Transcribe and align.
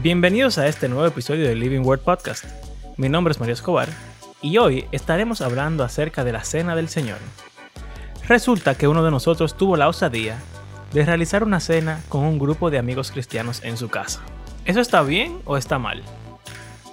Bienvenidos 0.00 0.58
a 0.58 0.68
este 0.68 0.88
nuevo 0.88 1.06
episodio 1.06 1.48
del 1.48 1.58
Living 1.58 1.80
Word 1.80 2.02
Podcast. 2.02 2.44
Mi 2.96 3.08
nombre 3.08 3.32
es 3.32 3.40
Mario 3.40 3.54
Escobar 3.54 3.88
y 4.40 4.56
hoy 4.58 4.84
estaremos 4.92 5.40
hablando 5.40 5.82
acerca 5.82 6.22
de 6.22 6.30
la 6.30 6.44
Cena 6.44 6.76
del 6.76 6.88
Señor. 6.88 7.18
Resulta 8.28 8.76
que 8.76 8.86
uno 8.86 9.02
de 9.02 9.10
nosotros 9.10 9.56
tuvo 9.56 9.76
la 9.76 9.88
osadía 9.88 10.38
de 10.92 11.04
realizar 11.04 11.42
una 11.42 11.58
cena 11.58 12.00
con 12.08 12.22
un 12.22 12.38
grupo 12.38 12.70
de 12.70 12.78
amigos 12.78 13.10
cristianos 13.10 13.60
en 13.64 13.76
su 13.76 13.88
casa. 13.88 14.20
¿Eso 14.66 14.80
está 14.80 15.02
bien 15.02 15.40
o 15.44 15.56
está 15.56 15.80
mal? 15.80 16.04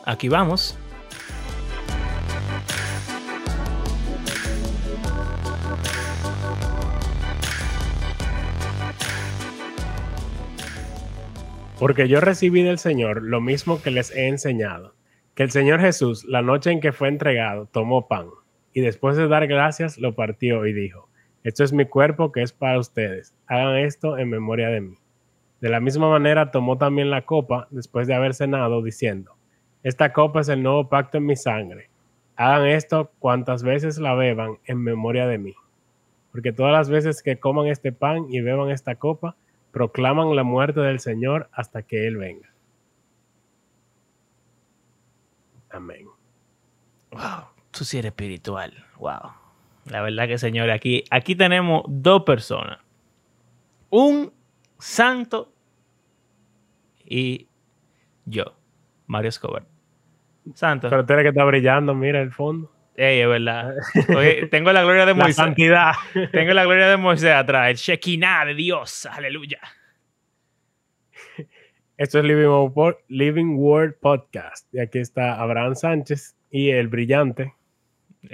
Aquí 0.04 0.28
vamos. 0.28 0.76
Porque 11.86 12.08
yo 12.08 12.20
recibí 12.20 12.64
del 12.64 12.80
Señor 12.80 13.22
lo 13.22 13.42
mismo 13.42 13.80
que 13.80 13.92
les 13.92 14.10
he 14.10 14.28
enseñado, 14.28 14.96
que 15.36 15.44
el 15.44 15.52
Señor 15.52 15.82
Jesús, 15.82 16.26
la 16.26 16.42
noche 16.42 16.72
en 16.72 16.80
que 16.80 16.92
fue 16.92 17.10
entregado, 17.10 17.68
tomó 17.68 18.08
pan, 18.08 18.30
y 18.74 18.82
después 18.82 19.18
de 19.18 19.28
dar 19.28 19.46
gracias 19.46 20.00
lo 20.00 20.16
partió 20.16 20.66
y 20.66 20.74
dijo, 20.74 21.08
esto 21.44 21.64
es 21.64 21.74
mi 21.74 21.86
cuerpo 21.86 22.32
que 22.32 22.42
es 22.42 22.54
para 22.54 22.80
ustedes, 22.80 23.36
hagan 23.46 23.78
esto 23.78 24.18
en 24.18 24.32
memoria 24.32 24.70
de 24.70 24.82
mí. 24.82 24.96
De 25.62 25.70
la 25.70 25.80
misma 25.80 26.10
manera 26.10 26.50
tomó 26.50 26.80
también 26.80 27.12
la 27.12 27.22
copa 27.22 27.68
después 27.70 28.08
de 28.08 28.16
haber 28.16 28.34
cenado, 28.34 28.82
diciendo, 28.82 29.36
esta 29.84 30.12
copa 30.12 30.42
es 30.42 30.50
el 30.50 30.64
nuevo 30.64 30.90
pacto 30.90 31.20
en 31.20 31.28
mi 31.28 31.36
sangre, 31.36 31.92
hagan 32.36 32.66
esto 32.66 33.12
cuantas 33.20 33.62
veces 33.62 34.00
la 34.00 34.16
beban 34.16 34.58
en 34.66 34.82
memoria 34.82 35.28
de 35.28 35.38
mí. 35.38 35.54
Porque 36.32 36.52
todas 36.52 36.74
las 36.74 36.90
veces 36.90 37.22
que 37.22 37.38
coman 37.38 37.68
este 37.68 37.92
pan 37.92 38.26
y 38.28 38.42
beban 38.42 38.72
esta 38.72 38.96
copa, 38.96 39.36
proclaman 39.76 40.34
la 40.38 40.44
muerte 40.44 40.80
del 40.80 41.02
Señor 41.02 41.50
hasta 41.52 41.84
que 41.84 42.08
Él 42.08 42.16
venga. 42.16 42.50
Amén. 45.70 46.08
Wow, 47.12 47.50
tú 47.72 47.84
sí 47.84 47.98
eres 47.98 48.12
espiritual. 48.12 48.74
Wow. 48.98 49.34
La 49.88 50.02
verdad 50.02 50.30
que, 50.30 50.38
señores, 50.38 50.74
aquí, 50.74 51.04
aquí 51.12 51.36
tenemos 51.36 51.84
dos 51.90 52.24
personas. 52.24 52.80
Un 53.90 54.32
santo 54.80 55.52
y 57.04 57.50
yo, 58.24 58.56
Mario 59.08 59.28
Escobar. 59.28 59.66
Santo. 60.54 60.90
Pero 60.90 61.06
tiene 61.06 61.24
que 61.24 61.30
estar 61.30 61.46
brillando, 61.46 61.94
mira 61.94 62.22
el 62.22 62.32
fondo. 62.32 62.72
Ey, 62.98 63.20
es 63.20 63.28
verdad. 63.28 63.76
Oye, 64.16 64.48
tengo 64.48 64.72
la 64.72 64.84
gloria 64.84 65.06
de 65.06 65.14
Moisés. 65.14 65.38
La 65.38 65.44
santidad. 65.46 65.92
Tengo 66.32 66.54
la 66.54 66.64
gloria 66.64 66.88
de 66.88 66.98
Moisés 66.98 67.32
atrás. 67.32 67.70
El 67.70 67.76
Shekinah 67.76 68.46
de 68.46 68.56
Dios. 68.56 69.06
Aleluya. 69.06 69.60
Esto 71.98 72.20
es 72.20 72.26
Living 73.08 73.56
Word 73.58 73.96
Podcast. 74.02 74.74
Y 74.74 74.80
aquí 74.80 75.00
está 75.00 75.42
Abraham 75.42 75.76
Sánchez 75.76 76.36
y 76.52 76.70
el 76.70 76.88
brillante. 76.88 77.54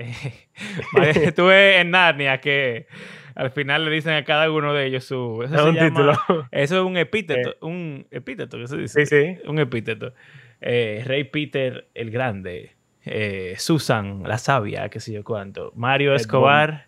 Estuve 1.15 1.79
en 1.79 1.91
Narnia 1.91 2.39
que 2.39 2.87
al 3.35 3.51
final 3.51 3.85
le 3.85 3.91
dicen 3.91 4.13
a 4.13 4.23
cada 4.23 4.49
uno 4.51 4.73
de 4.73 4.85
ellos 4.85 5.05
su. 5.05 5.43
Eso 5.43 5.55
es 5.55 5.61
un 5.61 5.77
título. 5.77 6.13
Eso 6.51 6.77
es 6.77 6.83
un 6.83 6.97
epíteto. 6.97 7.55
Un 7.61 8.07
epíteto, 8.11 8.57
¿qué 8.57 8.67
se 8.67 8.77
dice? 8.77 9.05
Sí, 9.05 9.15
sí. 9.15 9.47
Un 9.47 9.59
epíteto. 9.59 10.13
Eh, 10.59 11.03
Rey 11.05 11.23
Peter 11.25 11.87
el 11.93 12.11
Grande. 12.11 12.71
Eh, 13.05 13.55
Susan, 13.57 14.23
la 14.23 14.37
sabia, 14.37 14.89
qué 14.89 14.99
sé 14.99 15.13
yo 15.13 15.23
cuánto. 15.23 15.71
Mario 15.75 16.13
Escobar, 16.15 16.87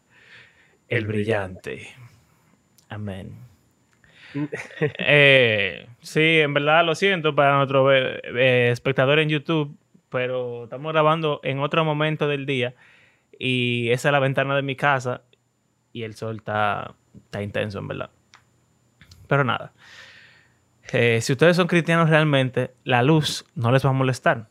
el, 0.88 1.00
el 1.00 1.08
brillante. 1.08 1.88
Amén. 2.90 3.36
eh, 4.80 5.88
sí, 6.02 6.40
en 6.40 6.54
verdad 6.54 6.86
lo 6.86 6.96
siento 6.96 7.36
para 7.36 7.58
nuestro 7.58 7.92
eh, 7.92 8.72
espectador 8.72 9.20
en 9.20 9.30
YouTube, 9.30 9.78
pero 10.10 10.66
estamos 10.66 10.92
grabando 10.92 11.40
en 11.44 11.60
otro 11.60 11.84
momento 11.86 12.28
del 12.28 12.46
día 12.46 12.76
y 13.38 13.90
esa 13.92 14.10
es 14.10 14.12
la 14.12 14.20
ventana 14.20 14.56
de 14.56 14.62
mi 14.62 14.76
casa 14.76 15.22
y 15.92 16.04
el 16.04 16.16
sol 16.16 16.38
está, 16.38 16.96
está 17.26 17.42
intenso, 17.42 17.80
en 17.80 17.88
verdad. 17.88 18.10
Pero 19.28 19.44
nada. 19.44 19.74
Eh, 20.92 21.22
si 21.22 21.32
ustedes 21.32 21.56
son 21.56 21.68
cristianos 21.68 22.10
realmente, 22.10 22.74
la 22.84 23.04
luz 23.04 23.46
no 23.56 23.72
les 23.72 23.86
va 23.86 23.90
a 23.90 23.94
molestar. 23.94 24.48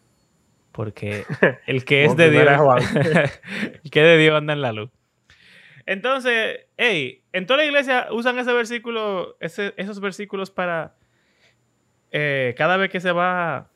Porque 0.72 1.24
el 1.66 1.84
que 1.84 2.04
es 2.04 2.16
de 2.16 2.30
Dios, 2.30 2.46
el 3.84 3.90
que 3.90 4.02
de 4.02 4.18
Dios 4.18 4.36
anda 4.36 4.52
en 4.52 4.62
la 4.62 4.72
luz. 4.72 4.90
Entonces, 5.86 6.66
hey, 6.76 7.24
en 7.32 7.46
toda 7.46 7.58
la 7.58 7.64
iglesia 7.64 8.08
usan 8.10 8.38
ese 8.38 8.52
versículo, 8.52 9.36
ese, 9.40 9.74
esos 9.76 10.00
versículos 10.00 10.50
para 10.50 10.94
eh, 12.12 12.54
cada 12.56 12.76
vez 12.76 12.90
que 12.90 13.00
se 13.00 13.10
va 13.10 13.70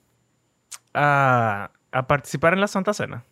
a, 0.95 1.71
a, 1.91 2.07
participar 2.07 2.53
en 2.53 2.61
la 2.61 2.69
Santa 2.69 2.93
Cena. 2.93 3.25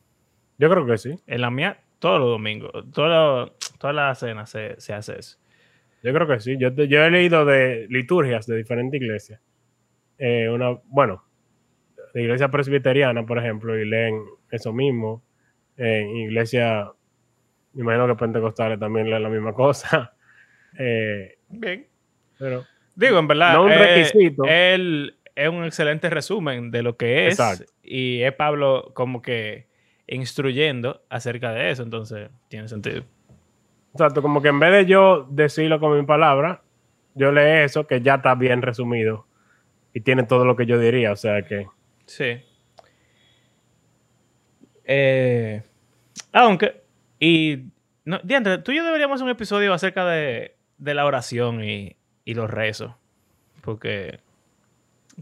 Yo 0.59 0.69
creo 0.71 0.87
que 0.87 0.99
sí. 0.99 1.15
En 1.27 1.41
la 1.41 1.51
mía, 1.51 1.79
todos 1.99 2.21
los 2.21 2.31
domingos, 2.31 2.73
todo, 2.93 3.55
toda 3.79 3.93
la 3.93 4.15
cena 4.15 4.47
se, 4.47 4.81
se, 4.81 4.93
hace 4.93 5.19
eso. 5.19 5.39
Yo 6.03 6.13
creo 6.13 6.27
que 6.27 6.41
sí. 6.41 6.57
Yo, 6.59 6.71
yo 6.71 7.05
he 7.05 7.11
leído 7.11 7.45
de 7.45 7.87
liturgias 7.89 8.47
de 8.47 8.57
diferentes 8.57 9.01
iglesias. 9.01 9.41
Eh, 10.19 10.49
una, 10.49 10.79
bueno, 10.85 11.25
de 12.15 12.23
iglesia 12.23 12.49
presbiteriana, 12.49 13.27
por 13.27 13.39
ejemplo, 13.39 13.79
y 13.79 13.87
leen 13.87 14.23
eso 14.51 14.73
mismo. 14.73 15.23
En 15.77 16.17
iglesia, 16.17 16.91
me 17.73 17.83
imagino 17.83 18.07
que 18.07 18.15
pentecostales 18.15 18.79
también 18.79 19.11
leen 19.11 19.23
la 19.23 19.29
misma 19.29 19.53
cosa. 19.53 20.15
Eh, 20.77 21.39
Bien. 21.51 21.87
Pero, 22.37 22.65
Digo, 22.97 23.21
en 23.21 23.29
verdad, 23.29 23.55
no 23.55 23.63
un 23.63 23.71
requisito. 23.71 24.45
Eh, 24.45 24.75
él 24.75 25.17
es 25.37 25.49
un 25.49 25.63
excelente 25.63 26.11
resumen 26.11 26.73
de 26.73 26.83
lo 26.83 26.97
que 26.97 27.29
es. 27.29 27.39
Exacto. 27.39 27.73
Y 27.81 28.23
es 28.23 28.33
Pablo 28.33 28.91
como 28.93 29.23
que 29.23 29.69
instruyendo 30.09 31.03
acerca 31.09 31.53
de 31.53 31.71
eso, 31.71 31.85
entonces 31.85 32.29
tiene 32.49 32.67
sentido. 32.67 33.05
Exacto, 33.93 34.21
como 34.21 34.43
que 34.43 34.49
en 34.49 34.59
vez 34.59 34.73
de 34.73 34.87
yo 34.87 35.29
decirlo 35.31 35.79
con 35.79 35.97
mi 35.97 36.05
palabra, 36.05 36.63
yo 37.15 37.31
leo 37.31 37.65
eso 37.65 37.87
que 37.87 38.01
ya 38.01 38.17
está 38.17 38.35
bien 38.35 38.63
resumido 38.63 39.27
y 39.93 40.01
tiene 40.01 40.25
todo 40.25 40.45
lo 40.45 40.57
que 40.57 40.67
yo 40.67 40.79
diría, 40.79 41.13
o 41.13 41.17
sea 41.17 41.43
que... 41.43 41.69
Sí. 42.07 42.43
Eh, 44.85 45.63
aunque, 46.33 46.83
y, 47.19 47.65
no, 48.05 48.21
Diandre, 48.23 48.59
tú 48.59 48.73
y 48.73 48.77
yo 48.77 48.85
deberíamos 48.85 49.17
hacer 49.17 49.25
un 49.25 49.31
episodio 49.31 49.73
acerca 49.73 50.05
de, 50.05 50.57
de 50.79 50.95
la 50.95 51.07
oración 51.07 51.65
y, 51.65 51.97
y, 52.25 52.35
los 52.35 52.51
rezos, 52.51 52.93
porque 53.63 54.21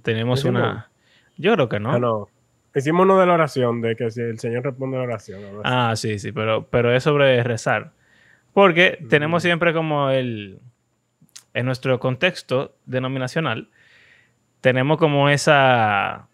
tenemos 0.03 0.45
una... 0.45 0.91
Yo 1.37 1.55
creo 1.55 1.69
que 1.69 1.81
no. 1.81 1.99
No. 1.99 2.29
Hicimos 2.75 3.05
uno 3.05 3.19
de 3.19 3.27
la 3.27 3.35
oración, 3.35 3.81
de 3.83 3.97
que 3.97 4.11
si 4.11 4.21
el 4.23 4.39
Señor 4.39 4.65
responde 4.65 4.97
a 4.97 5.01
la 5.01 5.05
oración. 5.05 5.41
Ah, 5.65 5.95
sí, 5.95 6.19
sí, 6.19 6.33
pero, 6.33 6.67
pero 6.69 6.95
es 6.95 7.03
sobre 7.03 7.43
rezar. 7.43 7.93
Porque 8.53 8.99
mm. 9.01 9.09
tenemos 9.09 9.43
siempre 9.43 9.73
como 9.73 10.11
el... 10.11 10.59
En 11.55 11.67
nuestro 11.67 12.01
contexto 12.01 12.75
denominacional, 12.87 13.69
tenemos 14.63 14.97
como 14.97 15.29
esa... 15.29 16.29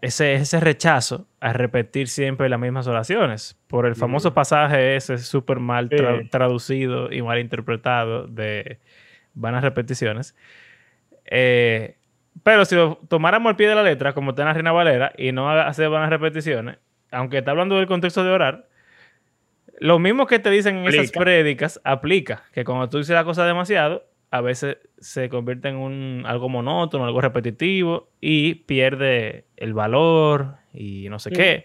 Ese, 0.00 0.34
ese 0.34 0.60
rechazo 0.60 1.26
a 1.40 1.52
repetir 1.52 2.08
siempre 2.08 2.48
las 2.48 2.60
mismas 2.60 2.86
oraciones. 2.86 3.58
Por 3.66 3.86
el 3.86 3.96
famoso 3.96 4.30
mm. 4.30 4.34
pasaje 4.34 4.96
ese 4.96 5.18
súper 5.18 5.58
mal 5.58 5.88
tra 5.88 6.20
sí. 6.20 6.28
traducido 6.28 7.12
y 7.12 7.20
mal 7.22 7.40
interpretado 7.40 8.26
de 8.26 8.78
vanas 9.34 9.64
repeticiones. 9.64 10.36
Eh, 11.24 11.96
pero 12.42 12.64
si 12.64 12.74
lo 12.74 13.00
tomáramos 13.08 13.50
al 13.50 13.56
pie 13.56 13.68
de 13.68 13.74
la 13.74 13.82
letra, 13.82 14.12
como 14.12 14.30
está 14.30 14.42
en 14.42 14.48
la 14.48 14.54
Reina 14.54 14.72
Valera, 14.72 15.12
y 15.18 15.32
no 15.32 15.50
hacer 15.50 15.90
vanas 15.90 16.10
repeticiones, 16.10 16.78
aunque 17.10 17.38
está 17.38 17.50
hablando 17.50 17.76
del 17.76 17.86
contexto 17.86 18.22
de 18.22 18.30
orar, 18.30 18.68
lo 19.80 19.98
mismo 19.98 20.26
que 20.26 20.38
te 20.38 20.50
dicen 20.50 20.76
en 20.76 20.82
Aplica. 20.82 21.02
esas 21.02 21.12
prédicas 21.12 21.80
aplica. 21.84 22.42
Que 22.52 22.64
cuando 22.64 22.88
tú 22.88 22.98
dices 22.98 23.14
la 23.14 23.24
cosa 23.24 23.44
demasiado, 23.46 24.04
a 24.30 24.40
veces 24.40 24.76
se 24.98 25.28
convierte 25.28 25.68
en 25.68 25.76
un, 25.76 26.22
algo 26.26 26.48
monótono, 26.48 27.04
algo 27.06 27.20
repetitivo 27.20 28.10
y 28.20 28.54
pierde 28.56 29.46
el 29.56 29.72
valor 29.74 30.56
y 30.74 31.08
no 31.08 31.18
sé 31.18 31.30
Sí. 31.30 31.36
qué. 31.36 31.64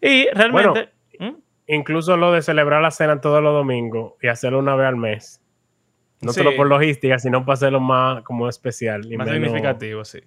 Y 0.00 0.28
realmente... 0.34 0.90
Bueno, 1.18 1.34
¿Mm? 1.36 1.40
Incluso 1.66 2.16
lo 2.16 2.32
de 2.32 2.42
celebrar 2.42 2.82
la 2.82 2.90
cena 2.90 3.20
todos 3.20 3.42
los 3.42 3.54
domingos 3.54 4.14
y 4.20 4.26
hacerlo 4.26 4.58
una 4.58 4.74
vez 4.76 4.86
al 4.88 4.96
mes. 4.96 5.40
No 6.20 6.32
Sí. 6.32 6.40
solo 6.40 6.54
por 6.56 6.66
logística, 6.66 7.18
sino 7.18 7.44
para 7.44 7.54
hacerlo 7.54 7.80
más 7.80 8.22
como 8.22 8.48
especial. 8.48 9.10
y 9.10 9.16
más 9.16 9.26
menos- 9.28 9.44
significativo, 9.48 10.04
sí. 10.04 10.20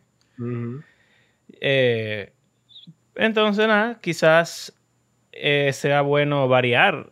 Eh, 1.61 2.31
entonces, 3.15 3.67
nada, 3.67 3.99
quizás 4.01 4.73
eh, 5.31 5.71
sea 5.73 6.01
bueno 6.01 6.47
variar 6.47 7.11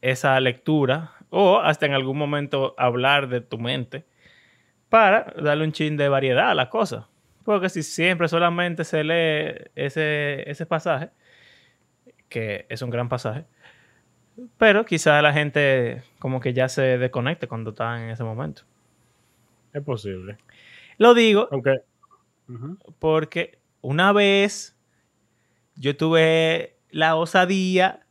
esa 0.00 0.38
lectura 0.40 1.12
o 1.30 1.58
hasta 1.58 1.86
en 1.86 1.94
algún 1.94 2.18
momento 2.18 2.74
hablar 2.76 3.28
de 3.28 3.40
tu 3.40 3.58
mente 3.58 4.04
para 4.88 5.32
darle 5.40 5.64
un 5.64 5.72
chin 5.72 5.96
de 5.96 6.08
variedad 6.08 6.50
a 6.50 6.54
la 6.54 6.68
cosa. 6.68 7.08
Porque 7.44 7.68
si 7.68 7.82
siempre 7.82 8.28
solamente 8.28 8.84
se 8.84 9.02
lee 9.02 9.70
ese, 9.74 10.48
ese 10.50 10.66
pasaje, 10.66 11.10
que 12.28 12.66
es 12.68 12.82
un 12.82 12.90
gran 12.90 13.08
pasaje, 13.08 13.46
pero 14.58 14.84
quizás 14.84 15.22
la 15.22 15.32
gente 15.32 16.02
como 16.18 16.40
que 16.40 16.52
ya 16.52 16.68
se 16.68 16.98
desconecte 16.98 17.48
cuando 17.48 17.70
está 17.70 18.02
en 18.02 18.10
ese 18.10 18.24
momento. 18.24 18.62
Es 19.72 19.82
posible. 19.82 20.36
Lo 20.98 21.14
digo. 21.14 21.48
Ujú. 22.48 22.76
porque 22.98 23.60
una 23.80 24.12
vez 24.12 24.76
yo 25.76 25.96
tuve 25.96 26.76
la 26.90 27.14
osadía 27.14 28.04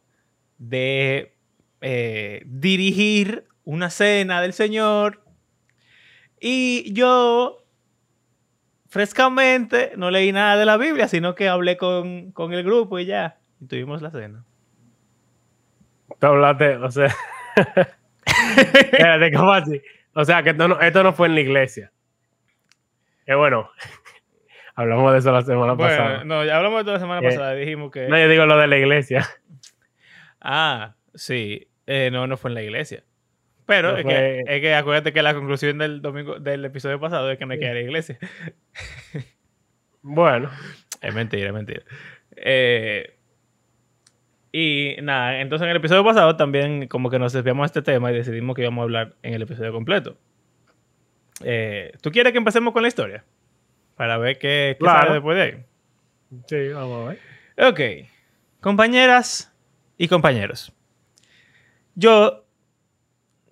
de 0.57 1.35
eh, 1.81 2.43
dirigir 2.45 3.45
una 3.63 3.89
cena 3.89 4.41
del 4.41 4.53
Señor 4.53 5.23
y 6.39 6.91
yo 6.93 7.63
frescamente 8.87 9.93
no 9.97 10.09
leí 10.11 10.31
nada 10.31 10.57
de 10.57 10.65
la 10.65 10.77
Biblia, 10.77 11.07
sino 11.07 11.35
que 11.35 11.47
hablé 11.47 11.77
con, 11.77 12.31
con 12.31 12.53
el 12.53 12.63
grupo 12.63 12.99
y 12.99 13.05
ya, 13.05 13.37
y 13.61 13.67
tuvimos 13.67 14.01
la 14.01 14.11
cena. 14.11 14.43
Tú 16.19 16.27
hablaste, 16.27 16.75
o 16.77 16.91
sea. 16.91 17.13
Espérate, 18.57 19.31
¿cómo 19.31 19.53
así? 19.53 19.81
O 20.13 20.25
sea, 20.25 20.43
que 20.43 20.49
esto 20.51 20.67
no, 20.67 20.79
esto 20.79 21.03
no 21.03 21.13
fue 21.13 21.27
en 21.27 21.35
la 21.35 21.41
iglesia. 21.41 21.91
Que 23.25 23.35
bueno, 23.35 23.69
hablamos 24.75 25.13
de 25.13 25.19
eso 25.19 25.31
la 25.31 25.43
semana 25.43 25.77
pasada. 25.77 26.23
No, 26.23 26.43
ya 26.43 26.57
hablamos 26.57 26.79
de 26.79 26.83
toda 26.85 26.93
la 26.95 26.99
semana 26.99 27.21
Eh, 27.21 27.29
pasada, 27.29 27.53
dijimos 27.53 27.91
que... 27.91 28.07
No, 28.07 28.17
yo 28.17 28.27
digo 28.27 28.45
lo 28.45 28.57
de 28.57 28.67
la 28.67 28.77
iglesia. 28.77 29.25
Ah, 30.41 30.95
sí. 31.13 31.68
Eh, 31.91 32.09
no, 32.11 32.27
no 32.27 32.37
fue 32.37 32.51
en 32.51 32.55
la 32.55 32.61
iglesia. 32.61 33.03
Pero 33.65 33.91
No 33.93 33.97
es, 33.97 34.03
fue- 34.03 34.13
que, 34.13 34.43
es 34.47 34.61
que 34.61 34.75
acuérdate 34.75 35.11
que 35.11 35.23
la 35.23 35.33
conclusión 35.33 35.79
del 35.79 36.01
domingo 36.03 36.39
del 36.39 36.63
episodio 36.65 36.99
pasado 36.99 37.31
es 37.31 37.37
que 37.39 37.45
no 37.47 37.53
hay 37.53 37.59
que 37.59 37.65
ir 37.65 37.71
a 37.71 37.73
la 37.73 37.79
iglesia. 37.81 38.17
Bueno, 40.01 40.49
Es 41.01 41.13
mentira, 41.15 41.47
es 41.47 41.53
mentira. 41.53 41.81
Eh, 42.35 43.15
y 44.51 44.95
nada, 45.01 45.39
entonces 45.41 45.63
en 45.65 45.69
el 45.71 45.77
episodio 45.77 46.03
pasado 46.03 46.35
también 46.35 46.87
como 46.87 47.09
que 47.09 47.19
nos 47.19 47.31
desviamos 47.33 47.63
de 47.63 47.79
este 47.79 47.91
tema 47.91 48.11
y 48.11 48.15
decidimos 48.15 48.55
que 48.55 48.63
íbamos 48.63 48.81
a 48.81 48.83
hablar 48.83 49.15
en 49.23 49.33
el 49.33 49.41
episodio 49.43 49.71
completo. 49.71 50.17
Eh, 51.43 51.93
¿Tú 52.01 52.11
quieres 52.11 52.31
que 52.33 52.37
empecemos 52.37 52.73
con 52.73 52.81
la 52.81 52.87
historia? 52.89 53.23
Para 53.95 54.17
ver 54.17 54.37
qué, 54.39 54.75
qué 54.77 54.83
Claro. 54.83 54.99
sale 54.99 55.13
después 55.13 55.37
de 55.37 55.43
ahí. 55.43 55.65
sí, 56.47 56.69
vamos 56.73 57.05
a 57.05 57.09
ver. 57.09 57.19
Ok. 57.71 58.07
Compañeras 58.59 59.53
y 59.97 60.07
compañeros. 60.07 60.73
Yo 61.95 62.45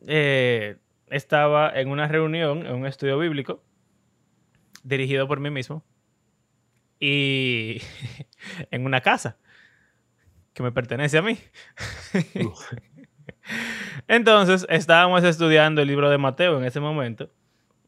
eh, 0.08 0.78
estaba 1.08 1.72
en 1.72 1.90
una 1.90 2.08
reunión, 2.08 2.66
en 2.66 2.76
un 2.76 2.86
estudio 2.86 3.18
bíblico, 3.18 3.64
dirigido 4.84 5.28
por 5.28 5.40
mí 5.40 5.50
mismo, 5.50 5.84
y 7.00 7.82
en 8.72 8.86
una 8.86 9.02
casa 9.02 9.38
que 10.54 10.64
me 10.64 10.72
pertenece 10.72 11.18
a 11.18 11.22
mí. 11.22 11.38
Entonces 14.08 14.66
estábamos 14.70 15.24
estudiando 15.24 15.82
el 15.82 15.88
libro 15.88 16.10
de 16.10 16.18
Mateo 16.18 16.58
en 16.58 16.66
ese 16.66 16.80
momento 16.80 17.30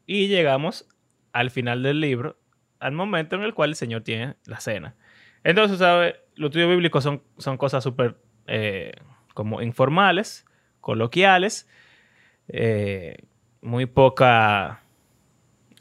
y 0.06 0.28
llegamos 0.28 0.86
al 1.32 1.50
final 1.50 1.82
del 1.82 2.00
libro, 2.00 2.38
al 2.78 2.92
momento 2.92 3.36
en 3.36 3.42
el 3.42 3.54
cual 3.54 3.70
el 3.70 3.76
Señor 3.76 4.02
tiene 4.02 4.36
la 4.44 4.60
cena. 4.60 4.96
Entonces, 5.42 5.78
¿sabes? 5.78 6.14
Los 6.34 6.48
estudios 6.48 6.70
bíblicos 6.70 7.02
son, 7.02 7.22
son 7.38 7.56
cosas 7.56 7.82
súper 7.82 8.20
eh, 8.46 8.92
como 9.34 9.62
informales, 9.62 10.46
coloquiales, 10.80 11.68
eh, 12.48 13.18
muy 13.62 13.86
poca, 13.86 14.82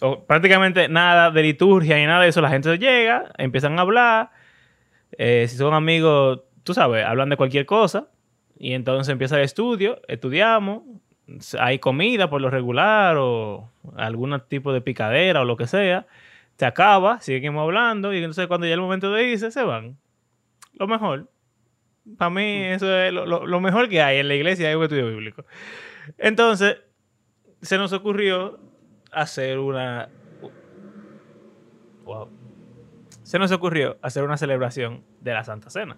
o 0.02 0.26
prácticamente 0.26 0.88
nada 0.88 1.32
de 1.32 1.42
liturgia 1.44 1.98
ni 1.98 2.06
nada 2.06 2.22
de 2.22 2.30
eso. 2.30 2.42
La 2.42 2.50
gente 2.50 2.78
llega, 2.78 3.32
empiezan 3.38 3.78
a 3.80 3.82
hablar, 3.82 4.32
eh, 5.18 5.46
si 5.48 5.58
son 5.58 5.74
amigos, 5.74 6.42
tú 6.64 6.74
sabes, 6.74 7.06
hablan 7.06 7.30
de 7.30 7.38
cualquier 7.38 7.66
cosa, 7.66 8.08
y 8.58 8.74
entonces 8.74 9.12
empieza 9.12 9.38
el 9.38 9.44
estudio, 9.44 10.02
estudiamos, 10.08 10.84
hay 11.60 11.80
comida 11.80 12.30
por 12.30 12.42
lo 12.42 12.50
regular 12.50 13.16
o 13.18 13.70
algún 13.96 14.40
tipo 14.48 14.74
de 14.74 14.82
picadera 14.82 15.42
o 15.42 15.46
lo 15.46 15.58
que 15.58 15.68
sea, 15.68 16.08
se 16.58 16.66
acaba, 16.66 17.22
seguimos 17.22 17.64
hablando 17.64 18.14
y 18.14 18.18
entonces 18.18 18.48
cuando 18.48 18.68
ya 18.68 18.74
el 18.74 18.82
momento 18.82 19.14
de 19.14 19.30
irse, 19.30 19.50
se 19.50 19.64
van. 19.64 19.98
Lo 20.74 20.88
mejor. 20.88 21.30
Para 22.18 22.30
mí 22.30 22.64
eso 22.66 22.94
es 22.98 23.14
lo, 23.14 23.26
lo- 23.26 23.46
lo 23.48 23.60
mejor 23.62 23.88
que 23.90 24.02
hay 24.02 24.18
en 24.20 24.28
la 24.28 24.36
iglesia, 24.36 24.70
hay 24.70 24.76
un 24.76 24.84
estudio 24.84 25.08
bíblico. 25.08 25.46
Entonces, 26.18 26.78
se 27.62 27.78
nos 27.78 27.94
ocurrió 27.94 28.60
hacer 29.12 29.60
una... 29.60 30.10
Wow. 32.06 32.30
Se 33.24 33.38
nos 33.38 33.52
ocurrió 33.52 33.98
hacer 34.02 34.24
una 34.24 34.38
celebración 34.38 35.04
de 35.22 35.34
la 35.34 35.44
Santa 35.44 35.70
Cena. 35.70 35.98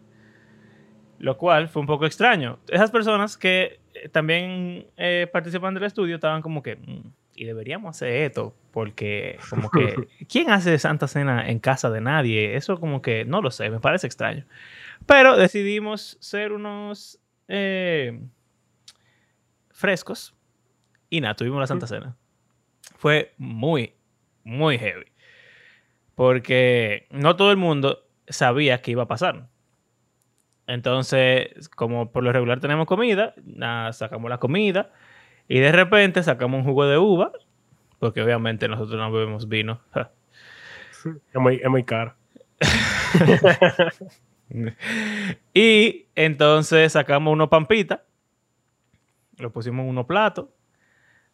Lo 1.19 1.37
cual 1.37 1.69
fue 1.69 1.81
un 1.81 1.85
poco 1.87 2.05
extraño. 2.05 2.59
Esas 2.67 2.91
personas 2.91 3.37
que 3.37 3.79
eh, 3.93 4.09
también 4.09 4.87
eh, 4.97 5.29
participan 5.31 5.73
del 5.73 5.83
estudio 5.83 6.15
estaban 6.15 6.41
como 6.41 6.63
que, 6.63 6.75
"Mm, 6.77 7.11
y 7.35 7.45
deberíamos 7.45 7.95
hacer 7.95 8.09
esto, 8.23 8.55
porque 8.71 9.37
como 9.49 9.69
que, 9.69 9.95
¿quién 10.29 10.49
hace 10.49 10.77
Santa 10.79 11.07
Cena 11.07 11.47
en 11.49 11.59
casa 11.59 11.89
de 11.91 12.01
nadie? 12.01 12.55
Eso 12.55 12.79
como 12.79 13.01
que, 13.01 13.23
no 13.25 13.41
lo 13.41 13.51
sé, 13.51 13.69
me 13.69 13.79
parece 13.79 14.07
extraño. 14.07 14.45
Pero 15.05 15.37
decidimos 15.37 16.17
ser 16.19 16.51
unos 16.51 17.19
eh, 17.47 18.21
frescos 19.71 20.35
y 21.09 21.19
nada, 21.21 21.35
tuvimos 21.35 21.59
la 21.59 21.67
Santa 21.67 21.87
Cena. 21.87 22.15
Fue 22.95 23.33
muy, 23.37 23.93
muy 24.43 24.77
heavy. 24.77 25.11
Porque 26.15 27.07
no 27.11 27.35
todo 27.35 27.51
el 27.51 27.57
mundo 27.57 28.07
sabía 28.27 28.81
que 28.81 28.91
iba 28.91 29.03
a 29.03 29.07
pasar. 29.07 29.49
Entonces, 30.67 31.67
como 31.69 32.11
por 32.11 32.23
lo 32.23 32.31
regular 32.31 32.61
tenemos 32.61 32.87
comida, 32.87 33.33
nada, 33.43 33.91
sacamos 33.91 34.29
la 34.29 34.37
comida 34.37 34.93
y 35.49 35.59
de 35.59 35.73
repente 35.73 36.23
sacamos 36.23 36.59
un 36.59 36.63
jugo 36.63 36.85
de 36.85 36.97
uva, 36.97 37.33
porque 37.99 38.21
obviamente 38.21 38.69
nosotros 38.69 38.97
no 38.97 39.11
bebemos 39.11 39.49
vino. 39.49 39.81
Es 41.33 41.41
muy, 41.41 41.55
es 41.55 41.69
muy 41.69 41.83
caro. 41.83 42.15
Y 45.53 46.07
entonces 46.15 46.93
sacamos 46.93 47.33
unos 47.33 47.49
pampitas, 47.49 47.99
lo 49.37 49.51
pusimos 49.51 49.83
en 49.83 49.89
unos 49.89 50.05
platos. 50.05 50.47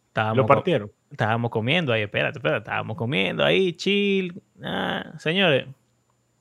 Estábamos 0.08 0.36
Lo 0.38 0.46
partieron. 0.46 0.90
estábamos 1.10 1.50
comiendo 1.50 1.92
ahí, 1.92 2.02
espérate, 2.02 2.38
espérate, 2.38 2.58
estábamos 2.64 2.96
comiendo 2.96 3.44
ahí, 3.44 3.74
chill. 3.74 4.42
Ah, 4.62 5.12
señores, 5.18 5.66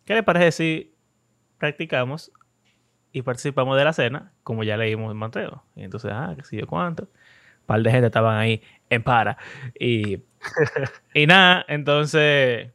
¿qué 0.06 0.16
les 0.16 0.24
parece 0.24 0.52
si 0.52 0.94
practicamos 1.60 2.32
y 3.12 3.22
participamos 3.22 3.78
de 3.78 3.84
la 3.84 3.94
cena, 3.94 4.32
como 4.44 4.64
ya 4.64 4.78
leímos 4.78 5.12
en 5.12 5.18
Mateo? 5.18 5.64
Y 5.76 5.84
entonces, 5.84 6.12
ah, 6.14 6.34
qué 6.36 6.44
sé 6.44 6.58
yo 6.58 6.66
cuánto. 6.66 7.04
Un 7.04 7.66
par 7.68 7.82
de 7.82 7.92
gente 7.92 8.08
estaban 8.08 8.38
ahí 8.38 8.62
en 8.90 9.04
para. 9.04 9.38
Y, 9.80 10.24
y 11.14 11.28
nada, 11.28 11.64
entonces, 11.68 12.72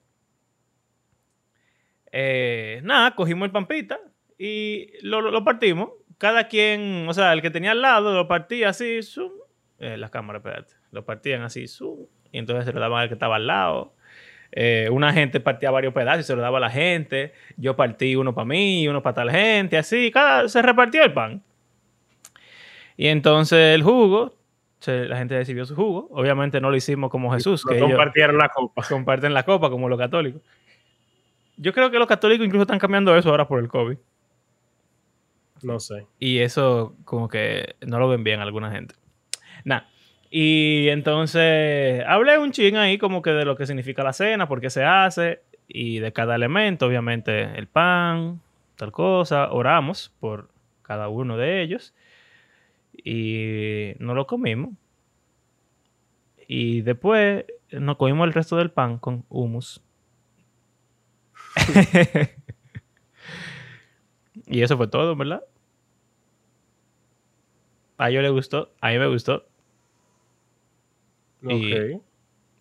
eh, 2.13 2.81
nada, 2.85 3.15
cogimos 3.15 3.47
el 3.47 3.53
pampita 3.53 3.99
y 4.39 4.89
lo, 5.03 5.21
lo- 5.21 5.45
partimos. 5.45 5.91
Cada 6.19 6.47
quien, 6.47 7.07
o 7.09 7.15
sea, 7.15 7.33
el 7.33 7.43
que 7.43 7.51
tenía 7.51 7.73
al 7.73 7.83
lado 7.83 8.15
lo 8.15 8.29
partía 8.29 8.69
así, 8.69 9.03
zoom, 9.03 9.33
eh, 9.81 9.97
la 9.97 10.09
cámara, 10.09 10.39
espérate, 10.39 10.75
lo 10.93 11.05
partían 11.05 11.43
así, 11.43 11.67
zoom, 11.67 12.07
y 12.31 12.39
entonces 12.39 12.65
se 12.67 12.73
lo 12.73 12.79
daban 12.81 13.01
al 13.03 13.09
que 13.09 13.15
estaba 13.15 13.37
al 13.37 13.47
lado. 13.49 13.95
Eh, 14.53 14.89
una 14.93 15.13
gente 15.13 15.41
partía 15.41 15.71
varios 15.71 15.95
pedazos 15.95 16.21
y 16.21 16.25
se 16.25 16.37
lo 16.37 16.43
daba 16.43 16.59
a 16.59 16.61
la 16.61 16.71
gente. 16.71 17.33
Yo 17.57 17.75
partí 17.75 18.15
uno 18.17 18.35
para 18.35 18.45
mí, 18.45 18.87
uno 18.87 19.03
para 19.03 19.15
tal 19.15 19.31
gente, 19.31 19.77
así, 19.79 20.11
cada, 20.13 20.47
se 20.49 20.61
repartía 20.63 21.05
el 21.05 21.13
pan. 21.13 21.43
Y 22.97 23.09
entonces 23.09 23.75
el 23.75 23.83
jugo, 23.83 24.35
se- 24.81 25.07
la 25.07 25.17
gente 25.17 25.37
recibió 25.37 25.65
su 25.65 25.75
jugo. 25.75 26.09
Obviamente 26.13 26.61
no 26.61 26.71
lo 26.71 26.77
hicimos 26.77 27.11
como 27.11 27.33
Jesús, 27.33 27.65
No 27.65 27.71
que 27.71 27.79
ellos 27.79 27.89
compartieron 27.91 28.37
la 28.39 28.49
copa. 28.51 28.83
comparten 28.89 29.33
la 29.35 29.43
copa 29.45 29.71
como 29.71 29.89
los 29.89 29.99
católicos. 29.99 30.43
Yo 31.63 31.73
creo 31.73 31.93
que 31.93 31.99
los 31.99 32.09
católicos 32.09 32.45
incluso 32.45 32.63
están 32.63 32.81
cambiando 32.81 33.17
eso 33.17 33.31
ahora 33.31 33.47
por 33.47 33.61
el 33.61 33.69
COVID. 33.69 33.97
No 35.63 35.79
sé. 35.79 36.09
Y 36.19 36.39
eso 36.39 36.97
como 37.05 37.29
que 37.29 37.77
no 37.87 38.01
lo 38.01 38.09
ven 38.09 38.25
bien 38.25 38.41
alguna 38.41 38.73
gente. 38.73 38.97
Nada. 39.65 39.89
Y 40.29 40.89
entonces 40.89 42.03
hablé 42.09 42.37
un 42.39 42.51
ching 42.51 42.77
ahí 42.77 42.99
como 42.99 43.23
que 43.23 43.31
de 43.31 43.45
lo 43.45 43.57
que 43.57 43.67
significa 43.67 44.03
la 44.03 44.13
cena, 44.13 44.49
por 44.49 44.61
qué 44.61 44.71
se 44.71 44.83
hace 44.83 45.43
y 45.69 46.01
de 46.01 46.13
cada 46.13 46.35
elemento, 46.35 46.87
obviamente 46.87 47.57
el 47.57 47.69
pan, 47.69 48.41
tal 48.75 48.91
cosa. 48.91 49.53
Oramos 49.53 50.13
por 50.19 50.51
cada 50.83 51.09
uno 51.09 51.37
de 51.37 51.63
ellos 51.63 51.95
y 52.93 53.93
no 54.01 54.15
lo 54.15 54.27
comimos. 54.27 54.71
Y 56.49 56.81
después 56.81 57.45
nos 57.71 57.97
comimos 57.99 58.27
el 58.27 58.33
resto 58.33 58.57
del 58.57 58.73
pan 58.73 58.99
con 58.99 59.25
humus. 59.29 59.81
y 64.47 64.63
eso 64.63 64.77
fue 64.77 64.89
todo, 64.89 65.15
¿verdad? 65.17 65.43
A 67.99 68.11
ellos 68.11 68.23
les 68.23 68.33
gustó, 68.33 68.73
a 68.81 68.91
mí 68.91 68.99
me 68.99 69.07
gustó. 69.07 69.45
Y- 71.43 71.73
Ok. 71.95 72.03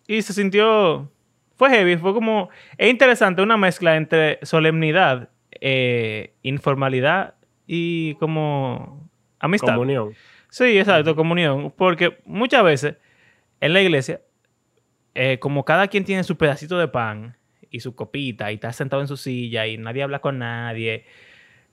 Y 0.08 0.22
se 0.22 0.32
sintió. 0.32 1.10
Fue 1.56 1.70
heavy, 1.70 1.96
fue 1.96 2.12
como. 2.12 2.50
Es 2.76 2.90
interesante, 2.90 3.40
una 3.42 3.56
mezcla 3.56 3.96
entre 3.96 4.38
solemnidad, 4.42 5.30
eh, 5.60 6.34
informalidad 6.42 7.34
y 7.66 8.14
como. 8.16 9.08
Amistad. 9.38 9.74
Comunión. 9.74 10.12
Sí, 10.48 10.76
exacto, 10.78 11.16
comunión. 11.16 11.72
Porque 11.76 12.18
muchas 12.24 12.62
veces 12.64 12.96
en 13.60 13.72
la 13.72 13.80
iglesia, 13.80 14.20
eh, 15.14 15.38
como 15.38 15.64
cada 15.64 15.86
quien 15.88 16.04
tiene 16.04 16.24
su 16.24 16.36
pedacito 16.36 16.78
de 16.78 16.88
pan 16.88 17.36
y 17.72 17.80
su 17.80 17.96
copita 17.96 18.52
y 18.52 18.54
está 18.56 18.72
sentado 18.72 19.02
en 19.02 19.08
su 19.08 19.16
silla 19.16 19.66
y 19.66 19.78
nadie 19.78 20.04
habla 20.04 20.20
con 20.20 20.38
nadie. 20.38 21.04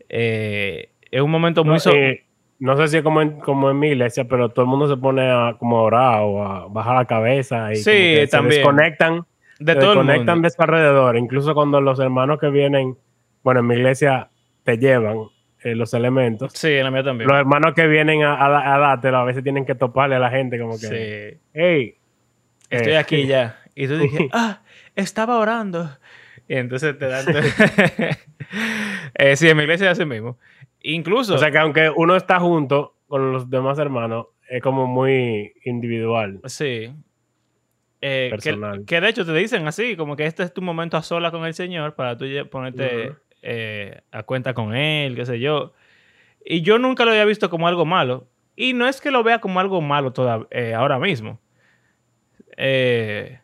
Eh, 0.07 0.89
es 1.11 1.21
un 1.21 1.29
momento 1.31 1.63
muy... 1.63 1.73
No, 1.73 1.79
so- 1.79 1.93
eh, 1.93 2.25
no 2.59 2.75
sé 2.75 2.87
si 2.89 2.97
es 2.97 3.03
como 3.03 3.21
en, 3.21 3.39
como 3.39 3.69
en 3.71 3.79
mi 3.79 3.89
iglesia, 3.89 4.25
pero 4.25 4.49
todo 4.49 4.63
el 4.63 4.69
mundo 4.69 4.89
se 4.89 4.97
pone 4.99 5.29
a 5.31 5.55
como 5.57 5.77
a 5.79 5.81
orar 5.83 6.21
o 6.23 6.43
a 6.43 6.67
bajar 6.67 6.95
la 6.95 7.05
cabeza 7.05 7.71
y 7.71 7.77
Sí, 7.77 8.15
también. 8.29 8.51
se 8.53 8.57
desconectan, 8.59 9.25
de 9.59 9.73
se 9.73 9.79
todo 9.79 9.93
el 9.93 9.97
desconectan 9.99 10.35
mundo. 10.37 10.45
de 10.47 10.49
su 10.51 10.61
alrededor. 10.61 11.17
Incluso 11.17 11.53
cuando 11.53 11.79
los 11.79 11.99
hermanos 11.99 12.37
que 12.39 12.49
vienen, 12.49 12.97
bueno, 13.43 13.61
en 13.61 13.67
mi 13.67 13.75
iglesia 13.75 14.29
te 14.63 14.77
llevan 14.77 15.19
eh, 15.63 15.73
los 15.73 15.93
elementos. 15.93 16.51
Sí, 16.53 16.67
en 16.69 16.83
la 16.83 16.91
mía 16.91 17.03
también. 17.03 17.29
Los 17.29 17.37
hermanos 17.39 17.73
que 17.75 17.87
vienen 17.87 18.23
a, 18.23 18.33
a, 18.35 18.75
a 18.75 18.77
dártelo 18.79 19.17
a 19.19 19.23
veces 19.23 19.41
tienen 19.43 19.65
que 19.65 19.75
toparle 19.75 20.15
a 20.15 20.19
la 20.19 20.29
gente 20.29 20.59
como 20.59 20.73
que, 20.77 21.37
Sí. 21.37 21.39
hey, 21.53 21.95
Estoy 22.69 22.91
eh, 22.93 22.97
aquí 22.97 23.25
ya. 23.25 23.57
Y 23.73 23.87
tú 23.87 23.97
dije, 23.97 24.27
ah, 24.33 24.61
estaba 24.99 25.37
orando. 25.37 25.89
Y 26.47 26.55
entonces 26.55 26.97
te 26.97 27.07
dan... 27.07 27.25
Eh, 29.15 29.35
sí, 29.35 29.49
en 29.49 29.57
mi 29.57 29.63
iglesia 29.63 29.91
es 29.91 29.99
así 29.99 30.05
mismo. 30.07 30.37
Incluso... 30.81 31.35
O 31.35 31.37
sea 31.37 31.51
que 31.51 31.57
aunque 31.57 31.91
uno 31.95 32.15
está 32.15 32.39
junto 32.39 32.95
con 33.07 33.31
los 33.33 33.49
demás 33.49 33.77
hermanos, 33.77 34.27
es 34.47 34.61
como 34.61 34.87
muy 34.87 35.53
individual. 35.65 36.39
Sí. 36.45 36.93
Eh, 38.01 38.29
que, 38.29 38.29
Personal. 38.29 38.85
que 38.85 39.01
de 39.01 39.09
hecho 39.09 39.25
te 39.25 39.33
dicen 39.33 39.67
así, 39.67 39.95
como 39.95 40.15
que 40.15 40.25
este 40.25 40.43
es 40.43 40.53
tu 40.53 40.61
momento 40.61 40.95
a 40.95 41.03
solas 41.03 41.31
con 41.31 41.45
el 41.45 41.53
Señor 41.53 41.95
para 41.95 42.17
tú 42.17 42.25
ponerte 42.49 43.13
eh, 43.41 44.01
a 44.11 44.23
cuenta 44.23 44.53
con 44.53 44.75
Él, 44.75 45.15
qué 45.15 45.25
sé 45.25 45.39
yo. 45.39 45.73
Y 46.45 46.61
yo 46.61 46.79
nunca 46.79 47.05
lo 47.05 47.11
había 47.11 47.25
visto 47.25 47.49
como 47.49 47.67
algo 47.67 47.85
malo. 47.85 48.27
Y 48.55 48.73
no 48.73 48.87
es 48.87 48.99
que 49.01 49.11
lo 49.11 49.23
vea 49.23 49.39
como 49.39 49.59
algo 49.59 49.81
malo 49.81 50.11
toda, 50.11 50.47
eh, 50.51 50.73
ahora 50.73 50.99
mismo. 50.99 51.39
Eh, 52.57 53.39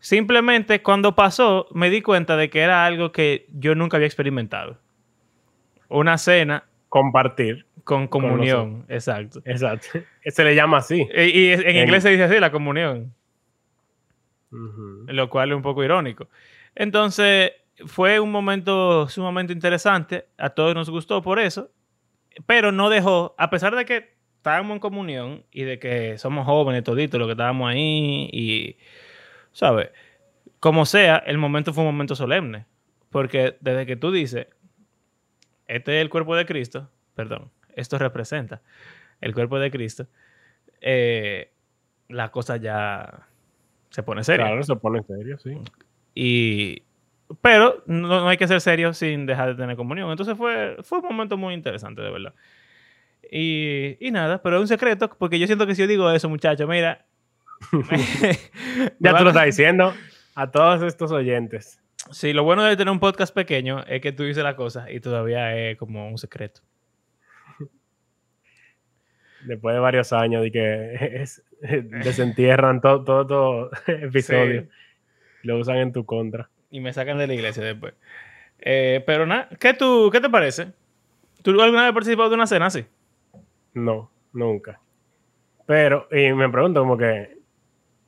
simplemente 0.00 0.82
cuando 0.82 1.14
pasó 1.14 1.68
me 1.72 1.88
di 1.90 2.02
cuenta 2.02 2.36
de 2.36 2.50
que 2.50 2.60
era 2.60 2.84
algo 2.86 3.12
que 3.12 3.46
yo 3.52 3.74
nunca 3.74 3.96
había 3.96 4.06
experimentado. 4.06 4.78
Una 5.88 6.18
cena 6.18 6.64
Compartir. 6.88 7.66
con 7.84 8.08
comunión, 8.08 8.84
exacto. 8.88 9.40
Exacto. 9.44 9.86
Se 10.26 10.42
le 10.44 10.54
llama 10.54 10.78
así. 10.78 11.06
Y, 11.14 11.20
y 11.22 11.52
en 11.52 11.66
En- 11.68 11.76
inglés 11.76 12.02
se 12.02 12.10
dice 12.10 12.24
así, 12.24 12.38
la 12.40 12.50
comunión. 12.50 13.12
Lo 15.06 15.30
cual 15.30 15.50
es 15.50 15.56
un 15.56 15.62
poco 15.62 15.84
irónico. 15.84 16.28
Entonces, 16.74 17.52
fue 17.86 18.18
un 18.20 18.30
momento 18.32 19.08
sumamente 19.08 19.52
interesante, 19.52 20.26
a 20.38 20.50
todos 20.50 20.74
nos 20.74 20.90
gustó 20.90 21.22
por 21.22 21.38
eso, 21.38 21.70
pero 22.46 22.72
no 22.72 22.90
dejó, 22.90 23.34
a 23.38 23.48
pesar 23.50 23.74
de 23.76 23.84
que 23.84 24.14
estábamos 24.36 24.74
en 24.74 24.80
comunión 24.80 25.44
y 25.52 25.62
de 25.64 25.78
que 25.78 26.18
somos 26.18 26.46
jóvenes 26.46 26.82
toditos 26.82 27.18
los 27.18 27.28
que 27.28 27.32
estábamos 27.32 27.70
ahí 27.70 28.28
y, 28.32 28.76
¿sabes? 29.52 29.90
Como 30.58 30.86
sea, 30.86 31.16
el 31.18 31.38
momento 31.38 31.72
fue 31.72 31.84
un 31.84 31.92
momento 31.92 32.14
solemne, 32.14 32.66
porque 33.10 33.56
desde 33.60 33.86
que 33.86 33.96
tú 33.96 34.12
dices, 34.12 34.46
este 35.66 35.96
es 35.96 36.02
el 36.02 36.10
cuerpo 36.10 36.36
de 36.36 36.46
Cristo, 36.46 36.90
perdón, 37.14 37.50
esto 37.74 37.98
representa 37.98 38.62
el 39.20 39.34
cuerpo 39.34 39.58
de 39.58 39.70
Cristo, 39.70 40.06
eh, 40.80 41.52
la 42.08 42.30
cosa 42.30 42.56
ya 42.56 43.26
se 43.90 44.02
pone 44.02 44.24
seria. 44.24 44.46
Claro, 44.46 44.62
se 44.62 44.76
pone 44.76 44.98
en 44.98 45.06
serio, 45.06 45.38
sí. 45.38 45.58
Y, 46.14 46.82
pero 47.40 47.82
no, 47.86 48.08
no 48.08 48.28
hay 48.28 48.36
que 48.36 48.48
ser 48.48 48.60
serio 48.60 48.92
sin 48.94 49.26
dejar 49.26 49.50
de 49.50 49.54
tener 49.54 49.76
comunión. 49.76 50.10
Entonces 50.10 50.36
fue, 50.36 50.76
fue 50.82 50.98
un 50.98 51.04
momento 51.04 51.36
muy 51.36 51.54
interesante, 51.54 52.02
de 52.02 52.10
verdad. 52.10 52.34
Y, 53.30 53.96
y 54.00 54.10
nada, 54.10 54.42
pero 54.42 54.56
es 54.56 54.62
un 54.62 54.68
secreto, 54.68 55.10
porque 55.18 55.38
yo 55.38 55.46
siento 55.46 55.66
que 55.66 55.74
si 55.74 55.82
yo 55.82 55.86
digo 55.88 56.10
eso, 56.10 56.28
muchachos, 56.28 56.68
mira. 56.68 57.06
Ya 58.98 59.16
tú 59.16 59.24
lo 59.24 59.30
estás 59.30 59.46
diciendo 59.46 59.92
a 60.34 60.50
todos 60.50 60.82
estos 60.82 61.12
oyentes. 61.12 61.80
Sí, 62.10 62.32
lo 62.32 62.42
bueno 62.44 62.64
de 62.64 62.76
tener 62.76 62.90
un 62.90 63.00
podcast 63.00 63.34
pequeño 63.34 63.84
es 63.86 64.00
que 64.00 64.12
tú 64.12 64.24
dices 64.24 64.42
la 64.42 64.56
cosa 64.56 64.90
y 64.90 65.00
todavía 65.00 65.54
es 65.56 65.76
como 65.78 66.08
un 66.08 66.18
secreto. 66.18 66.62
Después 69.44 69.74
de 69.74 69.80
varios 69.80 70.12
años 70.12 70.42
de 70.42 70.50
que 70.52 70.94
es- 71.22 71.42
desentierran 71.60 72.80
todo, 72.80 73.04
todo, 73.04 73.26
todo 73.26 73.70
episodio. 73.86 74.62
Sí. 74.62 74.68
Lo 75.42 75.58
usan 75.58 75.76
en 75.78 75.92
tu 75.92 76.04
contra. 76.04 76.48
Y 76.70 76.80
me 76.80 76.92
sacan 76.92 77.18
de 77.18 77.26
la 77.26 77.34
iglesia 77.34 77.62
después. 77.64 77.94
Eh, 78.58 79.02
pero 79.06 79.26
nada, 79.26 79.48
¿qué, 79.58 79.72
tú, 79.74 80.10
¿qué 80.12 80.20
te 80.20 80.28
parece? 80.28 80.68
¿Tú 81.42 81.50
alguna 81.50 81.82
vez 81.82 81.88
has 81.88 81.94
participado 81.94 82.28
de 82.28 82.34
una 82.34 82.46
cena 82.46 82.66
así? 82.66 82.84
No, 83.72 84.10
nunca. 84.32 84.80
Pero, 85.66 86.08
y 86.12 86.32
me 86.32 86.48
pregunto 86.50 86.80
como 86.80 86.98
que 86.98 87.38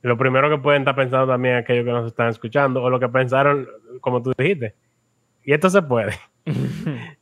lo 0.03 0.17
primero 0.17 0.49
que 0.49 0.57
pueden 0.57 0.81
estar 0.83 0.95
pensando 0.95 1.27
también 1.27 1.55
aquellos 1.55 1.85
que 1.85 1.91
nos 1.91 2.07
están 2.07 2.29
escuchando, 2.29 2.83
o 2.83 2.89
lo 2.89 2.99
que 2.99 3.09
pensaron, 3.09 3.67
como 4.01 4.21
tú 4.21 4.33
dijiste. 4.37 4.75
Y 5.43 5.53
esto 5.53 5.69
se 5.69 5.81
puede. 5.81 6.13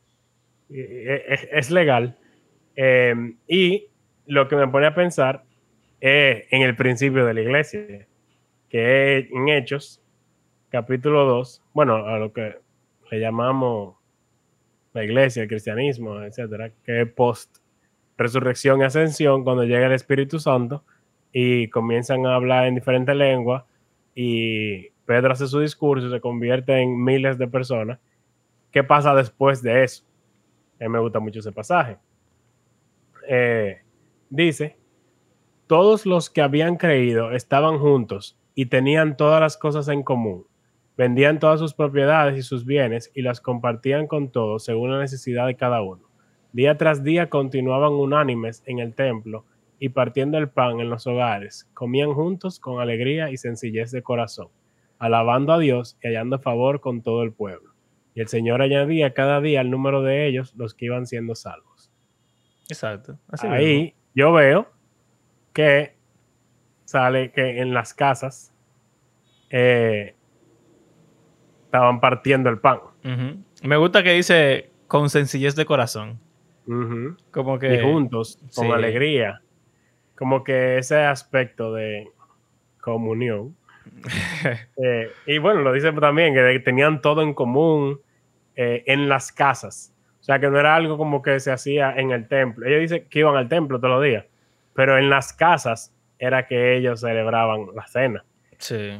Y- 0.68 0.80
y- 0.80 1.04
es, 1.28 1.48
es 1.52 1.70
legal. 1.70 2.16
Eh, 2.76 3.14
y 3.46 3.88
lo 4.26 4.48
que 4.48 4.56
me 4.56 4.66
pone 4.68 4.86
a 4.86 4.94
pensar 4.94 5.44
es 6.00 6.44
en 6.50 6.62
el 6.62 6.74
principio 6.74 7.26
de 7.26 7.34
la 7.34 7.40
iglesia, 7.42 8.06
que 8.70 9.18
es 9.18 9.30
en 9.30 9.48
Hechos, 9.50 10.00
capítulo 10.70 11.26
2, 11.26 11.62
bueno, 11.74 11.96
a 12.06 12.18
lo 12.18 12.32
que 12.32 12.56
le 13.10 13.20
llamamos 13.20 13.96
la 14.94 15.04
iglesia, 15.04 15.42
el 15.42 15.48
cristianismo, 15.50 16.22
etcétera, 16.22 16.70
que 16.84 17.02
es 17.02 17.08
post 17.12 17.58
resurrección 18.16 18.80
y 18.80 18.84
ascensión, 18.84 19.44
cuando 19.44 19.64
llega 19.64 19.86
el 19.86 19.92
Espíritu 19.92 20.38
Santo 20.40 20.84
y 21.32 21.68
comienzan 21.68 22.26
a 22.26 22.34
hablar 22.34 22.66
en 22.66 22.74
diferentes 22.74 23.16
lenguas 23.16 23.64
y 24.14 24.90
Pedro 25.06 25.32
hace 25.32 25.46
su 25.46 25.60
discurso 25.60 26.06
y 26.06 26.10
se 26.10 26.20
convierte 26.20 26.78
en 26.80 27.02
miles 27.02 27.38
de 27.38 27.48
personas. 27.48 27.98
¿Qué 28.70 28.84
pasa 28.84 29.14
después 29.14 29.62
de 29.62 29.84
eso? 29.84 30.04
A 30.80 30.84
mí 30.84 30.90
me 30.90 31.00
gusta 31.00 31.20
mucho 31.20 31.40
ese 31.40 31.52
pasaje. 31.52 31.98
Eh, 33.28 33.80
dice, 34.30 34.76
todos 35.66 36.06
los 36.06 36.28
que 36.28 36.42
habían 36.42 36.76
creído 36.76 37.32
estaban 37.32 37.78
juntos 37.78 38.38
y 38.54 38.66
tenían 38.66 39.16
todas 39.16 39.40
las 39.40 39.56
cosas 39.56 39.88
en 39.88 40.02
común. 40.02 40.46
Vendían 40.96 41.38
todas 41.38 41.58
sus 41.58 41.72
propiedades 41.72 42.36
y 42.36 42.42
sus 42.42 42.66
bienes 42.66 43.10
y 43.14 43.22
las 43.22 43.40
compartían 43.40 44.06
con 44.06 44.30
todos 44.30 44.64
según 44.64 44.90
la 44.92 45.00
necesidad 45.00 45.46
de 45.46 45.56
cada 45.56 45.82
uno. 45.82 46.02
Día 46.52 46.76
tras 46.76 47.02
día 47.02 47.30
continuaban 47.30 47.92
unánimes 47.92 48.62
en 48.66 48.78
el 48.78 48.94
templo 48.94 49.46
y 49.82 49.88
partiendo 49.88 50.38
el 50.38 50.48
pan 50.48 50.78
en 50.78 50.90
los 50.90 51.08
hogares, 51.08 51.68
comían 51.74 52.14
juntos 52.14 52.60
con 52.60 52.80
alegría 52.80 53.30
y 53.30 53.36
sencillez 53.36 53.90
de 53.90 54.00
corazón, 54.00 54.46
alabando 55.00 55.52
a 55.52 55.58
Dios 55.58 55.98
y 56.00 56.06
hallando 56.06 56.38
favor 56.38 56.80
con 56.80 57.02
todo 57.02 57.24
el 57.24 57.32
pueblo. 57.32 57.74
Y 58.14 58.20
el 58.20 58.28
Señor 58.28 58.62
añadía 58.62 59.12
cada 59.12 59.40
día 59.40 59.60
el 59.60 59.72
número 59.72 60.02
de 60.02 60.28
ellos, 60.28 60.54
los 60.54 60.74
que 60.74 60.84
iban 60.84 61.08
siendo 61.08 61.34
salvos. 61.34 61.90
Exacto. 62.68 63.18
Así 63.26 63.48
mismo. 63.48 63.58
Ahí 63.58 63.94
yo 64.14 64.32
veo 64.32 64.70
que 65.52 65.96
sale 66.84 67.32
que 67.32 67.60
en 67.60 67.74
las 67.74 67.92
casas 67.92 68.54
eh, 69.50 70.14
estaban 71.64 71.98
partiendo 71.98 72.50
el 72.50 72.60
pan. 72.60 72.78
Me 73.64 73.76
gusta 73.76 74.04
que 74.04 74.12
dice 74.12 74.70
con 74.86 75.10
sencillez 75.10 75.56
de 75.56 75.66
corazón. 75.66 76.20
Como 77.32 77.58
que. 77.58 77.74
y 77.74 77.82
juntos, 77.82 78.38
con 78.54 78.66
sí. 78.66 78.72
alegría. 78.72 79.42
Como 80.16 80.44
que 80.44 80.78
ese 80.78 80.96
aspecto 81.04 81.72
de 81.72 82.08
comunión. 82.80 83.56
Eh, 84.76 85.10
y 85.26 85.38
bueno, 85.38 85.60
lo 85.60 85.72
dice 85.72 85.92
también, 85.92 86.34
que 86.34 86.58
tenían 86.60 87.00
todo 87.00 87.22
en 87.22 87.34
común 87.34 88.00
eh, 88.56 88.82
en 88.86 89.08
las 89.08 89.30
casas. 89.32 89.94
O 90.20 90.24
sea, 90.24 90.38
que 90.40 90.48
no 90.50 90.58
era 90.58 90.74
algo 90.74 90.96
como 90.98 91.22
que 91.22 91.38
se 91.40 91.50
hacía 91.52 91.92
en 91.96 92.10
el 92.10 92.26
templo. 92.28 92.66
Ellos 92.66 92.80
dicen 92.80 93.06
que 93.08 93.20
iban 93.20 93.36
al 93.36 93.48
templo 93.48 93.78
todos 93.78 93.94
los 93.96 94.04
días, 94.04 94.24
pero 94.74 94.98
en 94.98 95.10
las 95.10 95.32
casas 95.32 95.94
era 96.18 96.46
que 96.46 96.76
ellos 96.76 97.00
celebraban 97.00 97.66
la 97.74 97.86
cena. 97.86 98.24
Sí. 98.58 98.98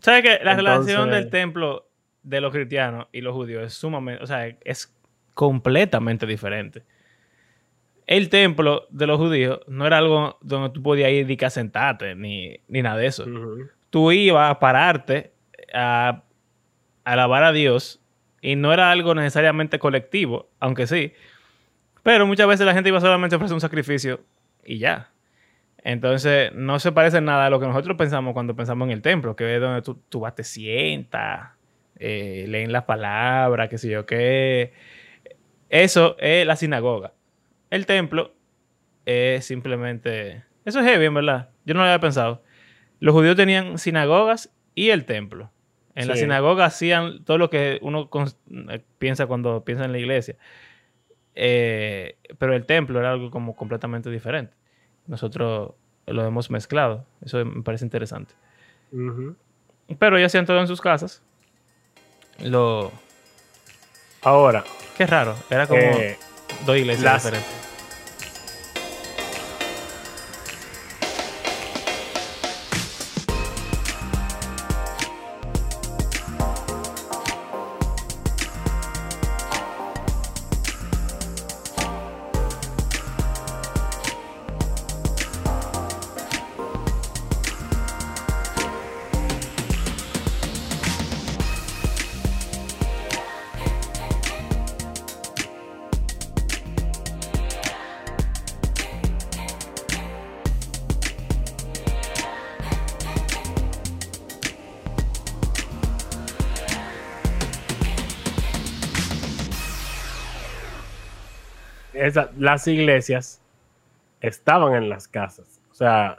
¿Sabes 0.00 0.22
que 0.22 0.44
la 0.44 0.52
Entonces- 0.52 0.56
relación 0.56 1.10
del 1.10 1.30
templo 1.30 1.88
de 2.22 2.40
los 2.40 2.52
cristianos 2.52 3.06
y 3.12 3.20
los 3.20 3.34
judíos 3.34 3.64
es 3.64 3.74
sumamente. 3.74 4.22
O 4.22 4.26
sea, 4.26 4.46
es 4.64 4.92
completamente 5.34 6.26
diferente. 6.26 6.82
El 8.06 8.28
templo 8.28 8.86
de 8.90 9.06
los 9.06 9.18
judíos 9.18 9.60
no 9.66 9.86
era 9.86 9.98
algo 9.98 10.38
donde 10.40 10.70
tú 10.70 10.82
podías 10.82 11.10
ir 11.10 11.30
y 11.30 11.36
que 11.36 11.46
a 11.46 11.50
sentarte, 11.50 12.14
ni, 12.14 12.60
ni 12.68 12.82
nada 12.82 12.96
de 12.96 13.06
eso. 13.06 13.24
Tú 13.90 14.12
ibas 14.12 14.50
a 14.50 14.60
pararte 14.60 15.32
a, 15.74 16.22
a 17.04 17.12
alabar 17.12 17.42
a 17.42 17.52
Dios 17.52 18.00
y 18.40 18.54
no 18.54 18.72
era 18.72 18.90
algo 18.90 19.14
necesariamente 19.14 19.78
colectivo, 19.78 20.50
aunque 20.60 20.86
sí. 20.86 21.12
Pero 22.04 22.26
muchas 22.26 22.46
veces 22.46 22.64
la 22.64 22.74
gente 22.74 22.90
iba 22.90 23.00
solamente 23.00 23.34
a 23.34 23.38
ofrecer 23.38 23.54
un 23.54 23.60
sacrificio 23.60 24.20
y 24.64 24.78
ya. 24.78 25.10
Entonces, 25.82 26.52
no 26.52 26.78
se 26.78 26.92
parece 26.92 27.20
nada 27.20 27.46
a 27.46 27.50
lo 27.50 27.60
que 27.60 27.66
nosotros 27.66 27.96
pensamos 27.96 28.34
cuando 28.34 28.54
pensamos 28.54 28.86
en 28.86 28.92
el 28.92 29.02
templo, 29.02 29.36
que 29.36 29.54
es 29.54 29.60
donde 29.60 29.82
tú, 29.82 30.00
tú 30.08 30.20
vas, 30.20 30.34
te 30.34 30.44
sientas, 30.44 31.50
eh, 31.98 32.44
leen 32.48 32.72
la 32.72 32.86
palabra, 32.86 33.68
qué 33.68 33.78
sé 33.78 33.90
yo, 33.90 34.04
qué. 34.04 34.72
Eso 35.68 36.16
es 36.18 36.46
la 36.46 36.56
sinagoga. 36.56 37.12
El 37.70 37.86
templo 37.86 38.34
es 39.04 39.44
simplemente. 39.44 40.44
Eso 40.64 40.80
es 40.80 40.86
heavy, 40.86 41.06
en 41.06 41.14
verdad. 41.14 41.50
Yo 41.64 41.74
no 41.74 41.80
lo 41.80 41.86
había 41.86 42.00
pensado. 42.00 42.42
Los 43.00 43.14
judíos 43.14 43.36
tenían 43.36 43.78
sinagogas 43.78 44.52
y 44.74 44.90
el 44.90 45.04
templo. 45.04 45.50
En 45.94 46.08
la 46.08 46.16
sinagoga 46.16 46.66
hacían 46.66 47.24
todo 47.24 47.38
lo 47.38 47.48
que 47.48 47.78
uno 47.80 48.10
eh, 48.68 48.84
piensa 48.98 49.26
cuando 49.26 49.64
piensa 49.64 49.86
en 49.86 49.92
la 49.92 49.98
iglesia. 49.98 50.36
Eh, 51.34 52.18
pero 52.38 52.54
el 52.54 52.66
templo 52.66 52.98
era 52.98 53.12
algo 53.12 53.30
como 53.30 53.56
completamente 53.56 54.10
diferente. 54.10 54.52
Nosotros 55.06 55.72
lo 56.06 56.24
hemos 56.24 56.50
mezclado. 56.50 57.06
Eso 57.24 57.42
me 57.46 57.62
parece 57.62 57.86
interesante. 57.86 58.34
Pero 59.98 60.18
ellos 60.18 60.26
hacían 60.26 60.44
todo 60.44 60.60
en 60.60 60.66
sus 60.66 60.82
casas. 60.82 61.22
Lo... 62.42 62.92
Ahora, 64.22 64.64
Qué 64.96 65.06
raro. 65.06 65.36
Era 65.50 65.66
como 65.66 65.80
eh, 65.80 66.16
dos 66.64 66.76
iglesias 66.76 67.04
las- 67.04 67.24
diferentes. 67.24 67.65
Esa- 111.96 112.30
las 112.38 112.66
iglesias 112.68 113.42
estaban 114.20 114.74
en 114.74 114.88
las 114.88 115.08
casas. 115.08 115.62
O 115.70 115.74
sea, 115.74 116.18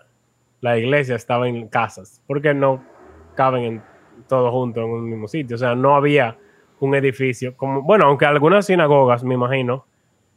la 0.62 0.78
iglesia 0.78 1.16
estaba 1.16 1.48
en 1.48 1.68
casas. 1.68 2.22
Porque 2.28 2.54
no 2.54 2.84
caben 3.36 3.64
en, 3.64 3.84
todos 4.28 4.52
juntos 4.52 4.84
en 4.84 4.90
un 4.90 5.10
mismo 5.10 5.28
sitio. 5.28 5.56
O 5.56 5.60
sea, 5.60 5.76
no 5.76 5.96
había 5.96 6.38
un 6.80 6.96
edificio. 6.96 7.56
Como, 7.56 7.82
bueno, 7.82 8.06
aunque 8.06 8.26
algunas 8.26 8.66
sinagogas, 8.66 9.24
me 9.24 9.36
imagino, 9.36 9.86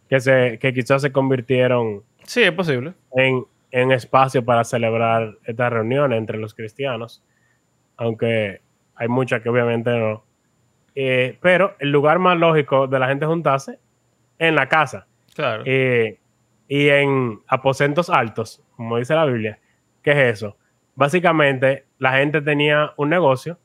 que, 0.09 0.21
se, 0.21 0.59
que 0.59 0.73
quizás 0.73 1.03
se 1.03 1.13
convirtieron 1.13 2.03
Sí, 2.25 2.43
es 2.43 2.53
posible. 2.53 2.95
en, 3.15 3.45
en 3.71 3.93
espacio 3.93 4.45
para 4.45 4.65
celebrar 4.65 5.37
estas 5.45 5.73
reuniones 5.73 6.19
entre 6.19 6.39
los 6.39 6.55
cristianos, 6.55 7.23
aunque 7.97 8.61
hay 8.97 9.09
muchas 9.09 9.41
que 9.43 9.49
obviamente 9.49 9.91
no. 9.97 10.25
Eh, 10.95 11.39
pero 11.41 11.75
el 11.79 11.93
lugar 11.93 12.19
más 12.19 12.37
lógico 12.37 12.87
de 12.89 12.99
la 12.99 13.07
gente 13.09 13.25
juntarse 13.27 13.79
en 14.39 14.55
la 14.57 14.69
casa 14.69 15.07
Claro. 15.41 15.63
eh, 15.67 16.19
y 16.69 16.89
en 16.89 17.41
aposentos 17.49 18.09
altos, 18.11 18.63
como 18.77 18.99
dice 18.99 19.15
la 19.15 19.25
Biblia. 19.25 19.59
¿Qué 20.03 20.13
es 20.13 20.35
eso? 20.37 20.57
Básicamente, 20.95 21.87
la 21.99 22.13
gente 22.13 22.41
tenía 22.43 22.93
un 22.97 23.09
negocio, 23.09 23.59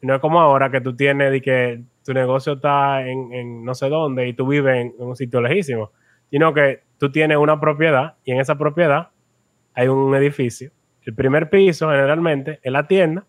no 0.00 0.14
es 0.14 0.20
como 0.20 0.40
ahora 0.40 0.70
que 0.70 0.80
tú 0.80 0.94
tienes 0.94 1.30
de 1.32 1.40
que 1.42 1.82
tu 2.04 2.12
negocio 2.12 2.54
está 2.54 3.06
en, 3.06 3.32
en 3.32 3.64
no 3.64 3.74
sé 3.74 3.88
dónde 3.88 4.28
y 4.28 4.32
tú 4.34 4.46
vives 4.46 4.76
en, 4.76 4.94
en 4.98 5.06
un 5.06 5.16
sitio 5.16 5.40
lejísimo, 5.40 5.90
sino 6.30 6.52
que 6.54 6.82
tú 6.98 7.10
tienes 7.10 7.38
una 7.38 7.58
propiedad 7.60 8.14
y 8.24 8.32
en 8.32 8.40
esa 8.40 8.56
propiedad 8.58 9.08
hay 9.74 9.88
un 9.88 10.14
edificio. 10.14 10.70
El 11.02 11.14
primer 11.14 11.50
piso 11.50 11.88
generalmente 11.90 12.60
es 12.62 12.72
la 12.72 12.86
tienda 12.86 13.24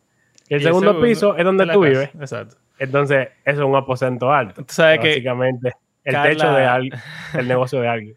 y 0.48 0.56
el, 0.56 0.62
Y 0.62 0.64
segundo, 0.64 1.00
piso 1.02 1.36
es 1.38 1.44
donde 1.46 1.66
tú 1.66 1.82
casa. 1.82 1.90
vives. 1.90 2.10
Exacto. 2.20 2.56
Entonces, 2.80 3.30
eso 3.46 3.62
es 3.62 3.68
un 3.68 3.76
aposento 3.76 4.32
alto. 4.32 4.64
Tú 4.66 4.74
sabes 4.74 5.00
que 5.00 5.08
Básicamente, 5.10 5.74
el 6.04 6.14
Carla- 6.14 6.30
techo 6.30 6.54
de 6.54 6.66
alguien, 6.66 7.00
el 7.38 7.48
negocio 7.48 7.80
de 7.82 7.88
alguien. 7.88 8.16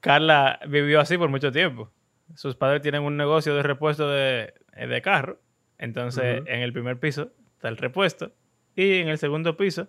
Carla 0.00 0.58
vivió 0.68 1.00
así 1.00 1.16
por 1.16 1.28
mucho 1.28 1.52
tiempo. 1.52 1.90
Sus 2.34 2.56
padres 2.56 2.82
tienen 2.82 3.02
un 3.02 3.16
negocio 3.16 3.54
de 3.54 3.62
repuesto 3.62 4.08
de, 4.10 4.54
eh, 4.74 4.86
de 4.86 5.02
carro. 5.02 5.38
Entonces, 5.78 6.42
en 6.46 6.60
el 6.60 6.72
primer 6.72 6.98
piso 6.98 7.32
está 7.56 7.68
el 7.68 7.76
repuesto. 7.76 8.32
Y 8.74 9.00
en 9.00 9.08
el 9.08 9.18
segundo 9.18 9.56
piso, 9.56 9.88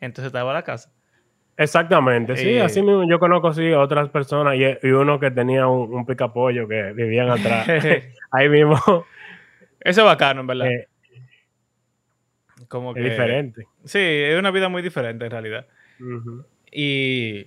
entonces 0.00 0.26
estaba 0.26 0.52
la 0.52 0.62
casa. 0.62 0.92
Exactamente, 1.56 2.36
sí, 2.36 2.48
Eh, 2.56 2.62
así 2.62 2.82
mismo 2.82 3.08
yo 3.08 3.20
conozco 3.20 3.52
sí 3.52 3.70
otras 3.72 4.08
personas 4.08 4.56
y, 4.56 4.64
y 4.86 4.90
uno 4.90 5.20
que 5.20 5.30
tenía 5.30 5.68
un, 5.68 5.94
un 5.94 6.04
picapollo 6.04 6.66
que 6.66 6.92
vivían 6.94 7.30
atrás, 7.30 7.68
ahí 8.32 8.48
mismo, 8.48 8.76
Eso 9.80 10.00
es 10.00 10.04
bacano, 10.04 10.40
en 10.40 10.46
verdad. 10.48 10.66
eh, 10.66 10.88
Como 12.68 12.90
es 12.90 12.96
que, 12.96 13.02
diferente. 13.10 13.66
Sí, 13.84 13.98
es 14.00 14.36
una 14.38 14.50
vida 14.50 14.68
muy 14.68 14.82
diferente 14.82 15.26
en 15.26 15.30
realidad. 15.30 15.66
Y 16.76 17.46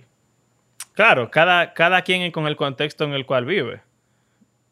claro, 0.94 1.30
cada, 1.30 1.74
cada 1.74 2.00
quien 2.02 2.32
con 2.32 2.46
el 2.46 2.56
contexto 2.56 3.04
en 3.04 3.12
el 3.12 3.26
cual 3.26 3.44
vive. 3.44 3.82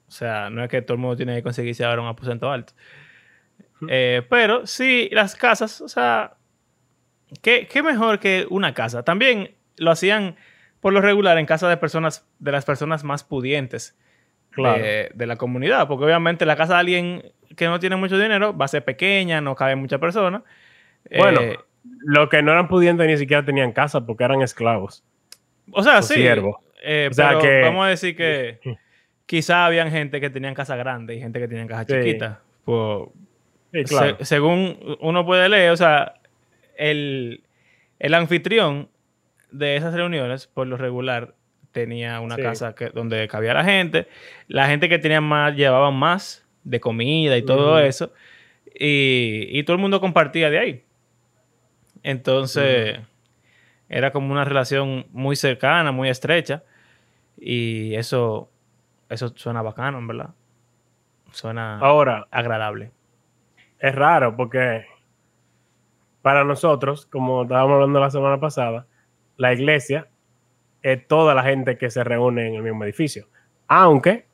O 0.08 0.10
sea, 0.10 0.48
no 0.50 0.64
es 0.64 0.70
que 0.70 0.80
todo 0.82 0.94
el 0.94 1.00
mundo 1.00 1.16
tiene 1.16 1.34
que 1.36 1.42
conseguirse 1.42 1.84
ahora 1.84 2.00
un 2.00 2.08
aposento 2.08 2.50
alto. 2.50 2.72
Eh, 3.88 4.22
pero 4.30 4.66
sí, 4.66 5.10
las 5.12 5.36
casas, 5.36 5.82
o 5.82 5.88
sea, 5.88 6.34
¿qué, 7.42 7.68
qué 7.70 7.82
mejor 7.82 8.18
que 8.18 8.46
una 8.48 8.72
casa? 8.72 9.02
También 9.02 9.54
lo 9.76 9.90
hacían 9.90 10.36
por 10.80 10.94
lo 10.94 11.00
regular 11.02 11.36
en 11.36 11.44
casa 11.46 11.68
de 11.68 11.76
personas, 11.76 12.26
de 12.38 12.52
las 12.52 12.64
personas 12.64 13.04
más 13.04 13.22
pudientes 13.24 13.98
Claro. 14.52 14.82
de, 14.82 15.10
de 15.12 15.26
la 15.26 15.36
comunidad. 15.36 15.86
Porque 15.86 16.06
obviamente 16.06 16.46
la 16.46 16.56
casa 16.56 16.74
de 16.74 16.80
alguien 16.80 17.32
que 17.56 17.66
no 17.66 17.78
tiene 17.78 17.96
mucho 17.96 18.16
dinero 18.18 18.56
va 18.56 18.64
a 18.64 18.68
ser 18.68 18.84
pequeña, 18.84 19.42
no 19.42 19.54
cabe 19.54 19.76
muchas 19.76 20.00
personas. 20.00 20.42
Bueno, 21.18 21.40
Eh, 21.42 21.58
los 22.04 22.28
que 22.28 22.42
no 22.42 22.52
eran 22.52 22.68
pudientes 22.68 23.06
ni 23.06 23.16
siquiera 23.16 23.44
tenían 23.44 23.72
casa 23.72 24.04
porque 24.06 24.24
eran 24.24 24.42
esclavos. 24.42 25.02
O 25.72 25.82
sea, 25.82 25.98
o 25.98 26.02
sí. 26.02 26.14
siervo. 26.14 26.60
eh, 26.82 27.08
O 27.10 27.14
sea, 27.14 27.28
pero 27.30 27.40
que- 27.40 27.60
vamos 27.62 27.86
a 27.86 27.88
decir 27.88 28.14
que 28.16 28.60
quizá 29.26 29.66
habían 29.66 29.90
gente 29.90 30.20
que 30.20 30.30
tenían 30.30 30.54
casa 30.54 30.76
grande 30.76 31.16
y 31.16 31.20
gente 31.20 31.40
que 31.40 31.48
tenían 31.48 31.66
casa 31.66 31.84
Sí. 31.88 31.94
chiquita. 32.04 32.40
Pues, 32.64 33.08
Sí, 33.72 33.84
claro. 33.84 34.16
se- 34.18 34.24
según 34.24 34.96
uno 35.00 35.26
puede 35.26 35.48
leer, 35.48 35.70
o 35.70 35.76
sea, 35.76 36.14
el, 36.76 37.42
el 37.98 38.14
anfitrión 38.14 38.88
de 39.50 39.76
esas 39.76 39.94
reuniones, 39.94 40.46
por 40.46 40.66
lo 40.66 40.76
regular, 40.76 41.34
tenía 41.72 42.20
una 42.20 42.36
Sí. 42.36 42.42
casa 42.42 42.74
que, 42.74 42.90
donde 42.90 43.26
cabía 43.28 43.52
la 43.54 43.64
gente. 43.64 44.06
La 44.48 44.66
gente 44.68 44.88
que 44.88 44.98
tenía 44.98 45.20
más, 45.20 45.54
llevaban 45.56 45.94
más 45.94 46.46
de 46.64 46.80
comida 46.80 47.36
y 47.36 47.42
todo 47.42 47.78
eso. 47.80 48.12
Y, 48.78 49.48
y 49.50 49.62
todo 49.64 49.74
el 49.76 49.80
mundo 49.82 50.00
compartía 50.00 50.50
de 50.50 50.58
ahí. 50.58 50.82
Entonces, 52.02 52.98
era 53.88 54.10
como 54.12 54.32
una 54.32 54.44
relación 54.44 55.06
muy 55.12 55.36
cercana, 55.36 55.92
muy 55.92 56.08
estrecha. 56.08 56.64
Y 57.38 57.94
eso, 57.94 58.50
eso 59.08 59.28
suena 59.36 59.62
bacano, 59.62 59.98
en 59.98 60.06
verdad. 60.06 60.30
Suena 61.30 61.78
Ahora, 61.80 62.26
agradable. 62.30 62.92
es 63.78 63.94
raro 63.94 64.34
porque 64.36 64.86
para 66.22 66.44
nosotros, 66.44 67.06
como 67.06 67.42
estábamos 67.42 67.74
hablando 67.74 68.00
la 68.00 68.10
semana 68.10 68.40
pasada, 68.40 68.86
la 69.36 69.52
iglesia 69.52 70.08
es 70.82 71.06
toda 71.06 71.34
la 71.34 71.42
gente 71.42 71.76
que 71.78 71.90
se 71.90 72.02
reúne 72.04 72.48
en 72.48 72.54
el 72.54 72.62
mismo 72.62 72.84
edificio. 72.84 73.28
Aunque 73.68 74.26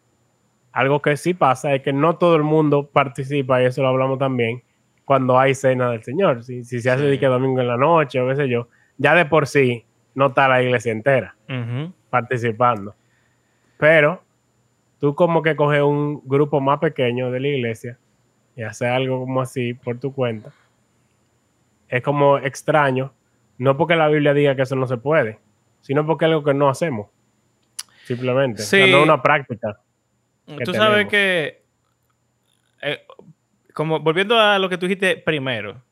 algo 0.73 1.03
que 1.03 1.17
sí 1.17 1.35
pasa 1.35 1.75
es 1.75 1.83
que 1.83 1.93
no 1.93 2.17
todo 2.17 2.37
el 2.37 2.45
mundo 2.45 2.89
participa, 2.89 3.63
y 3.63 3.67
eso 3.67 3.83
lo 3.83 3.89
hablamos 3.89 4.19
también, 4.19 4.63
cuando 5.05 5.39
hay 5.39 5.55
cena 5.55 5.91
del 5.91 6.03
Señor. 6.03 6.45
Si, 6.45 6.65
si 6.65 6.81
se 6.81 6.91
hace 6.91 7.11
Sí. 7.11 7.19
que 7.19 7.27
domingo 7.27 7.61
en 7.61 7.69
la 7.69 7.77
noche 7.77 8.21
o 8.21 8.29
qué 8.29 8.37
sé 8.37 8.49
yo, 8.49 8.69
ya 8.99 9.15
de 9.15 9.25
por 9.27 9.47
sí 9.47 9.85
no 10.15 10.27
está 10.27 10.49
la 10.49 10.63
iglesia 10.63 10.93
entera 10.93 11.35
participando. 12.11 12.95
Pero 13.79 14.23
tú 15.01 15.15
como 15.15 15.43
que 15.43 15.57
coges 15.57 15.83
un 15.83 16.21
grupo 16.25 16.61
más 16.61 16.79
pequeño 16.79 17.31
de 17.31 17.41
la 17.41 17.49
iglesia 17.49 17.99
y 18.55 18.63
haces 18.63 18.89
algo 18.89 19.21
como 19.21 19.41
así 19.41 19.75
por 19.75 19.99
tu 19.99 20.13
cuenta. 20.13 20.53
Es 21.89 22.03
como 22.03 22.39
extraño, 22.39 23.13
no 23.59 23.77
porque 23.77 23.97
la 23.97 24.09
Biblia 24.09 24.33
diga 24.35 24.55
que 24.55 24.63
eso 24.63 24.77
no 24.77 24.87
se 24.87 24.97
puede, 24.99 25.39
sino 25.81 26.07
porque 26.07 26.25
es 26.27 26.31
algo 26.31 26.45
que 26.45 26.55
no 26.55 26.69
hacemos. 26.69 27.09
Simplemente. 28.05 28.63
O 28.63 28.65
sea, 28.65 28.85
Sí. 28.87 28.91
no 28.93 28.99
es 28.99 29.05
una 29.05 29.23
práctica. 29.23 29.79
Tú 30.65 30.73
sabes 30.75 31.07
que, 31.09 31.63
eh, 32.83 33.01
como 33.75 34.01
volviendo 34.01 34.39
a 34.39 34.59
lo 34.59 34.69
que 34.69 34.79
tú 34.79 34.87
dijiste 34.87 35.17
primero, 35.17 35.83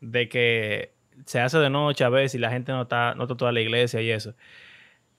de 0.00 0.28
que 0.28 0.92
se 1.26 1.40
hace 1.40 1.58
de 1.58 1.70
noche 1.70 2.04
a 2.04 2.08
veces 2.08 2.36
y 2.36 2.38
la 2.38 2.50
gente 2.50 2.72
no 2.72 2.82
está, 2.82 3.14
no 3.14 3.24
está 3.24 3.36
toda 3.36 3.52
la 3.52 3.60
iglesia 3.60 4.00
y 4.00 4.10
eso. 4.10 4.34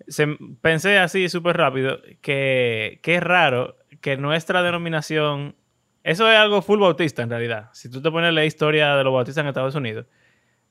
Se- 0.08 0.38
pensé 0.62 0.98
así 0.98 1.30
súper 1.30 1.58
rápido 1.58 2.02
que, 2.22 3.00
que 3.04 3.16
es 3.16 3.24
raro 3.24 3.78
que 4.02 4.18
nuestra 4.18 4.64
denominación, 4.64 5.56
eso 6.04 6.30
es 6.30 6.38
algo 6.38 6.62
full 6.64 6.80
bautista 6.80 7.22
en 7.22 7.30
realidad. 7.30 7.70
Si 7.74 7.90
tú 7.90 8.02
te 8.02 8.10
pones 8.10 8.34
la 8.34 8.46
historia 8.46 8.96
de 8.96 9.04
los 9.04 9.14
bautistas 9.14 9.44
en 9.44 9.50
Estados 9.50 9.76
Unidos, 9.76 10.08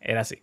era 0.01 0.23
así. 0.23 0.43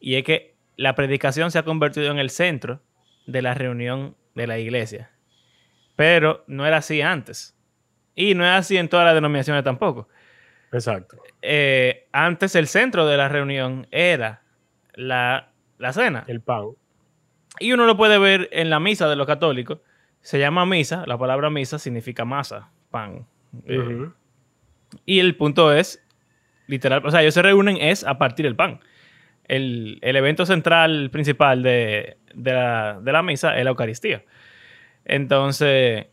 Y 0.00 0.16
es 0.16 0.24
que 0.24 0.54
la 0.76 0.94
predicación 0.94 1.50
se 1.50 1.58
ha 1.58 1.62
convertido 1.62 2.10
en 2.10 2.18
el 2.18 2.28
centro 2.30 2.80
de 3.26 3.40
la 3.40 3.54
reunión 3.54 4.14
de 4.34 4.46
la 4.46 4.58
iglesia. 4.58 5.10
Pero 5.96 6.44
no 6.46 6.66
era 6.66 6.78
así 6.78 7.00
antes. 7.00 7.56
Y 8.14 8.34
no 8.34 8.44
es 8.44 8.50
así 8.50 8.76
en 8.76 8.88
todas 8.88 9.06
las 9.06 9.14
denominaciones 9.14 9.64
tampoco. 9.64 10.08
Exacto. 10.72 11.18
Eh, 11.42 12.08
antes 12.12 12.54
el 12.54 12.66
centro 12.66 13.06
de 13.06 13.16
la 13.16 13.28
reunión 13.28 13.86
era 13.90 14.42
la, 14.94 15.50
la 15.78 15.92
cena. 15.92 16.24
El 16.26 16.40
pan. 16.40 16.68
Y 17.60 17.72
uno 17.72 17.84
lo 17.86 17.96
puede 17.96 18.18
ver 18.18 18.48
en 18.52 18.70
la 18.70 18.80
misa 18.80 19.08
de 19.08 19.16
los 19.16 19.26
católicos. 19.26 19.80
Se 20.20 20.38
llama 20.38 20.64
misa, 20.66 21.04
la 21.06 21.18
palabra 21.18 21.50
misa 21.50 21.78
significa 21.78 22.24
masa, 22.24 22.70
pan. 22.90 23.26
Eh. 23.66 24.08
Y 25.04 25.18
el 25.18 25.36
punto 25.36 25.72
es, 25.72 26.02
literal, 26.66 27.04
o 27.04 27.10
sea, 27.10 27.22
ellos 27.22 27.34
se 27.34 27.42
reúnen 27.42 27.76
es 27.76 28.04
a 28.04 28.18
partir 28.18 28.46
del 28.46 28.56
pan. 28.56 28.80
El, 29.44 29.98
el 30.02 30.16
evento 30.16 30.46
central 30.46 31.10
principal 31.10 31.62
de, 31.62 32.16
de 32.34 32.52
la, 32.52 33.00
de 33.02 33.12
la 33.12 33.22
misa 33.22 33.56
es 33.58 33.64
la 33.64 33.70
Eucaristía. 33.70 34.24
Entonces, 35.04 36.06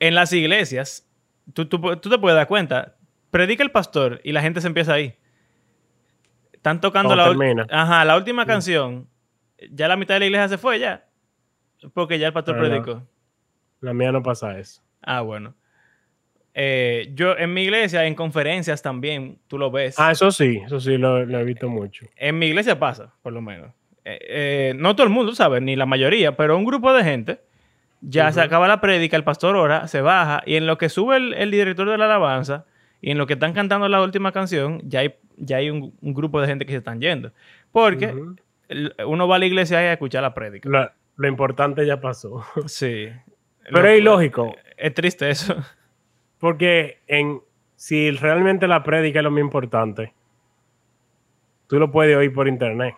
en 0.00 0.14
las 0.14 0.32
iglesias, 0.32 1.07
tú, 1.52 1.66
tú 1.66 1.78
tú 1.96 2.10
te 2.10 2.18
puedes 2.18 2.36
dar 2.36 2.46
cuenta, 2.46 2.96
predica 3.30 3.62
el 3.62 3.70
pastor 3.70 4.20
y 4.24 4.32
la 4.32 4.42
gente 4.42 4.60
se 4.60 4.66
empieza 4.66 4.92
ahí. 4.94 5.14
Están 6.52 6.80
tocando 6.80 7.14
la. 7.14 7.34
Ajá, 7.70 8.04
la 8.04 8.16
última 8.16 8.44
canción. 8.46 9.08
Ya 9.70 9.88
la 9.88 9.96
mitad 9.96 10.14
de 10.14 10.20
la 10.20 10.26
iglesia 10.26 10.48
se 10.48 10.58
fue 10.58 10.78
ya. 10.78 11.06
Porque 11.94 12.18
ya 12.18 12.26
el 12.28 12.32
pastor 12.32 12.56
Pero- 12.56 12.68
predicó. 12.68 13.06
La 13.80 13.94
mía 13.94 14.10
no 14.10 14.22
pasa 14.22 14.58
eso. 14.58 14.82
Ah, 15.02 15.20
bueno. 15.20 15.54
Eh, 16.54 17.12
yo 17.14 17.36
en 17.38 17.54
mi 17.54 17.62
iglesia, 17.62 18.04
en 18.04 18.16
conferencias 18.16 18.82
también, 18.82 19.38
tú 19.46 19.56
lo 19.58 19.70
ves. 19.70 19.94
Ah, 20.00 20.10
eso 20.10 20.32
sí, 20.32 20.60
eso 20.66 20.80
sí 20.80 20.98
lo, 20.98 21.24
lo 21.24 21.38
he 21.38 21.44
visto 21.44 21.68
mucho. 21.68 22.06
En 22.16 22.36
mi 22.38 22.46
iglesia 22.46 22.76
pasa, 22.80 23.14
por 23.22 23.32
lo 23.32 23.40
menos. 23.40 23.72
Eh, 24.04 24.18
eh, 24.28 24.72
no 24.76 24.96
todo 24.96 25.06
el 25.06 25.12
mundo, 25.12 25.32
¿sabes? 25.36 25.62
Ni 25.62 25.76
la 25.76 25.86
mayoría, 25.86 26.36
pero 26.36 26.56
un 26.56 26.64
grupo 26.64 26.92
de 26.92 27.04
gente. 27.04 27.40
Ya 28.00 28.30
se 28.32 28.40
acaba 28.40 28.68
la 28.68 28.80
prédica, 28.80 29.16
el 29.16 29.24
pastor 29.24 29.56
ora, 29.56 29.88
se 29.88 30.00
baja, 30.00 30.42
y 30.46 30.54
en 30.56 30.66
lo 30.66 30.78
que 30.78 30.88
sube 30.88 31.16
el, 31.16 31.34
el 31.34 31.50
director 31.50 31.88
de 31.90 31.98
la 31.98 32.04
alabanza, 32.04 32.64
y 33.00 33.10
en 33.10 33.18
lo 33.18 33.26
que 33.26 33.32
están 33.34 33.52
cantando 33.52 33.88
la 33.88 34.00
última 34.02 34.30
canción, 34.32 34.80
ya 34.84 35.00
hay, 35.00 35.14
ya 35.36 35.56
hay 35.58 35.70
un, 35.70 35.94
un 36.00 36.14
grupo 36.14 36.40
de 36.40 36.46
gente 36.46 36.64
que 36.64 36.72
se 36.72 36.78
están 36.78 37.00
yendo. 37.00 37.32
Porque 37.72 38.14
uno 39.06 39.28
va 39.28 39.36
a 39.36 39.38
la 39.38 39.46
iglesia 39.46 39.78
a 39.78 39.92
escuchar 39.92 40.22
la 40.22 40.32
prédica. 40.34 40.68
Lo, 40.68 40.90
lo 41.16 41.28
importante 41.28 41.84
ya 41.86 42.00
pasó. 42.00 42.44
Sí. 42.66 43.08
Pero 43.64 43.82
Lo- 43.82 43.88
es 43.88 43.98
ilógico, 44.00 44.56
Es 44.76 44.94
triste 44.94 45.28
eso. 45.30 45.56
porque 46.38 46.98
en, 47.08 47.40
si 47.76 48.10
realmente 48.12 48.66
la 48.68 48.82
prédica 48.82 49.18
es 49.18 49.22
lo 49.24 49.30
más 49.30 49.40
importante, 49.40 50.12
tú 51.66 51.78
lo 51.78 51.90
puedes 51.90 52.16
oír 52.16 52.32
por 52.32 52.48
internet. 52.48 52.94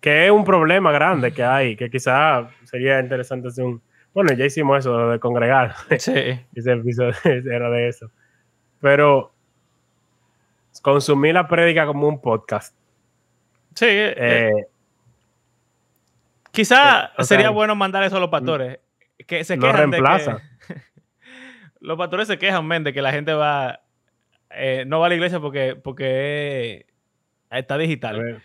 Que 0.00 0.26
es 0.26 0.30
un 0.30 0.44
problema 0.44 0.92
grande 0.92 1.32
que 1.32 1.42
hay, 1.42 1.76
que 1.76 1.90
quizá 1.90 2.48
sería 2.64 3.00
interesante 3.00 3.48
hacer 3.48 3.64
un... 3.64 3.82
Bueno, 4.14 4.32
ya 4.32 4.44
hicimos 4.44 4.78
eso, 4.80 5.08
de 5.10 5.18
congregar. 5.20 5.74
Sí. 5.98 6.12
Ese 6.54 6.72
episodio 6.72 7.14
era 7.24 7.70
de 7.70 7.88
eso. 7.88 8.10
Pero 8.80 9.32
consumir 10.82 11.34
la 11.34 11.46
prédica 11.46 11.86
como 11.86 12.08
un 12.08 12.20
podcast. 12.20 12.74
Sí. 13.74 13.86
eh, 13.88 14.14
eh, 14.16 14.66
Quizá 16.50 17.12
eh, 17.16 17.24
sería 17.24 17.46
sea, 17.46 17.50
bueno 17.50 17.76
mandar 17.76 18.02
eso 18.02 18.16
a 18.16 18.20
los 18.20 18.30
pastores. 18.30 18.80
Que 19.26 19.44
se 19.44 19.56
no 19.56 19.62
quejan 19.66 19.90
de 19.90 19.98
que- 19.98 20.02
reemplaza. 20.02 20.42
los 21.80 21.96
pastores 21.96 22.26
se 22.26 22.38
quejan, 22.38 22.66
men, 22.66 22.82
de 22.84 22.92
que 22.92 23.02
la 23.02 23.12
gente 23.12 23.32
va... 23.32 23.80
eh, 24.50 24.84
no 24.86 24.98
va 24.98 25.06
a 25.06 25.08
la 25.10 25.14
iglesia 25.14 25.38
porque, 25.40 25.76
porque 25.76 26.86
está 27.50 27.78
digital. 27.78 28.42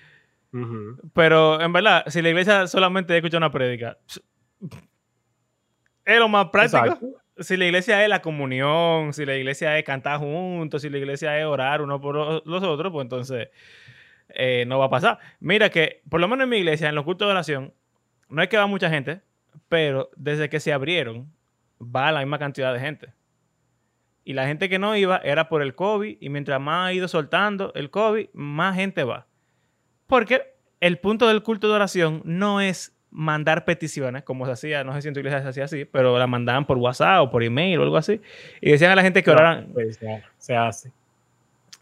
Pero 1.13 1.60
en 1.60 1.73
verdad, 1.73 2.04
si 2.08 2.21
la 2.21 2.30
iglesia 2.30 2.67
solamente 2.67 3.15
escucha 3.17 3.38
una 3.38 3.51
prédica, 3.51 3.97
es 6.06 6.20
lo 6.20 6.30
más 6.30 6.50
práctico. 6.50 6.86
Exacto. 6.86 7.08
Si 7.38 7.58
la 7.58 7.65
iglesia 7.65 8.02
es 8.02 8.08
la 8.08 8.22
comunión, 8.22 9.12
si 9.13 9.26
la 9.26 9.36
iglesia 9.36 9.78
es 9.78 9.84
cantar 9.84 10.20
juntos, 10.20 10.82
si 10.82 10.89
la 10.89 10.98
iglesia 10.98 11.38
es 11.38 11.46
orar 11.46 11.82
uno 11.82 12.00
por 12.00 12.15
los 12.48 12.63
otros, 12.63 12.94
pues 12.94 13.04
entonces 13.04 13.50
eh, 14.30 14.63
no 14.68 14.80
va 14.80 14.86
a 14.86 14.89
pasar. 14.89 15.20
Mira 15.39 15.70
que, 15.70 16.02
por 16.10 16.22
lo 16.22 16.30
menos 16.30 16.46
en 16.46 16.50
mi 16.50 16.58
iglesia, 16.58 16.88
en 16.88 16.96
los 16.96 17.04
cultos 17.04 17.28
de 17.28 17.32
oración, 17.32 17.74
no 18.30 18.41
es 18.41 18.48
que 18.48 18.58
va 18.58 18.68
mucha 18.68 18.89
gente, 18.89 19.22
pero 19.68 20.10
desde 20.15 20.48
que 20.48 20.62
se 20.62 20.72
abrieron, 20.72 21.30
va 21.82 22.12
la 22.12 22.22
misma 22.22 22.39
cantidad 22.39 22.74
de 22.74 22.80
gente. 22.80 23.13
Y 24.24 24.34
la 24.34 24.48
gente 24.48 24.70
que 24.70 24.80
no 24.80 24.96
iba 24.96 25.18
era 25.18 25.50
por 25.50 25.62
el 25.62 25.76
COVID, 25.76 26.18
y 26.20 26.30
mientras 26.30 26.60
más 26.60 26.88
ha 26.88 26.94
ido 26.94 27.08
soltando 27.08 27.74
el 27.76 27.91
COVID, 27.91 28.30
más 28.34 28.76
gente 28.76 29.04
va. 29.04 29.28
Porque 30.08 30.56
el 30.80 31.00
punto 31.00 31.28
del 31.28 31.44
culto 31.44 31.68
de 31.68 31.74
oración 31.74 32.22
no 32.26 32.62
es 32.62 32.94
mandar 33.17 33.63
peticiones, 33.63 34.23
como 34.23 34.45
se 34.45 34.51
hacía, 34.51 34.84
no 34.84 34.93
sé 34.93 35.01
si 35.01 35.08
en 35.08 35.13
tu 35.13 35.21
iglesia 35.21 35.41
se 35.41 35.47
hacía 35.47 35.63
así, 35.63 35.86
pero 35.86 36.19
la 36.19 36.28
mandaban 36.28 36.65
por 36.65 36.78
WhatsApp 36.78 37.21
o 37.21 37.30
por 37.32 37.43
email 37.43 37.80
o 37.80 37.84
algo 37.84 37.95
así. 37.95 38.19
Y 38.60 38.71
decían 38.71 38.91
a 38.91 38.95
la 38.95 39.01
gente 39.04 39.23
que 39.23 39.32
oraran. 39.32 39.69
Pues, 39.73 39.97
se- 40.38 40.56
hace. 40.56 40.91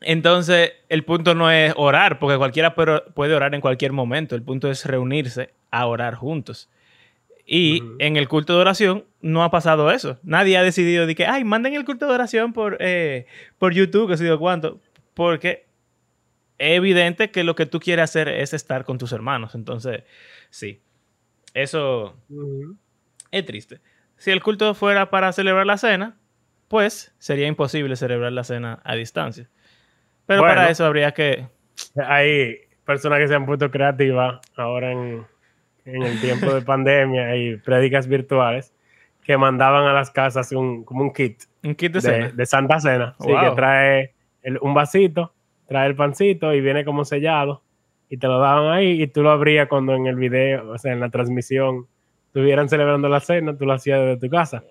Entonces, 0.02 0.74
el 0.89 1.04
punto 1.06 1.34
no 1.34 1.50
es 1.50 1.74
orar, 1.76 2.19
porque 2.19 2.38
cualquiera 2.38 2.76
puede 2.76 3.34
orar 3.34 3.56
en 3.56 3.62
cualquier 3.62 3.93
momento. 3.93 4.36
El 4.36 4.43
punto 4.43 4.69
es 4.69 4.86
reunirse 4.86 5.50
a 5.72 5.88
orar 5.88 6.13
juntos. 6.15 6.69
Y 7.46 7.82
Ujú. 7.82 7.96
en 8.00 8.17
el 8.17 8.28
culto 8.28 8.54
de 8.56 8.62
oración 8.62 9.06
no 9.22 9.43
ha 9.43 9.50
pasado 9.52 9.89
eso. 9.91 10.19
Nadie 10.24 10.58
ha 10.58 10.63
decidido 10.63 11.08
de 11.08 11.15
que, 11.15 11.26
ay, 11.26 11.43
manden 11.43 11.74
el 11.74 11.84
culto 11.86 12.06
de 12.08 12.13
oración 12.13 12.54
por, 12.54 12.78
eh, 12.80 13.26
por 13.58 13.74
YouTube, 13.74 14.10
que 14.10 14.17
sé 14.17 14.28
yo 14.28 14.38
cuánto. 14.39 14.80
Porque 15.13 15.65
es 16.58 16.78
evidente 16.78 17.32
que 17.32 17.43
lo 17.43 17.56
que 17.56 17.65
tú 17.65 17.80
quieres 17.80 18.04
hacer 18.04 18.28
es 18.30 18.54
estar 18.54 18.84
con 18.86 18.98
tus 18.98 19.12
hermanos. 19.13 19.56
Entonces, 19.56 20.04
sí. 20.50 20.80
Eso 21.54 22.16
es 23.32 23.46
triste. 23.46 23.80
Si 24.18 24.32
el 24.32 24.42
culto 24.42 24.74
fuera 24.74 25.10
para 25.10 25.32
celebrar 25.32 25.66
la 25.66 25.78
cena, 25.78 26.16
pues 26.68 27.13
sería 27.20 27.48
imposible 27.48 27.96
celebrar 27.96 28.32
la 28.32 28.44
cena 28.44 28.80
a 28.84 28.96
distancia. 28.96 29.50
Pero 30.26 30.42
Bueno. 30.42 30.56
para 30.56 30.70
eso 30.70 30.86
habría 30.86 31.12
que... 31.13 31.48
Hay 32.08 32.58
personas 32.86 33.20
que 33.20 33.28
se 33.28 33.36
han 33.36 33.46
puesto 33.46 33.70
creativas 33.72 34.39
ahora 34.56 34.92
en, 34.92 35.26
en 35.86 36.04
el 36.04 36.20
tiempo 36.22 36.54
de 36.54 36.62
pandemia 36.66 37.36
y 37.36 37.58
prédicas 37.58 38.08
virtuales 38.08 38.74
que 39.24 39.38
mandaban 39.38 39.86
a 39.86 39.94
las 39.94 40.12
casas 40.12 40.52
un, 40.52 40.84
como 40.84 41.04
un 41.04 41.13
kit 41.13 41.44
Un 41.63 41.76
kit 41.76 41.92
de, 41.94 42.00
de, 42.00 42.02
cena. 42.02 42.30
de 42.30 42.46
Santa 42.46 42.80
Cena. 42.80 43.16
Sí, 43.20 43.28
que 43.28 43.52
trae 43.56 44.13
el- 44.42 44.60
un 44.62 44.74
vasito, 44.74 45.34
trae 45.68 45.88
el 45.88 45.96
pancito 45.96 46.54
y 46.54 46.62
viene 46.62 46.84
como 46.86 47.06
sellado. 47.06 47.62
Y 48.13 48.17
te 48.17 48.28
lo 48.28 48.38
daban 48.38 48.71
ahí 48.71 49.02
y 49.02 49.08
tú 49.08 49.23
lo 49.23 49.32
abrías 49.32 49.67
cuando 49.67 49.95
en 49.95 50.06
el 50.06 50.15
video, 50.15 50.69
o 50.69 50.78
sea, 50.78 50.93
en 50.93 50.99
la 50.99 51.10
transmisión, 51.10 51.88
estuvieran 52.28 52.69
celebrando 52.69 53.10
la 53.10 53.19
cena, 53.19 53.58
tú 53.58 53.65
lo 53.65 53.73
hacías 53.73 53.99
desde 54.02 54.17
tu 54.17 54.30
casa. 54.30 54.63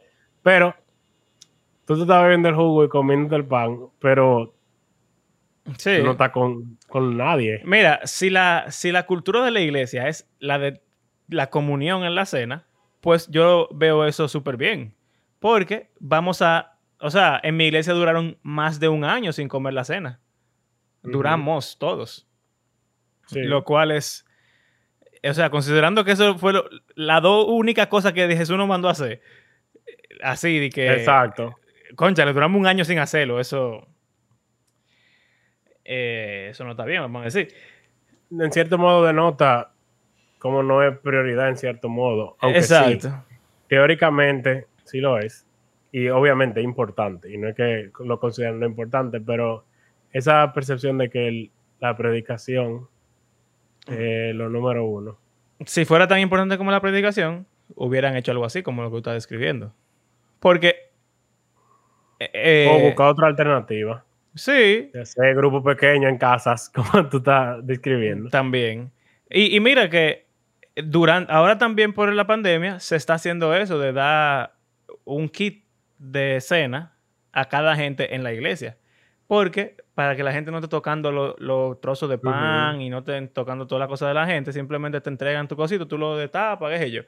Pero 0.44 0.76
tú 1.84 1.96
te 1.96 2.02
estabas 2.02 2.22
bebiendo 2.22 2.50
el 2.50 2.54
jugo 2.54 2.84
y 2.84 2.88
comiendo 2.88 3.34
el 3.34 3.44
pan, 3.44 3.78
pero 3.98 4.54
Sí. 5.76 5.96
tú 5.98 6.04
no 6.04 6.12
estás 6.12 6.30
con, 6.30 6.78
con 6.88 7.16
nadie. 7.16 7.62
Mira, 7.64 7.98
si 8.04 8.30
la, 8.30 8.66
si 8.70 8.92
la 8.92 9.06
cultura 9.06 9.44
de 9.44 9.50
la 9.50 9.60
iglesia 9.60 10.06
es 10.06 10.30
la 10.38 10.60
de 10.60 10.80
la 11.26 11.50
comunión 11.50 12.04
en 12.04 12.14
la 12.14 12.26
cena, 12.26 12.66
pues 13.00 13.26
yo 13.28 13.68
veo 13.72 14.06
eso 14.06 14.28
súper 14.28 14.56
bien. 14.56 14.94
Porque 15.40 15.90
vamos 15.98 16.42
a... 16.42 16.78
O 17.00 17.10
sea, 17.10 17.40
en 17.42 17.56
mi 17.56 17.64
iglesia 17.66 17.92
duraron 17.92 18.38
más 18.42 18.78
de 18.78 18.88
un 18.88 19.02
año 19.02 19.32
sin 19.32 19.48
comer 19.48 19.74
la 19.74 19.82
cena. 19.82 20.20
Duramos 21.02 21.76
todos. 21.76 22.28
Sí. 23.26 23.40
Lo 23.42 23.64
cual 23.64 23.90
es... 23.92 24.26
O 25.24 25.32
sea, 25.34 25.50
considerando 25.50 26.04
que 26.04 26.12
eso 26.12 26.36
fue 26.38 26.52
lo- 26.52 26.68
la 26.94 27.20
dos 27.20 27.46
única 27.48 27.88
cosa 27.88 28.12
que 28.12 28.36
Jesús 28.36 28.56
nos 28.56 28.66
mandó 28.68 28.88
a 28.88 28.92
hacer. 28.92 29.20
Así, 30.22 30.58
de 30.58 30.70
que... 30.70 30.92
Exacto. 30.92 31.56
Concha, 31.94 32.24
le 32.24 32.32
duramos 32.32 32.58
un 32.58 32.66
año 32.66 32.84
sin 32.84 32.98
hacerlo. 32.98 33.38
Eso... 33.40 33.86
eh, 35.84 36.48
eso 36.50 36.64
no 36.64 36.72
está 36.72 36.84
bien, 36.84 37.02
vamos 37.02 37.22
a 37.22 37.24
decir. 37.24 37.48
En 38.30 38.50
cierto 38.52 38.78
modo 38.78 39.04
denota 39.06 39.72
como 40.38 40.62
no 40.62 40.82
es 40.82 40.98
prioridad 40.98 41.48
en 41.48 41.56
cierto 41.56 41.88
modo. 41.88 42.36
Aunque 42.40 42.62
sí, 42.62 42.74
Exacto. 42.74 43.24
teóricamente 43.68 44.66
sí 44.84 45.00
lo 45.00 45.18
es. 45.18 45.46
Y 45.92 46.08
obviamente 46.08 46.60
es 46.60 46.64
importante. 46.64 47.32
Y 47.32 47.38
no 47.38 47.48
es 47.48 47.54
que 47.54 47.90
lo 48.04 48.18
consideren 48.18 48.58
lo 48.58 48.66
importante, 48.66 49.20
pero 49.20 49.64
esa 50.12 50.52
percepción 50.52 50.98
de 50.98 51.10
que 51.10 51.28
el- 51.28 51.50
la 51.80 51.96
predicación 51.96 52.88
es 53.86 54.34
lo 54.34 54.48
número 54.48 54.84
uno. 54.84 55.18
si 55.66 55.84
fuera 55.84 56.06
tan 56.06 56.20
importante 56.20 56.58
como 56.58 56.70
la 56.70 56.80
predicación, 56.80 57.46
hubieran 57.74 58.16
hecho 58.16 58.32
algo 58.32 58.44
así 58.44 58.62
como 58.62 58.82
lo 58.82 58.88
que 58.88 58.94
tú 58.94 58.98
estás 58.98 59.14
describiendo. 59.14 59.72
Porque. 60.40 60.90
eh, 62.18 62.68
o 62.70 62.78
eh, 62.78 62.86
buscar 62.88 63.08
otra 63.08 63.26
alternativa. 63.28 64.04
sí, 64.34 64.90
De 64.92 65.00
hacer 65.02 65.34
grupos 65.34 65.64
pequeños 65.64 66.10
en 66.10 66.18
casas, 66.18 66.70
como 66.74 67.08
tú 67.08 67.18
estás 67.18 67.66
describiendo. 67.66 68.30
también. 68.30 68.92
Y, 69.30 69.56
y 69.56 69.60
mira 69.60 69.88
que 69.88 70.26
durante, 70.76 71.32
ahora 71.32 71.58
también 71.58 71.92
por 71.92 72.12
la 72.12 72.26
pandemia 72.26 72.80
se 72.80 72.96
está 72.96 73.14
haciendo 73.14 73.54
eso 73.54 73.78
de 73.78 73.92
dar 73.92 74.54
un 75.04 75.28
kit 75.28 75.64
de 75.98 76.40
cena 76.40 76.96
a 77.32 77.46
cada 77.46 77.76
gente 77.76 78.14
en 78.14 78.22
la 78.22 78.32
iglesia. 78.32 78.76
Porque 79.26 79.76
para 79.94 80.16
que 80.16 80.22
la 80.22 80.32
gente 80.32 80.50
no 80.50 80.58
esté 80.58 80.68
tocando 80.68 81.12
lo- 81.12 81.36
los 81.38 81.80
trozos 81.80 82.08
de 82.08 82.16
pan 82.18 82.80
y 82.80 82.88
no 82.88 82.98
estén 82.98 83.28
tocando 83.28 83.66
todas 83.66 83.80
las 83.80 83.88
cosas 83.88 84.08
de 84.08 84.14
la 84.14 84.26
gente, 84.26 84.52
simplemente 84.52 85.00
te 85.00 85.10
entregan 85.10 85.48
tu 85.48 85.56
cosito, 85.56 85.86
tú 85.86 85.98
lo 85.98 86.16
destapas, 86.16 86.70
qué 86.72 86.78
sé 86.78 86.90
yo. 86.90 87.02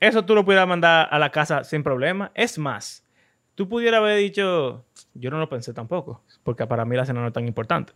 Eso 0.00 0.24
tú 0.24 0.34
lo 0.34 0.44
pudieras 0.44 0.66
mandar 0.66 1.08
a 1.10 1.18
la 1.18 1.30
casa 1.30 1.62
sin 1.62 1.82
problema. 1.84 2.32
Es 2.34 2.58
más, 2.58 3.06
tú 3.54 3.68
pudieras 3.68 3.98
haber 4.00 4.18
dicho, 4.18 4.84
yo 5.14 5.30
no 5.30 5.38
lo 5.38 5.48
pensé 5.48 5.72
tampoco, 5.72 6.22
porque 6.42 6.66
para 6.66 6.84
mí 6.84 6.96
la 6.96 7.06
cena 7.06 7.20
no 7.20 7.28
es 7.28 7.32
tan 7.32 7.46
importante. 7.46 7.92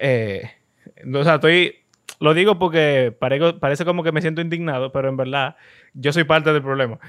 Eh, 0.00 0.48
o 1.12 1.24
sea, 1.24 1.34
estoy, 1.36 1.74
lo 2.20 2.34
digo 2.34 2.58
porque 2.60 3.12
parece, 3.18 3.54
parece 3.54 3.84
como 3.84 4.04
que 4.04 4.12
me 4.12 4.20
siento 4.20 4.40
indignado, 4.40 4.92
pero 4.92 5.08
en 5.08 5.16
verdad 5.16 5.56
yo 5.94 6.12
soy 6.12 6.22
parte 6.22 6.52
del 6.52 6.62
problema. 6.62 7.00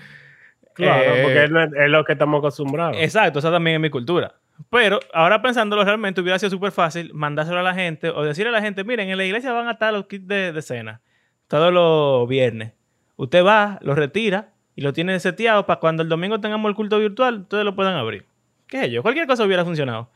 Claro, 0.73 1.15
Eh, 1.17 1.21
porque 1.21 1.43
es 1.43 1.49
lo, 1.51 1.61
es 1.63 1.89
lo 1.89 2.03
que 2.03 2.13
estamos 2.13 2.39
acostumbrados. 2.39 2.95
Exacto, 2.97 3.39
eso 3.39 3.51
también 3.51 3.75
es 3.75 3.81
mi 3.81 3.89
cultura. 3.91 4.33
Pero 4.69 4.99
ahora 5.13 5.41
pensándolo 5.41 5.83
realmente 5.83 6.21
hubiera 6.21 6.37
sido 6.37 6.49
súper 6.49 6.71
fácil 6.71 7.13
mandárselo 7.13 7.59
a 7.59 7.63
la 7.63 7.73
gente 7.73 8.09
o 8.09 8.23
decirle 8.23 8.49
a 8.49 8.53
la 8.53 8.61
gente, 8.61 8.83
miren, 8.83 9.09
en 9.09 9.17
la 9.17 9.25
iglesia 9.25 9.51
van 9.53 9.67
a 9.67 9.71
estar 9.71 9.93
los 9.93 10.05
kits 10.07 10.27
de, 10.27 10.51
de 10.51 10.61
cena 10.61 11.01
todos 11.47 11.73
los 11.73 12.27
viernes. 12.27 12.73
Usted 13.15 13.43
va, 13.43 13.79
lo 13.81 13.95
retira 13.95 14.53
y 14.75 14.81
lo 14.81 14.93
tiene 14.93 15.19
seteado 15.19 15.65
para 15.65 15.79
cuando 15.79 16.03
el 16.03 16.09
domingo 16.09 16.39
tengamos 16.39 16.69
el 16.69 16.75
culto 16.75 16.99
virtual, 16.99 17.39
ustedes 17.41 17.63
lo 17.65 17.75
puedan 17.75 17.95
abrir. 17.95 18.25
¿Qué 18.67 18.79
sé 18.81 18.91
yo? 18.91 19.01
Cualquier 19.01 19.25
cosa 19.27 19.45
hubiera 19.45 19.65
funcionado. 19.65 20.09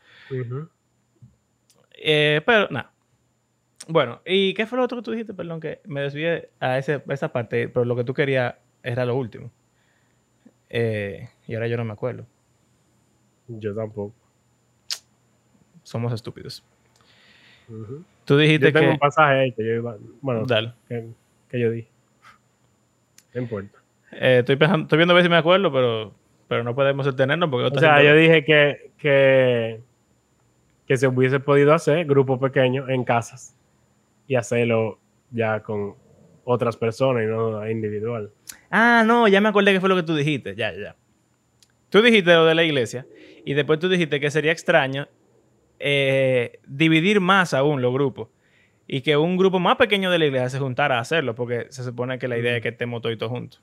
Eh, 1.96 2.40
pero 2.46 2.68
nada. 2.70 2.92
Bueno, 3.88 4.20
¿y 4.24 4.54
qué 4.54 4.66
fue 4.66 4.78
lo 4.78 4.84
otro 4.84 4.98
que 4.98 5.02
tú 5.04 5.10
dijiste? 5.10 5.34
Perdón, 5.34 5.60
que 5.60 5.80
me 5.84 6.00
desvié 6.02 6.50
a, 6.60 6.78
ese- 6.78 7.02
a 7.06 7.12
esa 7.12 7.32
parte, 7.32 7.68
pero 7.68 7.84
lo 7.84 7.96
que 7.96 8.04
tú 8.04 8.14
querías 8.14 8.54
era 8.82 9.04
lo 9.04 9.16
último. 9.16 9.50
Eh, 10.70 11.28
y 11.46 11.54
ahora 11.54 11.66
yo 11.68 11.76
no 11.76 11.84
me 11.84 11.92
acuerdo. 11.92 12.26
Yo 13.48 13.74
tampoco. 13.74 14.14
Somos 15.84 16.12
estúpidos. 16.12 16.64
Tú 18.24 18.36
dijiste 18.36 18.66
Yo 18.66 18.72
tengo 18.72 18.86
que... 18.86 18.92
un 18.94 18.98
pasaje 18.98 19.34
ahí 19.34 19.52
que 19.52 19.64
yo 19.64 19.74
iba. 19.74 19.96
Bueno, 20.20 20.44
Dale. 20.44 20.72
que, 20.88 21.06
que 21.48 21.60
yo 21.60 21.70
dije. 21.70 21.88
No 23.34 23.42
importa. 23.42 23.78
Eh, 24.12 24.38
estoy, 24.40 24.56
pensando, 24.56 24.84
estoy 24.84 24.98
viendo 24.98 25.12
a 25.12 25.14
ver 25.14 25.24
si 25.24 25.30
me 25.30 25.36
acuerdo, 25.36 25.72
pero, 25.72 26.12
pero 26.48 26.64
no 26.64 26.74
podemos 26.74 27.06
detenernos 27.06 27.48
porque... 27.50 27.76
O 27.76 27.80
sea, 27.80 27.96
gente- 27.96 28.08
yo 28.08 28.16
dije 28.16 28.44
que, 28.44 28.90
que, 28.98 29.80
que 30.86 30.96
se 30.96 31.06
hubiese 31.06 31.40
podido 31.40 31.72
hacer 31.74 32.04
grupos 32.06 32.38
pequeños 32.40 32.88
en 32.88 33.04
casas 33.04 33.56
y 34.26 34.34
hacerlo 34.36 34.98
ya 35.30 35.60
con 35.60 35.94
otras 36.44 36.76
personas 36.76 37.24
y 37.24 37.26
no 37.26 37.68
individual. 37.68 38.30
Ah, 38.70 39.02
no, 39.06 39.26
ya 39.28 39.40
me 39.40 39.48
acordé 39.48 39.72
que 39.72 39.80
fue 39.80 39.88
lo 39.88 39.96
que 39.96 40.02
tú 40.02 40.14
dijiste. 40.14 40.54
Ya, 40.54 40.72
ya. 40.72 40.94
Tú 41.90 42.02
dijiste 42.02 42.32
lo 42.34 42.44
de 42.44 42.54
la 42.54 42.62
iglesia 42.64 43.06
y 43.44 43.54
después 43.54 43.78
tú 43.78 43.88
dijiste 43.88 44.20
que 44.20 44.30
sería 44.30 44.52
extraño 44.52 45.08
eh, 45.78 46.60
dividir 46.66 47.20
más 47.20 47.54
aún 47.54 47.82
los 47.82 47.92
grupos 47.92 48.28
y 48.86 49.00
que 49.00 49.16
un 49.16 49.36
grupo 49.36 49.58
más 49.58 49.76
pequeño 49.76 50.10
de 50.10 50.18
la 50.18 50.26
iglesia 50.26 50.50
se 50.50 50.58
juntara 50.58 50.98
a 50.98 51.00
hacerlo 51.00 51.34
porque 51.34 51.66
se 51.70 51.84
supone 51.84 52.18
que 52.18 52.28
la 52.28 52.36
idea 52.36 52.56
es 52.56 52.62
que 52.62 52.68
estemos 52.68 53.00
todos 53.02 53.30
juntos. 53.30 53.62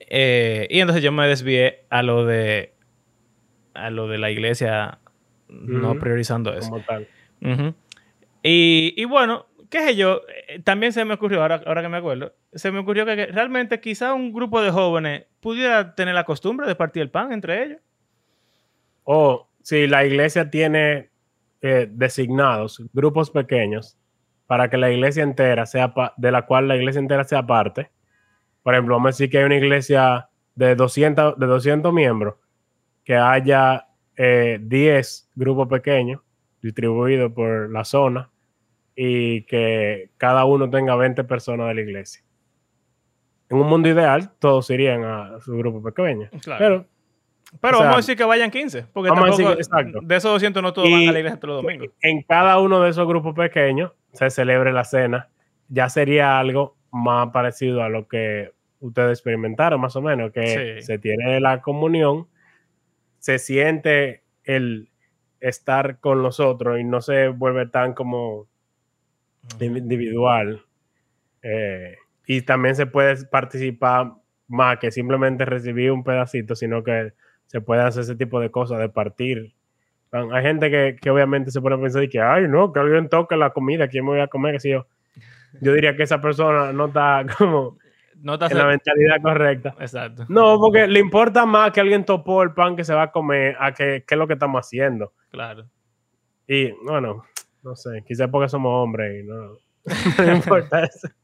Eh, 0.00 0.66
y 0.70 0.80
entonces 0.80 1.02
yo 1.02 1.12
me 1.12 1.26
desvié 1.26 1.84
a 1.88 2.02
lo 2.02 2.24
de 2.26 2.72
a 3.74 3.90
lo 3.90 4.06
de 4.08 4.18
la 4.18 4.30
iglesia 4.30 4.98
no 5.48 5.98
priorizando 5.98 6.52
eso. 6.54 6.70
Como 6.70 6.84
tal. 6.84 7.08
Ujú. 7.40 7.74
y, 8.42 8.94
y 8.96 9.04
bueno, 9.04 9.46
qué 9.68 9.80
sé 9.80 9.96
yo, 9.96 10.22
eh, 10.48 10.60
también 10.60 10.92
se 10.92 11.04
me 11.04 11.14
ocurrió, 11.14 11.42
ahora, 11.42 11.60
ahora 11.66 11.82
que 11.82 11.88
me 11.88 11.96
acuerdo, 11.96 12.32
se 12.52 12.70
me 12.70 12.78
ocurrió 12.78 13.04
que, 13.04 13.16
que 13.16 13.26
realmente 13.26 13.80
quizá 13.80 14.14
un 14.14 14.32
grupo 14.32 14.62
de 14.62 14.70
jóvenes 14.70 15.26
pudiera 15.40 15.94
tener 15.94 16.14
la 16.14 16.24
costumbre 16.24 16.66
de 16.66 16.74
partir 16.74 17.02
el 17.02 17.10
pan 17.10 17.32
entre 17.32 17.64
ellos. 17.64 17.78
O 19.02 19.48
si 19.64 19.86
la 19.86 20.04
iglesia 20.04 20.50
tiene 20.50 21.10
eh, 21.62 21.88
designados 21.90 22.82
grupos 22.92 23.30
pequeños 23.30 23.98
para 24.46 24.68
que 24.68 24.76
la 24.76 24.90
iglesia 24.90 25.22
entera 25.22 25.64
sea 25.64 25.94
de 26.18 26.30
la 26.30 26.42
cual 26.42 26.68
la 26.68 26.76
iglesia 26.76 26.98
entera 26.98 27.24
sea 27.24 27.46
parte. 27.46 27.90
Por 28.62 28.74
ejemplo, 28.74 28.94
vamos 28.96 29.06
a 29.06 29.12
decir 29.12 29.30
que 29.30 29.38
hay 29.38 29.44
una 29.44 29.56
iglesia 29.56 30.28
de 30.54 30.74
200, 30.76 31.38
de 31.38 31.46
200 31.46 31.94
miembros, 31.94 32.34
que 33.04 33.16
haya 33.16 33.86
eh, 34.18 34.58
10 34.60 35.30
grupos 35.34 35.68
pequeños 35.68 36.20
distribuidos 36.60 37.32
por 37.32 37.70
la 37.70 37.84
zona 37.84 38.30
y 38.94 39.46
que 39.46 40.10
cada 40.18 40.44
uno 40.44 40.68
tenga 40.68 40.94
20 40.94 41.24
personas 41.24 41.68
de 41.68 41.74
la 41.74 41.80
iglesia. 41.80 42.22
En 43.48 43.56
un 43.56 43.66
mundo 43.66 43.88
ideal, 43.88 44.30
todos 44.38 44.68
irían 44.68 45.04
a 45.04 45.40
su 45.40 45.56
grupo 45.56 45.82
pequeño. 45.82 46.28
Claro. 46.42 46.58
Pero 46.58 46.93
Pero 47.60 47.76
O 47.76 47.80
sea, 47.80 47.86
vamos 47.86 47.94
a 47.94 48.00
decir 48.00 48.16
que 48.16 48.24
vayan 48.24 48.50
15, 48.50 48.86
porque 48.92 49.10
tampoco, 49.10 49.36
que- 49.36 49.52
exacto. 49.54 50.00
de 50.02 50.16
esos 50.16 50.32
200 50.32 50.62
no 50.62 50.72
todos 50.72 50.88
Y- 50.88 50.92
van 50.92 51.08
a 51.08 51.12
la 51.12 51.18
iglesia 51.18 51.40
todos 51.40 51.54
los 51.54 51.62
domingos. 51.62 51.88
en 52.02 52.22
cada 52.22 52.58
uno 52.60 52.80
de 52.80 52.90
esos 52.90 53.06
grupos 53.06 53.34
pequeños 53.34 53.92
se 54.12 54.28
celebre 54.30 54.72
la 54.72 54.84
cena, 54.84 55.28
ya 55.68 55.88
sería 55.88 56.38
algo 56.38 56.76
más 56.92 57.30
parecido 57.30 57.82
a 57.82 57.88
lo 57.88 58.06
que 58.08 58.52
ustedes 58.80 59.12
experimentaron, 59.12 59.80
más 59.80 59.96
o 59.96 60.02
menos, 60.02 60.30
que 60.32 60.76
Sí. 60.80 60.86
se 60.86 60.98
tiene 60.98 61.40
la 61.40 61.60
comunión, 61.62 62.26
se 63.18 63.38
siente 63.38 64.22
el 64.44 64.90
estar 65.40 65.98
con 66.00 66.22
nosotros 66.22 66.78
y 66.78 66.84
no 66.84 67.00
se 67.00 67.28
vuelve 67.28 67.66
tan 67.66 67.94
como 67.94 68.46
individual. 69.60 70.62
Eh, 71.42 71.96
y 72.26 72.42
también 72.42 72.74
se 72.74 72.86
puede 72.86 73.24
participar 73.26 74.12
más 74.48 74.78
que 74.78 74.90
simplemente 74.90 75.44
recibir 75.44 75.90
un 75.92 76.04
pedacito, 76.04 76.54
sino 76.54 76.82
que 76.82 77.12
se 77.46 77.60
puede 77.60 77.82
hacer 77.82 78.02
ese 78.02 78.16
tipo 78.16 78.40
de 78.40 78.50
cosas, 78.50 78.78
de 78.78 78.88
partir. 78.88 79.54
Hay 80.10 80.42
gente 80.42 80.70
que, 80.70 80.96
que 81.00 81.10
obviamente 81.10 81.50
se 81.50 81.60
pone 81.60 81.74
a 81.74 81.80
pensar 81.80 82.02
y 82.04 82.08
que, 82.08 82.20
ay, 82.20 82.46
no, 82.48 82.72
que 82.72 82.80
alguien 82.80 83.08
toque 83.08 83.36
la 83.36 83.50
comida, 83.50 83.88
¿quién 83.88 84.04
me 84.04 84.12
voy 84.12 84.20
a 84.20 84.28
comer? 84.28 84.54
Que 84.54 84.60
si 84.60 84.70
yo, 84.70 84.86
yo 85.60 85.72
diría 85.72 85.96
que 85.96 86.04
esa 86.04 86.20
persona 86.20 86.72
no 86.72 86.86
está 86.86 87.24
como 87.38 87.78
No 88.20 88.38
te 88.38 88.46
en 88.46 88.58
la 88.58 88.66
mentalidad 88.66 89.20
correcta. 89.22 89.74
Exacto. 89.80 90.24
No, 90.28 90.58
porque 90.58 90.86
le 90.86 91.00
importa 91.00 91.46
más 91.46 91.72
que 91.72 91.80
alguien 91.80 92.04
topó 92.04 92.42
el 92.42 92.52
pan 92.52 92.76
que 92.76 92.84
se 92.84 92.94
va 92.94 93.04
a 93.04 93.12
comer 93.12 93.56
a 93.58 93.72
que 93.72 94.04
qué 94.06 94.14
es 94.14 94.18
lo 94.18 94.26
que 94.26 94.34
estamos 94.34 94.64
haciendo. 94.64 95.12
Claro. 95.30 95.66
Y 96.46 96.70
bueno, 96.84 97.24
no 97.62 97.74
sé, 97.74 98.04
quizás 98.06 98.28
porque 98.30 98.48
somos 98.48 98.70
hombres 98.72 99.24
y 99.24 99.26
no, 99.26 99.56
no 100.26 100.32
importa 100.32 100.84
eso. 100.84 101.08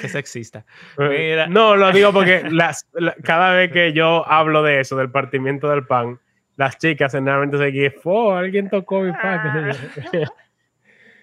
Que 0.00 0.08
sexista. 0.08 0.64
Mira. 0.98 1.46
No, 1.46 1.76
lo 1.76 1.92
digo 1.92 2.12
porque 2.12 2.42
las, 2.50 2.88
la- 2.94 3.14
cada 3.22 3.54
vez 3.54 3.70
que 3.72 3.92
yo 3.92 4.26
hablo 4.26 4.62
de 4.62 4.80
eso, 4.80 4.96
del 4.96 5.10
partimiento 5.10 5.68
del 5.70 5.86
pan, 5.86 6.18
las 6.56 6.78
chicas 6.78 7.12
generalmente 7.12 7.58
se 7.58 7.66
dicen, 7.66 7.94
oh, 8.04 8.32
alguien 8.34 8.68
tocó 8.70 9.00
mi 9.00 9.12
pan. 9.12 9.70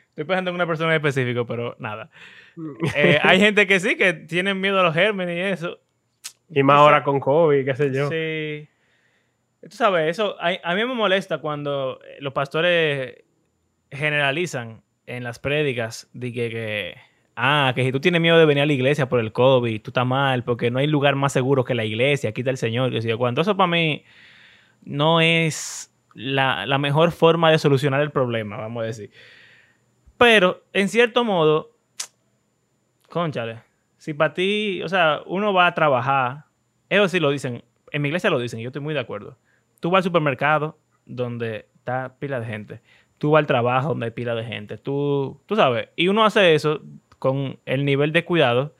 Estoy 0.09 0.25
pensando 0.25 0.49
en 0.51 0.55
una 0.55 0.67
persona 0.67 0.89
en 0.91 0.97
específico, 0.97 1.45
pero 1.45 1.75
nada. 1.79 2.09
Eh, 2.95 3.17
hay 3.21 3.39
gente 3.39 3.65
que 3.65 3.79
sí, 3.79 3.95
que 3.95 4.13
tienen 4.13 4.59
miedo 4.59 4.79
a 4.79 4.83
los 4.83 4.93
gérmenes 4.93 5.37
y 5.37 5.39
eso. 5.39 5.79
y 6.49 6.63
más 6.63 6.77
ahora 6.77 7.01
con 7.03 7.19
COVID, 7.19 7.63
qué 7.65 7.75
sé 7.75 7.93
yo. 7.93 8.09
Sí. 8.09 8.67
Tú 9.61 9.75
sabes, 9.77 10.09
eso 10.09 10.35
a, 10.41 10.49
a 10.63 10.75
mí 10.75 10.85
me 10.85 10.93
molesta 10.93 11.37
cuando 11.37 11.99
eh, 12.03 12.17
los 12.19 12.33
pastores 12.33 13.23
generalizan 13.89 14.81
en 15.05 15.23
las 15.23 15.39
prédicas 15.39 16.09
de 16.13 16.33
que, 16.33 16.49
que, 16.49 16.95
ah, 17.35 17.71
que 17.75 17.83
si 17.83 17.91
tú 17.91 17.99
tienes 17.99 18.21
miedo 18.21 18.37
de 18.37 18.45
venir 18.45 18.63
a 18.63 18.65
la 18.65 18.73
iglesia 18.73 19.09
por 19.09 19.19
el 19.19 19.31
COVID, 19.31 19.81
tú 19.81 19.89
estás 19.91 20.05
mal, 20.05 20.43
porque 20.43 20.71
no 20.71 20.79
hay 20.79 20.87
lugar 20.87 21.15
más 21.15 21.33
seguro 21.33 21.63
que 21.63 21.75
la 21.75 21.85
iglesia, 21.85 22.29
aquí 22.29 22.41
está 22.41 22.51
el 22.51 22.57
Señor. 22.57 22.91
Cuando 23.17 23.41
eso 23.41 23.55
para 23.57 23.67
mí 23.67 24.03
no 24.83 25.21
es 25.21 25.93
la, 26.13 26.65
la 26.65 26.77
mejor 26.77 27.11
forma 27.11 27.51
de 27.51 27.57
solucionar 27.57 28.01
el 28.01 28.11
problema, 28.11 28.57
vamos 28.57 28.83
a 28.83 28.85
decir. 28.87 29.11
Pero, 30.17 30.61
en 30.73 30.87
cierto 30.89 31.23
modo, 31.23 31.71
conchale, 33.09 33.63
si 33.97 34.13
para 34.13 34.33
ti, 34.33 34.81
o 34.83 34.89
sea, 34.89 35.21
uno 35.25 35.53
va 35.53 35.67
a 35.67 35.73
trabajar, 35.73 36.45
eso 36.89 37.07
sí 37.07 37.19
lo 37.19 37.31
dicen, 37.31 37.63
en 37.91 38.01
mi 38.01 38.09
iglesia 38.09 38.29
lo 38.29 38.39
dicen, 38.39 38.59
yo 38.59 38.69
estoy 38.69 38.81
muy 38.81 38.93
de 38.93 38.99
acuerdo. 38.99 39.37
Tú 39.79 39.89
vas 39.89 39.99
al 39.99 40.03
supermercado 40.03 40.77
donde 41.05 41.67
está 41.75 42.15
pila 42.19 42.39
de 42.39 42.45
gente, 42.45 42.81
tú 43.17 43.31
vas 43.31 43.39
al 43.39 43.47
trabajo 43.47 43.89
donde 43.89 44.07
hay 44.07 44.11
pila 44.11 44.35
de 44.35 44.43
gente, 44.43 44.77
tú, 44.77 45.41
tú 45.45 45.55
sabes, 45.55 45.89
y 45.95 46.07
uno 46.07 46.25
hace 46.25 46.53
eso 46.55 46.81
con 47.21 47.59
el 47.67 47.85
nivel 47.85 48.11
de 48.13 48.25
cuidado 48.25 48.73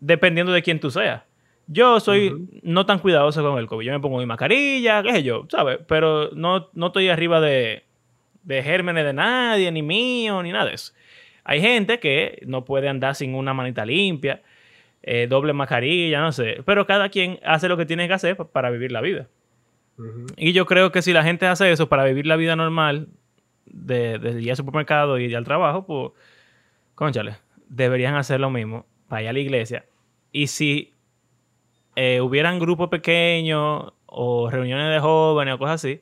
dependiendo 0.00 0.52
de 0.52 0.62
quién 0.62 0.80
tú 0.80 0.90
seas. 0.90 1.22
Yo 1.68 2.00
soy 2.00 2.30
no 2.62 2.84
tan 2.86 2.98
cuidadoso 2.98 3.42
con 3.42 3.58
el 3.58 3.66
COVID. 3.66 3.86
Yo 3.86 3.92
me 3.92 4.00
pongo 4.00 4.18
mi 4.18 4.26
mascarilla, 4.26 5.02
qué 5.02 5.12
sé 5.12 5.22
yo, 5.22 5.46
¿sabes? 5.50 5.78
Pero 5.86 6.30
no, 6.34 6.68
no 6.72 6.86
estoy 6.86 7.08
arriba 7.10 7.40
de, 7.40 7.84
de 8.42 8.62
gérmenes 8.62 9.04
de 9.04 9.12
nadie, 9.12 9.70
ni 9.70 9.82
mío, 9.82 10.42
ni 10.42 10.50
nada 10.50 10.64
de 10.66 10.74
eso. 10.74 10.92
Hay 11.44 11.60
gente 11.60 12.00
que 12.00 12.42
no 12.46 12.64
puede 12.64 12.88
andar 12.88 13.14
sin 13.14 13.34
una 13.34 13.54
manita 13.54 13.84
limpia, 13.86 14.42
eh, 15.02 15.26
doble 15.28 15.52
mascarilla, 15.52 16.20
no 16.20 16.32
sé. 16.32 16.62
Pero 16.64 16.86
cada 16.86 17.08
quien 17.10 17.38
hace 17.44 17.68
lo 17.68 17.76
que 17.76 17.86
tiene 17.86 18.08
que 18.08 18.14
hacer 18.14 18.36
pa- 18.36 18.48
para 18.48 18.70
vivir 18.70 18.90
la 18.90 19.00
vida. 19.00 19.28
Y 20.36 20.52
yo 20.52 20.64
creo 20.66 20.90
que 20.90 21.02
si 21.02 21.12
la 21.12 21.22
gente 21.22 21.46
hace 21.46 21.70
eso 21.70 21.88
para 21.88 22.04
vivir 22.04 22.26
la 22.26 22.36
vida 22.36 22.56
normal, 22.56 23.08
de, 23.66 24.18
de 24.18 24.40
ir 24.40 24.50
al 24.50 24.56
supermercado 24.56 25.18
y 25.18 25.24
ir 25.24 25.36
al 25.36 25.44
trabajo, 25.44 25.84
pues, 25.86 26.12
conchale, 26.98 27.36
deberían 27.68 28.16
hacer 28.16 28.40
lo 28.40 28.50
mismo 28.50 28.84
para 29.06 29.22
ir 29.22 29.28
a 29.28 29.32
la 29.32 29.38
iglesia. 29.38 29.86
Y 30.32 30.48
si 30.48 30.96
eh, 31.94 32.20
hubieran 32.20 32.58
grupos 32.58 32.88
pequeños 32.88 33.92
o 34.06 34.50
reuniones 34.50 34.90
de 34.90 34.98
jóvenes 34.98 35.54
o 35.54 35.58
cosas 35.58 35.76
así, 35.76 36.00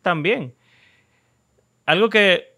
también. 0.00 0.54
Algo 1.86 2.08
que 2.08 2.54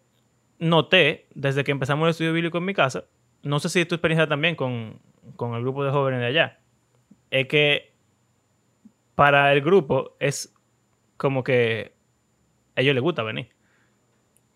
noté 0.58 1.26
desde 1.34 1.64
que 1.64 1.70
empezamos 1.70 2.04
el 2.04 2.10
estudio 2.10 2.34
bíblico 2.34 2.58
en 2.58 2.66
mi 2.66 2.74
casa, 2.74 3.04
no 3.42 3.58
sé 3.60 3.70
si 3.70 3.80
es 3.80 3.88
tu 3.88 3.94
experiencia 3.94 4.28
también 4.28 4.56
con, 4.56 5.00
con 5.36 5.54
el 5.54 5.62
grupo 5.62 5.82
de 5.82 5.90
jóvenes 5.90 6.20
de 6.20 6.26
allá, 6.26 6.58
es 7.30 7.46
que 7.46 7.94
para 9.14 9.54
el 9.54 9.62
grupo 9.62 10.16
es 10.20 10.54
como 11.16 11.42
que 11.42 11.94
a 12.76 12.82
ellos 12.82 12.94
les 12.94 13.02
gusta 13.02 13.22
venir. 13.22 13.48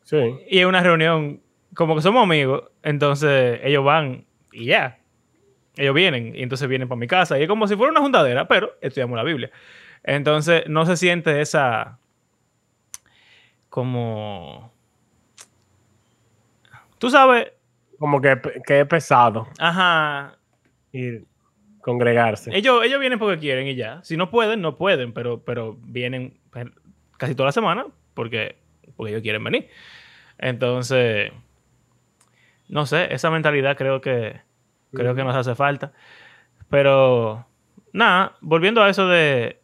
Sí. 0.03 0.19
Y 0.51 0.59
es 0.59 0.67
una 0.67 0.83
reunión, 0.83 1.41
como 1.75 1.95
que 1.97 2.03
somos 2.03 2.23
amigos, 2.23 2.65
entonces 2.83 3.61
ellos 3.65 3.85
van 3.85 4.25
y 4.53 4.67
ya. 4.67 4.99
Ellos 5.77 5.95
vienen 5.95 6.37
y 6.37 6.43
entonces 6.43 6.69
vienen 6.69 6.89
para 6.89 6.99
mi 6.99 7.07
casa. 7.09 7.39
Y 7.39 7.43
es 7.43 7.49
como 7.49 7.67
si 7.67 7.77
fuera 7.77 7.91
una 7.91 8.01
juntadera, 8.01 8.47
pero 8.47 8.75
estudiamos 8.81 9.17
la 9.17 9.25
Biblia. 9.25 9.51
Entonces 10.05 10.65
no 10.69 10.87
se 10.87 10.97
siente 10.97 11.41
esa 11.41 11.99
como... 13.69 14.73
Tú 16.99 17.11
sabes, 17.11 17.53
Como 17.99 18.21
que, 18.21 18.41
que 18.67 18.81
es 18.81 18.87
pesado 18.87 19.49
ajá, 19.59 20.39
ir 20.93 21.25
congregarse. 21.81 22.51
ellos, 22.57 22.83
ellos 22.85 22.99
vienen 23.01 23.19
porque 23.19 23.39
quieren 23.41 23.67
y 23.67 23.75
ya. 23.75 24.03
Si 24.05 24.17
no 24.17 24.31
pueden, 24.31 24.63
no 24.63 24.77
pueden, 24.77 25.13
pero, 25.13 25.43
pero 25.45 25.77
vienen 25.83 26.39
casi 27.19 27.35
toda 27.35 27.49
la 27.49 27.53
semana 27.53 27.87
porque, 28.15 28.57
porque 28.97 29.11
ellos 29.11 29.23
quieren 29.23 29.43
venir. 29.43 29.69
Entonces, 30.39 31.33
no 32.75 32.87
sé, 32.87 33.15
esa 33.15 33.31
mentalidad 33.31 33.77
creo 33.77 34.01
que, 34.01 34.41
creo 34.93 35.15
que 35.15 35.23
nos 35.25 35.37
hace 35.37 35.55
falta. 35.55 35.93
Pero, 36.69 37.47
nada, 37.93 38.37
volviendo 38.41 38.83
a 38.83 38.91
eso 38.91 39.07
de, 39.09 39.61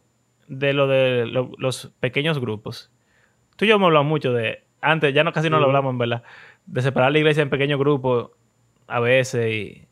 de 0.47 0.73
lo 0.73 0.87
de 0.87 1.25
lo- 1.25 1.51
los 1.57 1.91
pequeños 1.99 2.39
grupos. 2.39 2.89
Tú 3.57 3.65
y 3.65 3.67
yo 3.67 3.75
hemos 3.75 3.87
hablado 3.87 4.05
mucho 4.05 4.31
de, 4.33 4.63
antes, 4.81 5.13
ya 5.13 5.23
no 5.25 5.33
casi 5.33 5.49
no 5.49 5.59
lo 5.59 5.65
hablamos 5.65 5.91
en 5.91 5.97
verdad, 5.97 6.23
de 6.65 6.81
separar 6.81 7.11
la 7.11 7.19
iglesia 7.19 7.43
en 7.43 7.49
pequeños 7.49 7.79
grupos 7.79 8.31
a 8.87 8.99
veces 8.99 9.51
y 9.51 9.87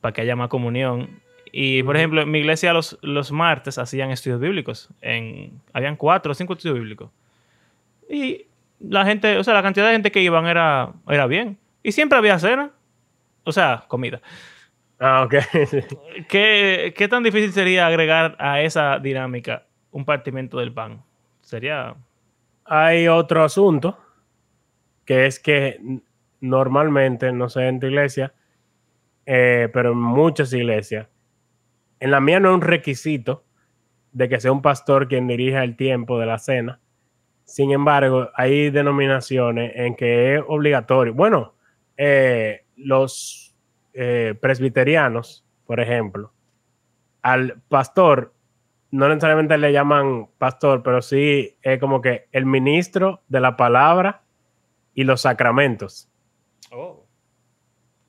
para 0.00 0.12
que 0.14 0.22
haya 0.22 0.34
más 0.34 0.48
comunión. 0.48 1.20
Y, 1.52 1.82
por 1.82 1.96
ejemplo, 1.96 2.22
en 2.22 2.30
mi 2.30 2.38
iglesia 2.38 2.72
los, 2.72 2.98
los 3.02 3.30
martes 3.32 3.76
hacían 3.76 4.10
estudios 4.10 4.40
bíblicos. 4.40 4.88
En, 5.02 5.60
habían 5.74 5.96
cuatro 5.96 6.32
o 6.32 6.34
cinco 6.34 6.54
estudios 6.54 6.78
bíblicos. 6.78 7.10
Y 8.08 8.46
la 8.80 9.04
gente, 9.04 9.36
o 9.36 9.44
sea, 9.44 9.52
la 9.52 9.62
cantidad 9.62 9.86
de 9.86 9.92
gente 9.92 10.10
que 10.10 10.22
iban 10.22 10.46
era, 10.46 10.92
era 11.06 11.26
bien. 11.26 11.58
Y 11.82 11.92
siempre 11.92 12.18
había 12.18 12.38
cena. 12.38 12.70
O 13.44 13.52
sea, 13.52 13.84
comida. 13.88 14.20
Ah, 14.98 15.24
ok. 15.24 15.34
¿Qué, 16.28 16.94
qué 16.96 17.08
tan 17.08 17.22
difícil 17.22 17.52
sería 17.52 17.86
agregar 17.86 18.36
a 18.38 18.60
esa 18.62 18.98
dinámica 18.98 19.66
un 19.90 20.04
partimiento 20.04 20.58
del 20.58 20.72
pan? 20.72 21.02
Sería... 21.40 21.96
Hay 22.64 23.08
otro 23.08 23.42
asunto, 23.42 23.98
que 25.04 25.26
es 25.26 25.40
que 25.40 25.80
normalmente, 26.40 27.32
no 27.32 27.48
sé 27.48 27.66
en 27.66 27.80
tu 27.80 27.88
iglesia, 27.88 28.32
eh, 29.26 29.68
pero 29.72 29.92
en 29.92 29.98
muchas 29.98 30.52
iglesias, 30.52 31.08
en 31.98 32.10
la 32.10 32.20
mía 32.20 32.40
no 32.40 32.50
es 32.50 32.54
un 32.54 32.60
requisito 32.60 33.44
de 34.12 34.28
que 34.28 34.40
sea 34.40 34.52
un 34.52 34.62
pastor 34.62 35.08
quien 35.08 35.26
dirija 35.26 35.64
el 35.64 35.76
tiempo 35.76 36.18
de 36.18 36.26
la 36.26 36.38
cena. 36.38 36.80
Sin 37.44 37.72
embargo, 37.72 38.30
hay 38.34 38.70
denominaciones 38.70 39.72
en 39.74 39.96
que 39.96 40.36
es 40.36 40.42
obligatorio. 40.46 41.14
Bueno, 41.14 41.54
eh, 41.96 42.64
los 42.76 43.54
eh, 43.94 44.34
presbiterianos, 44.40 45.44
por 45.66 45.80
ejemplo, 45.80 46.32
al 47.22 47.60
pastor 47.68 48.34
no 48.90 49.08
necesariamente 49.08 49.56
le 49.56 49.72
llaman 49.72 50.28
pastor, 50.38 50.82
pero 50.82 51.00
sí 51.00 51.56
es 51.62 51.80
como 51.80 52.02
que 52.02 52.26
el 52.30 52.44
ministro 52.44 53.22
de 53.28 53.40
la 53.40 53.56
palabra 53.56 54.22
y 54.94 55.04
los 55.04 55.22
sacramentos. 55.22 56.10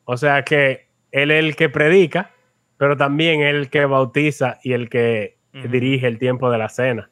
O 0.06 0.18
sea 0.18 0.44
que 0.44 0.90
él 1.12 1.32
es 1.32 1.44
el 1.44 1.56
que 1.56 1.70
predica, 1.70 2.32
pero 2.78 2.98
también 2.98 3.42
el 3.42 3.70
que 3.70 3.86
bautiza 3.86 4.60
y 4.62 4.74
el 4.74 4.90
que 4.90 5.38
dirige 5.70 6.08
el 6.08 6.20
tiempo 6.20 6.52
de 6.52 6.58
la 6.58 6.68
cena. 6.68 7.10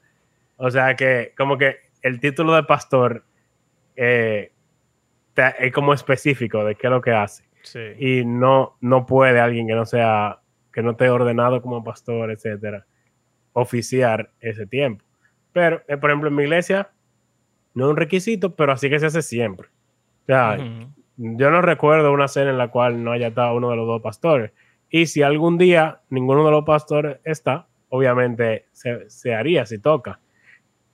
O 0.58 0.70
sea 0.70 0.96
que 0.96 1.34
como 1.38 1.58
que 1.58 1.78
el 2.02 2.20
título 2.20 2.54
de 2.56 2.64
pastor 2.64 3.24
eh, 3.96 4.52
te- 5.34 5.65
es 5.67 5.72
como 5.74 5.94
específico 5.94 6.63
de 6.65 6.76
qué 6.76 6.88
es 6.88 6.91
lo 6.91 7.02
que 7.02 7.12
hace. 7.12 7.44
Sí. 7.63 7.80
Y 8.00 8.26
no, 8.26 8.78
no 8.82 9.06
puede 9.06 9.39
alguien 9.39 9.67
que 9.67 9.76
no 9.76 9.86
sea, 9.86 10.39
que 10.74 10.82
no 10.82 10.91
esté 10.91 11.10
ordenado 11.10 11.62
como 11.62 11.84
pastor, 11.84 12.32
etcétera, 12.32 12.86
oficiar 13.54 14.32
ese 14.39 14.65
tiempo. 14.65 15.04
Pero, 15.54 15.82
eh, 15.88 15.98
por 15.98 16.10
ejemplo, 16.10 16.30
en 16.30 16.36
mi 16.36 16.44
iglesia 16.44 16.89
no 17.74 17.86
es 17.86 17.91
un 17.91 17.98
requisito, 17.98 18.56
pero 18.56 18.72
así 18.72 18.89
que 18.89 19.00
se 19.00 19.06
hace 19.08 19.22
siempre. 19.22 19.67
O 20.24 20.26
sea, 20.26 20.58
yo 21.17 21.52
no 21.52 21.62
recuerdo 21.62 22.12
una 22.12 22.28
cena 22.28 22.52
en 22.52 22.58
la 22.58 22.70
cual 22.70 23.04
no 23.04 23.12
haya 23.12 23.28
estado 23.28 23.56
uno 23.56 23.70
de 23.70 23.76
los 23.76 23.86
dos 23.88 24.02
pastores. 24.02 24.52
Y 24.89 25.06
si 25.08 25.22
algún 25.24 25.58
día 25.58 26.02
ninguno 26.10 26.44
de 26.46 26.52
los 26.52 26.63
pastores 26.65 27.17
está, 27.24 27.67
obviamente 27.89 28.65
se, 28.72 29.10
se 29.10 29.34
haría 29.36 29.65
si 29.65 29.80
toca 29.80 30.20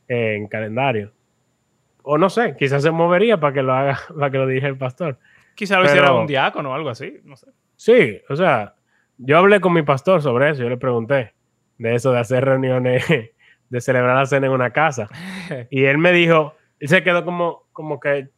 eh, 0.07 0.35
en 0.35 0.47
calendario. 0.47 1.11
O 2.09 2.17
no 2.17 2.29
sé, 2.29 2.55
quizás 2.57 2.83
se 2.83 2.89
movería 2.89 3.37
para 3.37 3.51
que 3.53 3.61
lo 3.61 3.73
haga, 3.73 3.99
para 4.17 4.31
que 4.31 4.37
lo 4.37 4.47
dirija 4.47 4.67
el 4.67 4.77
pastor. 4.77 5.19
Quizá 5.55 5.77
lo 5.77 5.85
hiciera 5.85 6.13
un 6.13 6.25
diácono 6.25 6.71
o 6.71 6.73
algo 6.73 6.89
así, 6.89 7.19
no 7.25 7.35
sé. 7.35 7.47
Sí, 7.75 8.21
o 8.29 8.35
sea, 8.37 8.75
yo 9.17 9.37
hablé 9.37 9.59
con 9.59 9.73
mi 9.73 9.81
pastor 9.81 10.21
sobre 10.21 10.51
eso, 10.51 10.63
yo 10.63 10.69
le 10.69 10.77
pregunté 10.77 11.33
de 11.77 11.95
eso 11.95 12.13
de 12.13 12.19
hacer 12.19 12.45
reuniones, 12.45 13.05
de 13.69 13.81
celebrar 13.81 14.15
la 14.15 14.25
cena 14.25 14.47
en 14.47 14.53
una 14.53 14.71
casa. 14.71 15.09
Y 15.69 15.83
él 15.83 15.97
me 15.97 16.13
dijo, 16.13 16.53
él 16.79 16.87
se 16.87 17.03
quedó 17.03 17.25
como, 17.25 17.65
como 17.73 17.99
que 17.99 18.29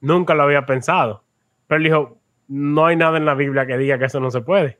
nunca 0.00 0.34
lo 0.34 0.44
había 0.44 0.66
pensado. 0.66 1.24
Pero 1.66 1.78
él 1.78 1.84
dijo, 1.84 2.20
no 2.46 2.86
hay 2.86 2.94
nada 2.94 3.16
en 3.16 3.24
la 3.24 3.34
Biblia 3.34 3.66
que 3.66 3.76
diga 3.76 3.98
que 3.98 4.04
eso 4.04 4.20
no 4.20 4.30
se 4.30 4.42
puede. 4.42 4.78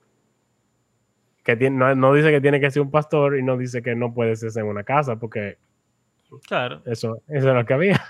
Que 1.42 1.56
tiene, 1.56 1.76
no, 1.76 1.92
no 1.96 2.14
dice 2.14 2.30
que 2.30 2.40
tiene 2.40 2.60
que 2.60 2.70
ser 2.70 2.82
un 2.82 2.92
pastor 2.92 3.36
y 3.36 3.42
no 3.42 3.56
dice 3.56 3.82
que 3.82 3.96
no 3.96 4.14
puede 4.14 4.36
ser 4.36 4.52
en 4.54 4.68
una 4.68 4.84
casa, 4.84 5.16
porque 5.16 5.58
Claro, 6.46 6.82
eso, 6.86 7.22
eso 7.28 7.48
es 7.48 7.54
lo 7.54 7.64
que 7.66 7.74
había. 7.74 8.00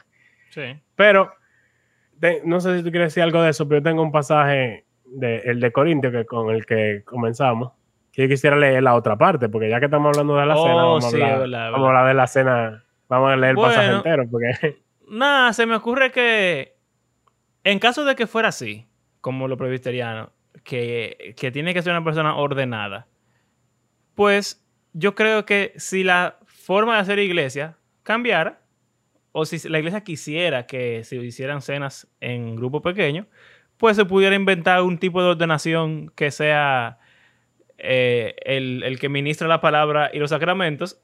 sí. 0.51 0.79
Pero 0.97 1.33
te- 2.19 2.43
no 2.45 2.61
sé 2.61 2.77
si 2.79 2.85
tú 2.85 2.91
quieres 2.91 3.09
decir 3.09 3.23
algo 3.23 3.43
de 3.43 3.51
eso, 3.51 3.67
pero 3.69 3.81
yo 3.81 3.83
tengo 3.85 4.03
un 4.03 4.13
pasaje 4.13 4.85
de, 5.07 5.39
el 5.39 5.61
de 5.61 5.73
Corintio 5.73 6.11
que, 6.13 6.25
con 6.27 6.51
el 6.55 6.67
que 6.67 7.03
comenzamos. 7.05 7.73
Que 8.13 8.23
yo 8.23 8.29
quisiera 8.29 8.57
leer 8.57 8.83
la 8.83 8.95
otra 8.95 9.17
parte, 9.17 9.49
porque 9.49 9.69
ya 9.71 9.79
que 9.79 9.85
estamos 9.87 10.09
hablando 10.11 10.37
de 10.37 10.45
la 10.47 10.57
Oh, 10.57 10.63
cena, 10.65 10.75
vamos, 10.77 11.11
sí, 11.11 11.21
a 11.23 11.27
hablar, 11.27 11.39
verdad, 11.41 11.71
vamos 11.73 11.87
a 11.87 11.89
hablar 11.91 12.09
de 12.09 12.15
la 12.15 12.27
cena. 12.27 12.85
Vamos 13.09 13.33
a 13.33 13.37
leer 13.37 13.51
el 13.53 13.57
pasaje 13.57 13.93
entero, 13.93 14.25
porque 14.31 14.83
Nada, 15.09 15.53
se 15.53 15.65
me 15.67 15.75
ocurre 15.77 16.11
que 16.13 16.77
en 17.65 17.79
caso 17.79 18.05
de 18.05 18.15
que 18.17 18.27
fuera 18.27 18.49
así, 18.49 18.87
como 19.21 19.47
lo 19.49 19.57
presbiteriano, 19.57 20.31
que, 20.65 21.35
que 21.37 21.51
tiene 21.51 21.73
que 21.73 21.83
ser 21.83 21.93
una 21.93 22.05
persona 22.05 22.35
ordenada, 22.37 23.07
pues 24.15 24.65
yo 24.93 25.15
creo 25.15 25.45
que 25.45 25.73
si 25.77 26.03
la 26.05 26.37
forma 26.47 26.95
de 26.95 27.01
hacer 27.01 27.19
iglesia 27.21 27.77
cambiara, 28.11 28.59
o 29.31 29.45
si 29.45 29.69
la 29.69 29.79
iglesia 29.79 30.01
quisiera 30.03 30.67
que 30.67 31.05
se 31.05 31.15
hicieran 31.15 31.63
cenas 31.63 32.09
en 32.21 32.57
grupo 32.57 32.83
pequeño, 32.83 33.29
pues 33.77 33.95
se 33.97 34.05
pudiera 34.05 34.35
inventar 34.35 34.83
un 34.83 34.99
tipo 34.99 35.23
de 35.23 35.29
ordenación 35.29 36.11
que 36.17 36.33
sea 36.33 36.99
eh, 37.79 38.35
el, 38.45 38.83
el 38.83 38.99
que 38.99 39.09
ministra 39.09 39.47
la 39.47 39.61
palabra 39.61 40.11
y 40.13 40.19
los 40.19 40.31
sacramentos 40.31 41.01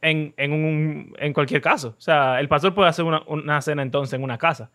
en, 0.00 0.32
en, 0.36 0.52
un, 0.52 1.16
en 1.18 1.32
cualquier 1.32 1.60
caso. 1.60 1.96
O 1.98 2.00
sea, 2.00 2.38
el 2.38 2.46
pastor 2.46 2.72
puede 2.72 2.88
hacer 2.88 3.04
una, 3.04 3.22
una 3.26 3.60
cena 3.60 3.82
entonces 3.82 4.14
en 4.14 4.22
una 4.22 4.38
casa. 4.38 4.70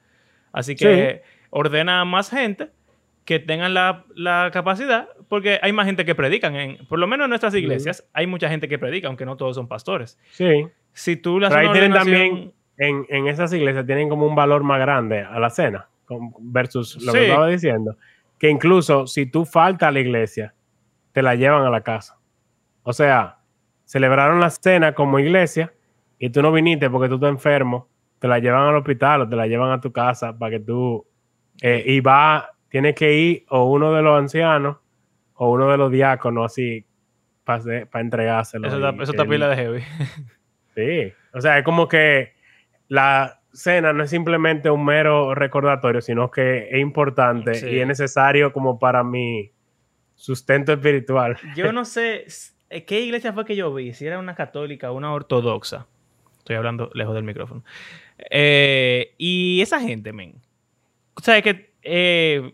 Así 0.52 0.76
que 0.76 1.24
ordena 1.50 2.02
a 2.02 2.06
más 2.06 2.30
gente 2.30 2.72
que 3.24 3.40
tengan 3.40 3.74
la, 3.74 4.04
la 4.16 4.50
capacidad, 4.52 5.08
porque 5.30 5.60
hay 5.62 5.72
más 5.72 5.86
gente 5.86 6.04
que 6.04 6.14
predican. 6.14 6.56
En, 6.58 6.86
por 6.88 7.00
lo 7.00 7.08
menos 7.08 7.24
en 7.24 7.30
nuestras 7.30 7.56
iglesias 7.56 8.06
hay 8.12 8.28
mucha 8.28 8.50
gente 8.50 8.68
que 8.68 8.78
predica, 8.78 9.08
aunque 9.08 9.26
no 9.26 9.38
todos 9.38 9.56
son 9.56 9.70
pastores. 9.70 10.20
sí. 10.32 10.68
Si 10.94 11.16
tú 11.16 11.38
haces 11.38 11.50
Pero 11.50 11.70
ahí 11.70 11.72
tienen 11.74 11.94
también, 11.94 12.54
en, 12.78 13.06
en 13.10 13.28
esas 13.28 13.52
iglesias, 13.54 13.86
tienen 13.86 14.10
como 14.10 14.26
un 14.26 14.36
valor 14.36 14.64
más 14.64 14.80
grande 14.80 15.22
a 15.22 15.40
la 15.40 15.50
cena, 15.50 15.88
versus 16.40 17.02
lo 17.04 17.12
Sí. 17.12 17.18
que 17.20 17.28
estaba 17.28 17.48
diciendo. 17.48 17.96
Que 18.38 18.50
incluso 18.50 19.08
si 19.08 19.26
tú 19.26 19.46
faltas 19.46 19.90
a 19.90 19.92
la 19.92 20.00
iglesia, 20.00 20.54
te 21.12 21.22
la 21.22 21.36
llevan 21.36 21.64
a 21.64 21.70
la 21.70 21.82
casa. 21.82 22.18
O 22.84 22.92
sea, 22.94 23.38
celebraron 23.86 24.40
la 24.40 24.50
cena 24.50 24.94
como 24.94 25.20
iglesia 25.20 25.74
y 26.18 26.30
tú 26.30 26.42
no 26.42 26.52
viniste 26.52 26.90
porque 26.90 27.08
tú 27.10 27.16
estás 27.16 27.30
enfermo, 27.30 27.88
te 28.20 28.28
la 28.28 28.40
llevan 28.40 28.68
al 28.68 28.76
hospital 28.76 29.22
o 29.22 29.30
te 29.30 29.36
la 29.36 29.48
llevan 29.48 29.72
a 29.72 29.80
tu 29.82 29.92
casa 29.92 30.38
para 30.38 30.52
que 30.52 30.60
tú... 30.60 31.06
eh, 31.62 31.84
y 31.86 32.00
va, 32.00 32.50
tienes 32.70 32.96
que 32.96 33.14
ir 33.14 33.46
o 33.50 33.66
uno 33.72 33.94
de 33.94 34.02
los 34.02 34.18
ancianos 34.20 34.78
o 35.36 35.52
uno 35.52 35.70
de 35.70 35.78
los 35.78 35.92
diáconos 35.92 36.46
así 36.52 36.86
para 37.44 37.62
entregárselo. 38.02 38.68
Eso 38.68 38.78
está, 38.78 39.04
eso 39.04 39.14
pila 39.28 39.48
de 39.50 39.56
heavy. 39.56 39.82
Sí, 40.76 41.14
o 41.34 41.42
sea, 41.42 41.58
es 41.58 41.66
como 41.66 41.88
que 41.88 42.34
la 42.88 43.40
cena 43.54 43.94
no 43.94 44.04
es 44.04 44.10
simplemente 44.10 44.70
un 44.70 44.86
mero 44.86 45.36
recordatorio, 45.36 46.02
sino 46.02 46.32
que 46.32 46.70
es 46.70 46.80
importante 46.80 47.54
Sí. 47.56 47.68
y 47.68 47.80
es 47.80 47.88
necesario 47.88 48.54
como 48.54 48.80
para 48.80 49.04
mi 49.04 49.52
sustento 50.16 50.74
espiritual. 50.74 51.38
Yo 51.56 51.72
no 51.74 51.86
sé 51.86 52.26
eh, 52.70 52.86
qué 52.86 53.02
iglesia 53.02 53.34
fue 53.34 53.46
que 53.46 53.56
yo 53.56 53.74
vi, 53.74 53.94
si 53.94 54.06
era 54.06 54.20
una 54.20 54.36
católica 54.36 54.92
o 54.92 54.96
una 54.96 55.14
ortodoxa. 55.14 55.88
Estoy 56.38 56.56
hablando 56.56 56.90
lejos 56.94 57.14
del 57.14 57.24
micrófono. 57.24 57.64
Eh, 58.30 59.14
y 59.18 59.62
esa 59.62 59.80
gente, 59.80 60.14
men. 60.14 60.36
O 61.16 61.22
sea, 61.22 61.38
es 61.38 61.44
que 61.44 61.74
eh, 61.84 62.54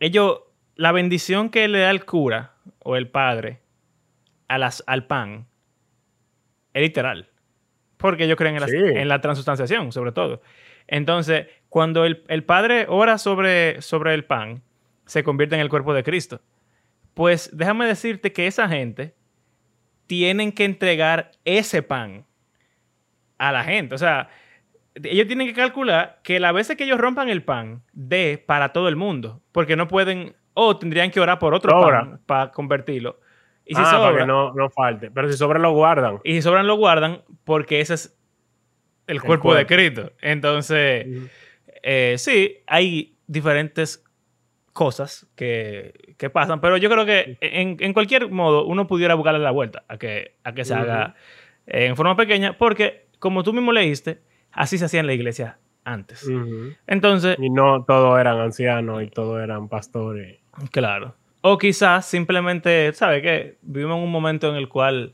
ellos, 0.00 0.40
la 0.76 0.92
bendición 0.92 1.50
que 1.50 1.68
le 1.68 1.80
da 1.80 1.90
el 1.90 2.04
cura 2.04 2.54
o 2.78 2.96
el 2.96 3.08
padre 3.08 3.60
a 4.48 4.58
las, 4.58 4.84
al 4.86 5.06
pan, 5.06 5.46
es 6.74 6.82
literal. 6.82 7.28
Porque 7.96 8.24
ellos 8.24 8.36
creen 8.36 8.56
en 8.56 8.60
la, 8.60 8.68
Sí. 8.68 8.76
en 8.76 9.08
la 9.08 9.20
transustanciación, 9.20 9.90
sobre 9.92 10.12
todo. 10.12 10.42
Entonces, 10.86 11.46
cuando 11.70 12.04
el, 12.04 12.22
el 12.28 12.44
Padre 12.44 12.86
ora 12.88 13.16
sobre, 13.16 13.80
sobre 13.80 14.12
el 14.12 14.24
pan, 14.24 14.62
se 15.06 15.24
convierte 15.24 15.54
en 15.54 15.60
el 15.62 15.70
cuerpo 15.70 15.94
de 15.94 16.02
Cristo. 16.02 16.40
Pues 17.14 17.50
déjame 17.56 17.86
decirte 17.86 18.32
que 18.32 18.46
esa 18.46 18.68
gente 18.68 19.14
tienen 20.06 20.52
que 20.52 20.64
entregar 20.64 21.30
ese 21.44 21.82
pan 21.82 22.26
a 23.38 23.52
la 23.52 23.64
gente. 23.64 23.94
O 23.94 23.98
sea, 23.98 24.28
ellos 25.02 25.26
tienen 25.26 25.46
que 25.46 25.54
calcular 25.54 26.20
que 26.22 26.40
las 26.40 26.52
veces 26.52 26.76
que 26.76 26.84
ellos 26.84 26.98
rompan 26.98 27.28
el 27.28 27.42
pan, 27.42 27.82
dé 27.92 28.42
para 28.44 28.72
todo 28.72 28.88
el 28.88 28.96
mundo. 28.96 29.42
Porque 29.52 29.76
no 29.76 29.88
pueden, 29.88 30.34
o 30.54 30.76
tendrían 30.76 31.10
que 31.10 31.20
orar 31.20 31.38
por 31.38 31.54
otro 31.54 31.80
pan 31.80 32.20
para 32.26 32.50
convertirlo. 32.50 33.20
Y 33.66 33.74
si 33.74 33.80
ah, 33.80 33.84
para 33.84 33.98
sobra, 33.98 34.18
que 34.18 34.26
no, 34.26 34.52
no 34.52 34.70
falte. 34.70 35.10
Pero 35.10 35.30
si 35.30 35.38
sobra 35.38 35.58
lo 35.58 35.72
guardan. 35.72 36.20
y 36.24 36.34
si 36.34 36.42
sobran 36.42 36.66
lo 36.66 36.76
guardan 36.76 37.22
porque 37.44 37.80
ese 37.80 37.94
es 37.94 38.18
el 39.06 39.20
cuerpo, 39.22 39.54
de 39.54 39.66
cuerpo. 39.66 39.74
Cristo. 39.74 40.12
Entonces, 40.20 41.06
eh, 41.82 42.14
sí, 42.18 42.58
hay 42.66 43.16
diferentes 43.26 44.04
cosas 44.72 45.26
que, 45.36 46.14
que 46.18 46.30
pasan, 46.30 46.60
pero 46.60 46.76
yo 46.76 46.90
creo 46.90 47.06
que 47.06 47.38
en, 47.40 47.76
en 47.80 47.92
cualquier 47.92 48.30
modo 48.30 48.66
uno 48.66 48.86
pudiera 48.86 49.14
buscarle 49.14 49.40
la 49.40 49.52
vuelta 49.52 49.84
a 49.88 49.98
que, 49.98 50.34
a 50.42 50.52
que 50.52 50.64
se 50.64 50.74
haga 50.74 51.14
eh, 51.66 51.86
en 51.86 51.96
forma 51.96 52.16
pequeña, 52.16 52.58
porque 52.58 53.06
como 53.18 53.42
tú 53.42 53.52
mismo 53.52 53.72
leíste, 53.72 54.20
así 54.52 54.76
se 54.76 54.86
hacía 54.86 55.00
en 55.00 55.06
la 55.06 55.14
iglesia 55.14 55.58
antes. 55.84 56.28
Entonces, 56.86 57.36
Y 57.38 57.50
no 57.50 57.84
todos 57.84 58.18
eran 58.18 58.38
ancianos 58.40 59.02
y 59.02 59.08
todos 59.08 59.42
eran 59.42 59.68
pastores. 59.68 60.40
Claro. 60.70 61.14
O 61.46 61.58
quizás 61.58 62.06
simplemente, 62.06 62.90
¿sabes 62.94 63.20
qué? 63.20 63.58
Vivimos 63.60 63.98
en 63.98 64.04
un 64.04 64.10
momento 64.10 64.48
en 64.48 64.56
el 64.56 64.66
cual 64.66 65.12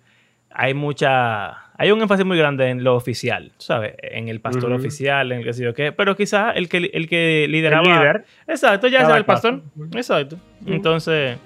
hay 0.49 0.75
mucha... 0.75 1.73
Hay 1.77 1.91
un 1.91 2.01
énfasis 2.01 2.25
muy 2.25 2.39
grande 2.39 2.69
en 2.69 2.85
lo 2.85 2.95
oficial, 2.95 3.51
¿sabes? 3.59 3.95
En 3.99 4.29
el 4.29 4.41
pastor 4.41 4.73
oficial, 4.73 5.33
en 5.33 5.39
el 5.39 5.45
que 5.45 5.53
sé 5.53 5.65
yo 5.65 5.75
qué. 5.75 5.91
Pero 5.91 6.15
quizás 6.15 6.53
el 6.55 6.69
que, 6.69 6.89
el 6.93 7.09
que 7.09 7.47
lideraba... 7.49 7.83
El 7.83 7.99
líder. 7.99 8.25
Exacto, 8.47 8.87
ya 8.87 9.01
era 9.01 9.17
el 9.17 9.25
pastor. 9.25 9.61
Exacto. 9.93 10.37
Entonces... 10.67 11.37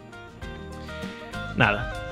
Nada. 1.56 2.03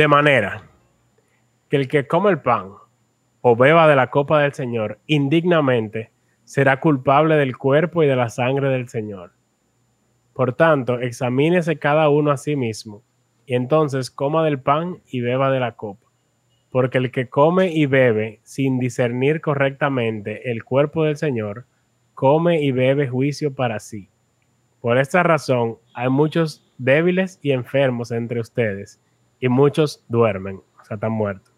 De 0.00 0.08
manera 0.08 0.62
que 1.68 1.76
el 1.76 1.86
que 1.86 2.06
come 2.06 2.30
el 2.30 2.40
pan 2.40 2.70
o 3.42 3.54
beba 3.54 3.86
de 3.86 3.96
la 3.96 4.08
copa 4.08 4.40
del 4.40 4.54
Señor 4.54 4.98
indignamente 5.06 6.10
será 6.44 6.80
culpable 6.80 7.36
del 7.36 7.58
cuerpo 7.58 8.02
y 8.02 8.06
de 8.06 8.16
la 8.16 8.30
sangre 8.30 8.70
del 8.70 8.88
Señor. 8.88 9.32
Por 10.32 10.54
tanto, 10.54 11.00
examínese 11.00 11.78
cada 11.78 12.08
uno 12.08 12.30
a 12.30 12.38
sí 12.38 12.56
mismo, 12.56 13.02
y 13.44 13.54
entonces 13.56 14.10
coma 14.10 14.42
del 14.42 14.58
pan 14.58 15.02
y 15.06 15.20
beba 15.20 15.50
de 15.50 15.60
la 15.60 15.72
copa. 15.72 16.06
Porque 16.70 16.96
el 16.96 17.10
que 17.10 17.28
come 17.28 17.70
y 17.70 17.84
bebe 17.84 18.40
sin 18.42 18.78
discernir 18.78 19.42
correctamente 19.42 20.50
el 20.50 20.64
cuerpo 20.64 21.04
del 21.04 21.18
Señor, 21.18 21.66
come 22.14 22.62
y 22.62 22.72
bebe 22.72 23.06
juicio 23.06 23.54
para 23.54 23.78
sí. 23.80 24.08
Por 24.80 24.96
esta 24.96 25.22
razón, 25.22 25.76
hay 25.92 26.08
muchos 26.08 26.66
débiles 26.78 27.38
y 27.42 27.50
enfermos 27.52 28.10
entre 28.12 28.40
ustedes, 28.40 28.98
y 29.40 29.48
muchos 29.48 30.04
duermen, 30.08 30.56
o 30.80 30.84
sea, 30.84 30.94
están 30.96 31.12
muertos. 31.12 31.52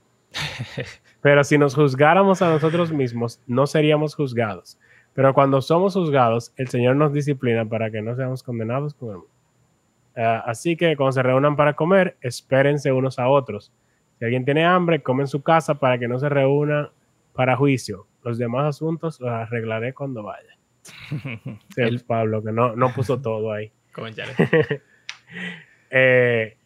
Pero 1.21 1.45
si 1.45 1.59
nos 1.59 1.75
juzgáramos 1.75 2.41
a 2.43 2.49
nosotros 2.51 2.93
mismos, 2.93 3.41
no 3.47 3.67
seríamos 3.67 4.15
juzgados. 4.15 4.79
Pero 5.15 5.35
cuando 5.35 5.61
somos 5.61 5.93
juzgados, 5.95 6.53
el 6.57 6.69
Señor 6.69 6.97
nos 6.97 7.13
disciplina 7.13 7.65
para 7.67 7.91
que 7.91 8.01
no 8.01 8.17
seamos 8.17 8.43
condenados 8.43 8.95
con 8.95 9.09
el 9.11 9.17
mundo. 9.17 9.31
Ah, 10.17 10.43
así 10.47 10.77
que 10.77 10.97
cuando 10.97 11.13
se 11.13 11.23
reúnan 11.23 11.55
para 11.57 11.75
comer, 11.75 12.17
espérense 12.23 12.93
unos 12.93 13.19
a 13.19 13.29
otros. 13.29 13.73
Si 14.19 14.25
alguien 14.25 14.45
tiene 14.45 14.65
hambre, 14.65 15.03
come 15.03 15.23
en 15.25 15.29
su 15.29 15.43
casa 15.43 15.75
para 15.75 15.99
que 15.99 16.09
no 16.09 16.19
se 16.19 16.29
reúna 16.29 16.91
para 17.35 17.57
juicio. 17.57 18.07
Los 18.25 18.39
demás 18.39 18.67
asuntos 18.67 19.21
los 19.21 19.31
arreglaré 19.31 19.93
cuando 19.95 20.23
vaya. 20.23 20.57
El- 21.77 22.01
Pablo, 22.05 22.43
que 22.43 22.53
no, 22.53 22.75
no 22.77 22.93
puso 22.93 23.21
todo 23.21 23.53
ahí. 23.53 23.71
Eh, 25.91 26.57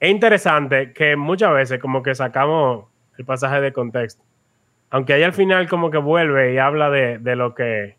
es 0.00 0.10
interesante 0.10 0.92
que 0.92 1.16
muchas 1.16 1.52
veces 1.52 1.80
como 1.80 2.02
que 2.02 2.14
sacamos 2.14 2.86
el 3.16 3.24
pasaje 3.24 3.60
de 3.60 3.72
contexto. 3.72 4.22
Aunque 4.90 5.12
ahí 5.12 5.22
al 5.22 5.32
final 5.32 5.68
como 5.68 5.90
que 5.90 5.98
vuelve 5.98 6.54
y 6.54 6.58
habla 6.58 6.88
de, 6.90 7.18
de 7.18 7.36
lo 7.36 7.54
que 7.54 7.96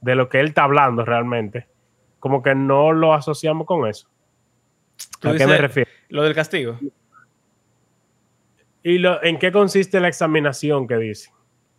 de 0.00 0.14
lo 0.14 0.28
que 0.28 0.40
él 0.40 0.48
está 0.48 0.64
hablando 0.64 1.04
realmente. 1.04 1.66
Como 2.18 2.42
que 2.42 2.54
no 2.54 2.92
lo 2.92 3.14
asociamos 3.14 3.66
con 3.66 3.88
eso. 3.88 4.08
¿A 5.22 5.34
qué 5.34 5.46
me 5.46 5.58
refiero? 5.58 5.90
Lo 6.08 6.22
del 6.22 6.34
castigo. 6.34 6.78
¿Y 8.82 8.98
lo, 8.98 9.22
en 9.22 9.38
qué 9.38 9.52
consiste 9.52 10.00
la 10.00 10.08
examinación 10.08 10.86
que 10.86 10.96
dice? 10.96 11.30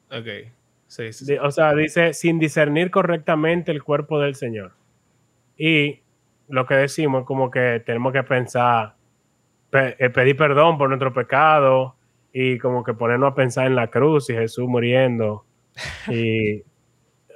Ok. 0.09 0.51
Sí, 0.88 1.11
sí, 1.11 1.26
sí. 1.26 1.38
O 1.38 1.51
sea, 1.51 1.74
dice 1.74 2.13
sin 2.13 2.39
discernir 2.39 2.91
correctamente 2.91 3.71
el 3.71 3.84
cuerpo 3.84 4.19
del 4.19 4.36
Señor. 4.36 4.74
Y 5.57 6.01
lo 6.47 6.65
que 6.65 6.76
decimos 6.76 7.26
como 7.26 7.51
que 7.51 7.82
tenemos 7.86 8.13
que 8.13 8.24
pensar, 8.24 8.95
pe- 9.74 9.95
eh, 9.99 10.09
pedir 10.09 10.38
perdón 10.38 10.78
por 10.78 10.88
nuestro 10.88 11.11
pecado 11.11 11.95
y 12.32 12.57
como 12.59 12.84
que 12.84 12.93
ponernos 12.93 13.32
a 13.32 13.36
pensar 13.36 13.65
en 13.67 13.76
la 13.76 13.88
cruz 13.88 14.30
y 14.30 14.34
Jesús 14.34 14.67
muriendo. 14.67 15.45
Y 16.07 16.57
es 16.57 16.63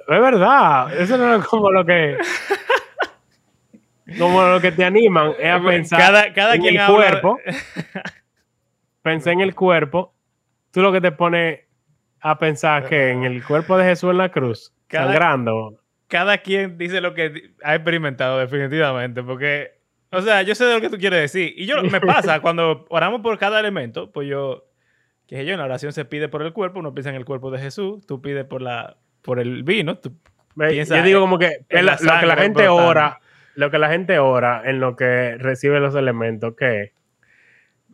verdad, 0.08 0.98
eso 0.98 1.18
no 1.18 1.34
es 1.34 1.44
como 1.44 1.70
lo 1.70 1.84
que 1.84 2.16
como 4.18 4.42
lo 4.42 4.60
que 4.60 4.72
te 4.72 4.84
animan 4.84 5.32
es 5.38 5.50
a 5.52 5.60
pensar 5.62 5.98
cada, 6.00 6.32
cada 6.32 6.54
en 6.54 6.62
quien 6.62 6.74
el 6.76 6.80
habla- 6.80 6.96
cuerpo. 7.20 7.38
Pensé 9.02 9.32
en 9.32 9.40
el 9.40 9.54
cuerpo. 9.54 10.14
Tú 10.70 10.80
lo 10.82 10.92
que 10.92 11.00
te 11.00 11.12
pones 11.12 11.60
a 12.20 12.38
pensar 12.38 12.88
que 12.88 13.10
en 13.10 13.24
el 13.24 13.44
cuerpo 13.44 13.76
de 13.78 13.84
Jesús 13.84 14.10
en 14.10 14.18
la 14.18 14.30
cruz, 14.30 14.72
Cada- 14.86 15.06
sangrando. 15.12 15.78
cada 16.08 16.38
quien 16.38 16.76
dice 16.78 17.00
lo 17.00 17.14
que 17.14 17.52
ha 17.62 17.74
experimentado 17.74 18.38
definitivamente, 18.38 19.22
porque, 19.22 19.77
o 20.10 20.22
sea, 20.22 20.42
yo 20.42 20.54
sé 20.54 20.64
de 20.64 20.74
lo 20.74 20.80
que 20.80 20.90
tú 20.90 20.98
quieres 20.98 21.20
decir. 21.20 21.52
Y 21.56 21.66
yo 21.66 21.82
me 21.82 22.00
pasa 22.00 22.40
cuando 22.42 22.86
oramos 22.88 23.20
por 23.20 23.38
cada 23.38 23.60
elemento, 23.60 24.10
pues 24.10 24.28
yo, 24.28 24.64
que 25.26 25.44
yo 25.44 25.52
en 25.52 25.58
la 25.58 25.64
oración 25.66 25.92
se 25.92 26.04
pide 26.04 26.28
por 26.28 26.42
el 26.42 26.52
cuerpo, 26.52 26.78
uno 26.80 26.94
piensa 26.94 27.10
en 27.10 27.16
el 27.16 27.24
cuerpo 27.24 27.50
de 27.50 27.58
Jesús, 27.58 28.04
tú 28.06 28.20
pides 28.22 28.44
por 28.44 28.62
la 28.62 28.96
por 29.22 29.40
el 29.40 29.62
vino, 29.64 29.98
tú- 29.98 30.14
Yo 30.96 31.02
digo 31.04 31.20
como 31.20 31.38
que 31.38 31.64
en 31.80 31.86
la 31.86 31.92
lo 31.92 32.20
que 32.20 32.26
la 32.26 32.36
gente 32.36 32.62
ora, 32.68 33.20
lo 33.54 33.70
que 33.70 33.78
la 33.78 33.88
gente 33.90 34.18
ora 34.18 34.62
en 34.64 34.80
lo 34.80 34.96
que 34.96 35.36
recibe 35.38 35.80
los 35.80 35.94
elementos, 35.94 36.54
que 36.56 36.92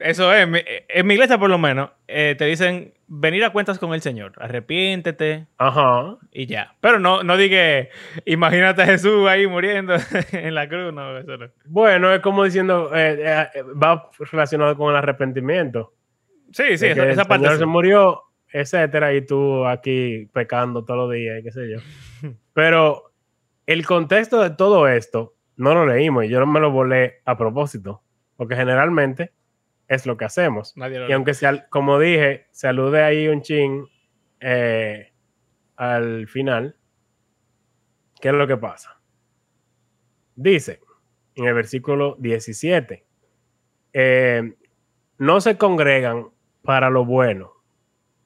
eso 0.01 0.33
es, 0.33 0.49
en 0.89 1.07
mi 1.07 1.15
iglesia 1.15 1.39
por 1.39 1.51
lo 1.51 1.59
menos, 1.59 1.91
eh, 2.09 2.35
te 2.37 2.47
dicen 2.47 2.95
venir 3.07 3.45
a 3.45 3.51
cuentas 3.51 3.79
con 3.79 3.95
el 3.95 4.01
Señor, 4.01 4.33
arrepiéntete 4.39 5.47
ajá, 5.59 6.17
y 6.33 6.47
ya. 6.47 6.75
Pero 6.81 6.99
no, 6.99 7.23
no 7.23 7.37
diga, 7.37 7.89
imagínate 8.25 8.83
a 8.83 8.87
Jesús 8.87 9.29
ahí 9.29 9.47
muriendo 9.47 9.95
en 10.33 10.55
la 10.55 10.69
cruz, 10.69 10.93
no, 10.93 11.19
eso 11.19 11.37
no. 11.37 11.47
bueno, 11.67 12.13
es 12.13 12.21
como 12.21 12.45
diciendo, 12.45 12.91
eh, 12.95 13.49
eh, 13.55 13.63
va 13.63 14.11
relacionado 14.19 14.77
con 14.77 14.91
el 14.91 14.97
arrepentimiento. 14.97 15.95
Sí, 16.53 16.79
sí, 16.79 16.87
esa, 16.87 17.03
que 17.03 17.11
esa 17.11 17.23
el 17.23 17.29
parte 17.29 17.45
Señor 17.45 17.55
sí. 17.55 17.61
se 17.61 17.67
murió, 17.67 18.23
etcétera, 18.53 19.13
y 19.15 19.25
tú 19.25 19.67
aquí 19.67 20.29
pecando 20.33 20.85
todos 20.85 21.09
los 21.09 21.13
días, 21.13 21.41
y 21.41 21.43
qué 21.43 21.53
sé 21.53 21.71
yo. 21.71 21.79
Pero 22.53 23.13
el 23.67 23.87
contexto 23.87 24.41
de 24.41 24.51
todo 24.51 24.89
esto 24.89 25.35
no 25.57 25.75
lo 25.75 25.87
leímos 25.87 26.25
y 26.25 26.29
yo 26.29 26.41
no 26.41 26.47
me 26.47 26.61
lo 26.61 26.71
volé 26.71 27.23
a 27.25 27.37
propósito, 27.37 28.03
porque 28.37 28.57
generalmente 28.57 29.33
es 29.89 30.07
lo 30.07 30.17
que 30.17 30.25
hacemos. 30.25 30.77
Nadie 30.77 30.99
lo 30.99 31.09
Y 31.09 31.13
aunque 31.13 31.35
sea, 31.35 31.69
como 31.69 31.99
dije, 31.99 32.47
se 32.51 32.69
alude 32.69 33.03
ahí 33.03 33.29
un 33.29 33.43
chin 33.43 33.87
eh, 34.41 35.13
al 35.77 36.29
final, 36.29 36.77
¿qué 38.21 38.29
es 38.29 38.35
lo 38.35 38.47
que 38.47 38.57
pasa? 38.57 39.01
Dice 40.37 40.81
en 41.35 41.47
el 41.47 41.55
versículo 41.55 42.17
17, 42.21 43.07
eh, 43.93 44.55
no 45.19 45.41
se 45.41 45.57
congregan 45.57 46.29
para 46.63 46.91
lo 46.91 47.05
bueno, 47.05 47.53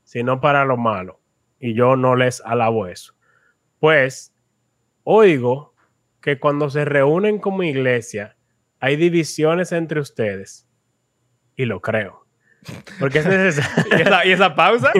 sino 0.05 0.41
para 0.41 0.65
lo 0.65 0.77
malo, 0.77 1.21
y 1.59 1.75
yo 1.75 1.97
no 1.97 2.17
les 2.17 2.41
alabo 2.43 2.87
eso. 2.87 3.15
Pues 3.79 4.35
oigo 5.05 5.75
que 6.21 6.39
cuando 6.39 6.69
se 6.69 6.85
reúnen 6.85 7.39
como 7.39 7.63
iglesia 7.63 8.37
hay 8.81 8.97
divisiones 8.97 9.73
entre 9.73 10.01
ustedes. 10.01 10.68
Y 11.59 11.67
lo 11.67 11.81
creo. 11.81 12.25
Porque 12.99 13.19
es 13.19 13.27
necesario. 13.27 13.85
¿Y, 14.25 14.31
esa, 14.31 14.55
pausa? 14.55 14.93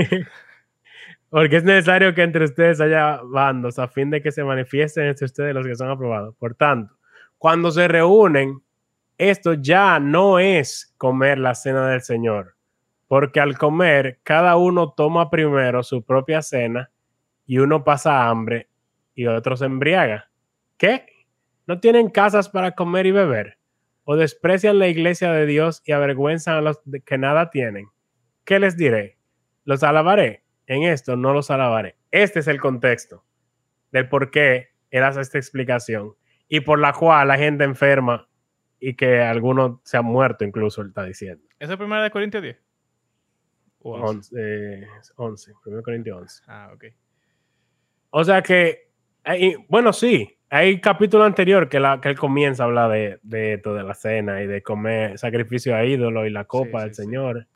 Porque 1.31 1.57
es 1.57 1.65
necesario 1.65 2.15
que 2.15 2.23
entre 2.23 2.45
ustedes 2.45 2.81
haya 2.81 3.21
bandos 3.23 3.79
a 3.79 3.87
fin 3.87 4.11
de 4.11 4.21
que 4.21 4.33
se 4.33 4.43
manifiesten 4.43 5.07
entre 5.07 5.25
ustedes 5.25 5.55
los 5.55 5.65
que 5.65 5.77
son 5.77 5.89
aprobados. 5.89 6.35
Por 6.37 6.57
tanto, 6.57 6.95
cuando 7.39 7.71
se 7.71 7.87
reúnen, 7.87 8.61
esto 9.19 9.55
ya 9.55 10.01
no 10.01 10.41
es 10.41 10.95
comer 10.97 11.39
la 11.39 11.55
cena 11.55 11.89
del 11.89 12.03
Señor, 12.03 12.57
porque 13.07 13.41
al 13.41 13.57
comer, 13.57 14.19
cada 14.25 14.57
uno 14.57 14.93
toma 14.97 15.31
primero 15.31 15.85
su 15.85 16.03
propia 16.03 16.43
cena 16.43 16.91
y 17.47 17.59
uno 17.59 17.85
pasa 17.85 18.29
hambre 18.29 18.69
y 19.15 19.27
otro 19.27 19.57
se 19.57 19.67
embriaga. 19.67 20.29
¿Qué? 20.77 21.07
¿No 21.67 21.79
tienen 21.79 22.11
casas 22.11 22.49
para 22.49 22.73
comer 22.73 23.07
y 23.07 23.13
beber? 23.13 23.58
¿O 24.11 24.17
desprecian 24.17 24.79
la 24.79 24.89
iglesia 24.89 25.31
de 25.33 25.45
Dios 25.45 25.83
y 25.85 25.93
avergüenzan 25.93 26.55
a 26.57 26.61
los 26.63 26.81
que 27.05 27.19
nada 27.19 27.51
tienen? 27.51 27.89
¿Qué 28.47 28.59
les 28.59 28.75
diré? 28.75 29.19
¿Los 29.65 29.83
alabaré? 29.83 30.45
En 30.67 30.83
esto 30.85 31.15
no 31.15 31.35
los 31.35 31.51
alabaré. 31.51 31.97
Este 32.11 32.39
es 32.41 32.49
el 32.49 32.59
contexto 32.59 33.23
del 33.93 34.09
por 34.09 34.31
qué 34.31 34.69
él 34.91 35.03
hace 35.05 35.21
esta 35.21 35.37
explicación 35.37 36.15
y 36.49 36.61
por 36.61 36.79
la 36.79 36.95
cual 36.95 37.29
la 37.29 37.37
gente 37.37 37.65
enferma 37.65 38.31
y 38.81 38.95
que 38.95 39.21
algunos 39.21 39.81
se 39.85 39.99
han 39.99 40.07
muerto 40.07 40.43
incluso, 40.43 40.81
él 40.81 40.89
está 40.89 41.05
diciendo. 41.05 41.45
¿Eso 41.59 41.73
es 41.73 41.79
primera 41.79 42.03
de 42.03 42.11
Corintios 42.11 42.43
10? 42.43 42.57
¿O 43.81 43.93
11? 44.01 44.07
11, 44.07 44.37
eh, 44.39 44.87
11, 45.17 45.53
1 45.67 45.83
Corintios 45.83 46.17
11. 46.19 46.43
Ah, 46.47 46.71
ok. 46.73 46.85
O 48.09 48.25
sea 48.25 48.41
que, 48.41 48.91
hay- 49.23 49.57
bueno, 49.69 49.93
sí, 49.93 50.38
hay 50.51 50.81
capítulo 50.81 51.25
anterior 51.25 51.69
que, 51.69 51.81
la, 51.81 52.01
que 52.01 52.09
él 52.11 52.19
comienza 52.19 52.63
a 52.63 52.67
hablar 52.67 52.91
de, 52.91 53.21
de 53.23 53.55
esto, 53.55 53.75
de 53.75 53.83
la 53.83 53.95
cena 53.95 54.43
y 54.43 54.47
de 54.47 54.63
comer 54.63 55.19
sacrificio 55.19 55.75
a 55.77 55.85
ídolo 55.85 56.27
y 56.27 56.31
la 56.31 56.45
copa 56.45 56.81
Sí, 56.81 56.85
del 56.85 56.95
sí, 56.95 57.03
sí. 57.03 57.03
Señor. 57.03 57.47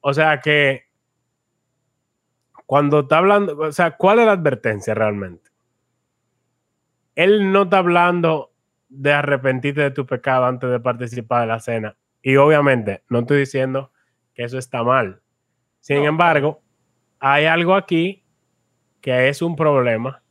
O 0.00 0.14
sea 0.14 0.40
que, 0.40 0.84
cuando 2.66 3.00
está 3.00 3.18
hablando, 3.18 3.58
o 3.58 3.72
sea, 3.72 3.92
¿cuál 3.92 4.20
es 4.20 4.26
la 4.26 4.32
advertencia 4.32 4.94
realmente? 4.94 5.50
Él 7.14 7.52
no 7.52 7.62
está 7.62 7.78
hablando 7.78 8.52
de 8.88 9.12
arrepentirte 9.12 9.80
de 9.82 9.90
tu 9.90 10.06
pecado 10.06 10.46
antes 10.46 10.70
de 10.70 10.80
participar 10.80 11.42
de 11.42 11.46
la 11.48 11.60
cena. 11.60 11.96
Y 12.22 12.36
obviamente, 12.36 13.02
no 13.08 13.20
estoy 13.20 13.38
diciendo 13.40 13.92
que 14.34 14.44
eso 14.44 14.58
está 14.58 14.82
mal. 14.82 15.20
Sin 15.80 15.98
No, 15.98 16.06
embargo, 16.06 16.62
hay 17.20 17.44
algo 17.46 17.74
aquí 17.74 18.24
que 19.00 19.28
es 19.28 19.42
un 19.42 19.54
problema 19.56 20.23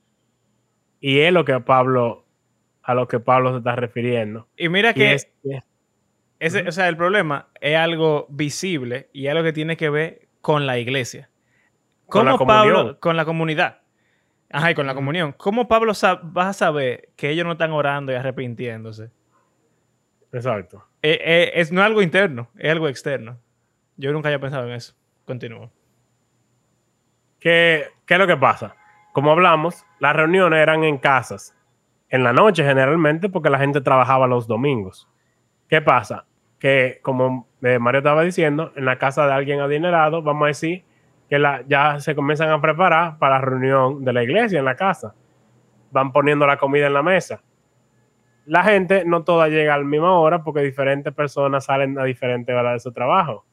y 1.04 1.20
es 1.20 1.34
lo 1.34 1.44
que 1.44 1.60
Pablo 1.60 2.24
a 2.82 2.94
lo 2.94 3.10
que 3.10 3.20
Pablo 3.20 3.52
se 3.52 3.58
está 3.58 3.76
refiriendo. 3.76 4.48
Y 4.56 4.70
mira 4.70 4.92
Y 4.92 4.94
que 4.94 5.14
es 5.14 5.28
ese, 6.40 6.68
o 6.68 6.72
sea, 6.72 6.88
el 6.88 6.96
problema 6.96 7.48
es 7.60 7.76
algo 7.78 8.26
visible 8.30 9.10
y 9.12 9.26
es 9.26 9.32
algo 9.32 9.44
que 9.44 9.52
tiene 9.52 9.76
que 9.76 9.90
ver 9.90 10.28
con 10.40 10.66
la 10.66 10.80
iglesia. 10.80 11.30
Con 12.06 12.26
la 12.26 12.34
¿Cómo 12.34 12.48
Pablo, 12.48 12.74
comunión. 12.74 12.98
con 13.02 13.18
la 13.18 13.26
comunidad? 13.26 13.82
Ajá, 14.50 14.72
y 14.72 14.76
con 14.76 14.88
la 14.88 14.96
comunión. 14.96 15.34
¿Cómo 15.34 15.68
Pablo 15.68 15.92
vas 16.24 16.48
a 16.48 16.54
saber 16.54 17.10
que 17.18 17.30
ellos 17.30 17.46
no 17.46 17.54
están 17.54 17.72
orando 17.72 18.14
y 18.14 18.16
arrepintiéndose? 18.16 19.10
exacto. 20.32 20.86
Eh, 21.02 21.20
eh, 21.22 21.52
es, 21.56 21.72
no 21.74 21.82
es 21.82 21.86
algo 21.86 22.02
interno, 22.02 22.50
es 22.58 22.72
algo 22.72 22.88
externo. 22.88 23.40
Yo 23.98 24.14
nunca 24.14 24.30
había 24.30 24.40
pensado 24.40 24.68
en 24.68 24.74
eso. 24.74 24.96
Continúo. 25.26 25.70
¿Qué, 27.40 27.88
¿Qué 28.06 28.14
es 28.14 28.20
lo 28.20 28.28
que 28.28 28.38
pasa? 28.38 28.76
Como 29.14 29.32
hablamos, 29.32 29.86
las 30.00 30.16
reuniones 30.16 30.60
eran 30.60 30.84
en 30.84 30.98
casas, 30.98 31.56
en 32.10 32.24
la 32.24 32.34
noche 32.34 32.64
generalmente, 32.64 33.30
porque 33.30 33.52
la 33.52 33.60
gente 33.60 33.80
trabajaba 33.80 34.26
los 34.26 34.48
domingos. 34.48 35.08
¿Qué 35.70 35.82
pasa? 35.82 36.26
Que, 36.58 37.00
como 37.04 37.48
eh, 37.62 37.78
Mario 37.78 38.00
estaba 38.00 38.24
diciendo, 38.24 38.74
en 38.76 38.86
la 38.86 38.98
casa 38.98 39.28
de 39.28 39.34
alguien 39.34 39.60
adinerado, 39.60 40.24
vamos 40.24 40.46
a 40.46 40.48
decir 40.48 40.84
que 41.30 41.40
ya 41.68 42.00
se 42.00 42.16
comienzan 42.16 42.50
a 42.50 42.60
preparar 42.60 43.20
para 43.20 43.36
la 43.36 43.42
reunión 43.42 44.04
de 44.04 44.14
la 44.14 44.24
iglesia 44.24 44.58
en 44.58 44.66
la 44.66 44.76
casa. 44.76 45.14
Van 45.92 46.12
poniendo 46.12 46.48
la 46.48 46.58
comida 46.58 46.88
en 46.88 46.94
la 46.94 47.04
mesa. 47.04 47.44
La 48.48 48.64
gente 48.64 49.06
no 49.06 49.24
toda 49.24 49.48
llega 49.48 49.76
a 49.76 49.78
la 49.78 49.84
misma 49.84 50.20
hora 50.20 50.44
porque 50.44 50.62
diferentes 50.62 51.14
personas 51.14 51.66
salen 51.66 52.00
a 52.00 52.04
diferentes 52.04 52.54
horas 52.54 52.74
de 52.74 52.80
su 52.80 52.92
trabajo. 52.92 53.46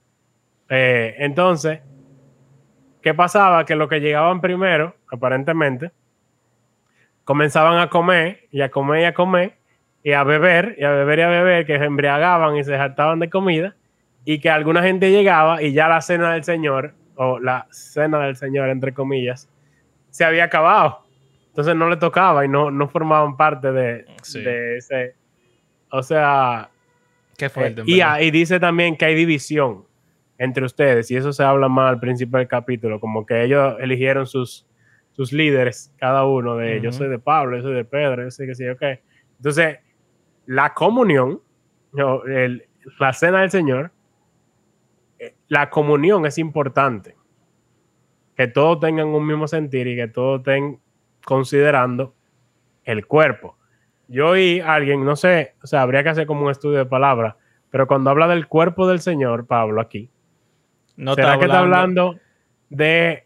Eh, 0.71 1.17
entonces, 1.19 1.81
¿qué 3.03 3.15
pasaba? 3.15 3.65
Que 3.65 3.75
los 3.77 3.89
que 3.89 4.01
llegaban 4.01 4.41
primero, 4.41 4.95
aparentemente, 5.11 5.91
comenzaban 7.25 7.79
a 7.79 7.89
comer 7.89 8.49
y 8.51 8.61
a 8.61 8.71
comer 8.71 9.03
y 9.03 9.05
a 9.05 9.15
comer 9.15 9.55
y 10.03 10.13
a 10.13 10.25
beber 10.25 10.77
y 10.79 10.85
a 10.85 10.91
beber 10.91 11.19
y 11.19 11.23
a 11.23 11.29
beber, 11.29 11.67
que 11.67 11.79
se 11.79 11.85
embriagaban 11.85 12.57
y 12.57 12.65
se 12.65 12.75
hartaban 12.75 13.19
de 13.21 13.29
comida 13.31 13.77
y 14.25 14.39
que 14.41 14.51
alguna 14.51 14.83
gente 14.83 15.11
llegaba 15.11 15.63
y 15.63 15.73
ya 15.73 15.89
la 15.89 16.01
cena 16.01 16.33
del 16.33 16.45
Señor, 16.45 16.95
o 17.17 17.39
la 17.39 17.67
cena 17.71 18.21
del 18.21 18.37
Señor, 18.37 18.69
entre 18.71 18.93
comillas, 18.95 19.49
se 20.11 20.25
había 20.25 20.45
acabado. 20.45 21.05
Entonces 21.49 21.75
no 21.77 21.89
le 21.91 21.97
tocaba 21.97 22.45
y 22.45 22.49
no, 22.49 22.71
no 22.71 22.89
formaban 22.89 23.37
parte 23.37 23.73
de, 23.73 24.07
Sí. 24.23 24.41
de 24.43 24.77
ese... 24.79 25.15
O 25.91 26.03
sea, 26.03 26.71
Qué 27.37 27.49
fuerte. 27.51 27.81
en 27.83 27.89
y, 27.89 28.01
y 28.01 28.31
dice 28.31 28.61
también 28.61 28.97
que 28.97 29.05
hay 29.07 29.15
división 29.17 29.85
entre 30.43 30.65
ustedes, 30.65 31.11
y 31.11 31.17
eso 31.17 31.35
se 31.35 31.43
habla 31.45 31.69
más 31.69 31.91
al 31.91 32.01
principio 32.01 32.39
del 32.39 32.49
capítulo, 32.49 32.99
como 32.99 33.27
que 33.27 33.45
ellos 33.45 33.75
eligieron 33.79 34.27
sus, 34.27 34.67
sus 35.13 35.33
líderes, 35.35 35.93
cada 35.99 36.25
uno 36.25 36.57
de 36.57 36.73
ellos. 36.79 36.83
Yo 36.83 36.89
Ujú. 36.89 36.99
soy 36.99 37.09
de 37.11 37.19
Pablo, 37.19 37.59
yo 37.59 37.63
soy 37.63 37.75
de 37.75 37.85
Pedro, 37.85 38.23
yo 38.25 38.31
soy 38.31 38.47
que 38.47 38.55
sí, 38.55 38.67
ok. 38.67 38.83
Entonces, 39.37 39.79
la 40.47 40.73
comunión, 40.73 41.43
el- 42.27 42.65
la 42.99 43.13
cena 43.13 43.43
del 43.43 43.51
Señor, 43.51 43.91
eh, 45.19 45.35
la 45.49 45.69
comunión 45.69 46.25
es 46.25 46.39
importante. 46.39 47.17
Que 48.35 48.49
todos 48.49 48.81
tengan 48.81 49.09
un 49.09 49.27
mismo 49.27 49.47
sentir 49.47 49.87
y 49.89 49.97
que 49.97 50.09
todos 50.09 50.39
estén 50.41 50.81
considerando 51.23 52.15
el 52.85 53.07
cuerpo. 53.07 53.59
Yo 54.09 54.29
oí 54.31 54.61
a 54.61 54.73
alguien, 54.75 55.05
no 55.05 55.17
sé, 55.17 55.55
o 55.63 55.67
sea, 55.67 55.83
habría 55.83 56.03
que 56.03 56.09
hacer 56.09 56.27
como 56.27 56.45
un 56.47 56.51
estudio 56.51 56.79
de 56.79 56.87
palabras, 56.87 57.35
pero 57.71 57.87
cuando 57.87 58.09
habla 58.09 58.27
del 58.27 58.49
cuerpo 58.49 58.89
del 58.89 59.01
Señor, 59.01 59.47
Pablo, 59.47 59.81
aquí, 59.83 60.11
no 60.97 61.15
¿será 61.15 61.39
que 61.39 61.45
está 61.47 61.59
hablando 61.61 62.19
de 62.69 63.25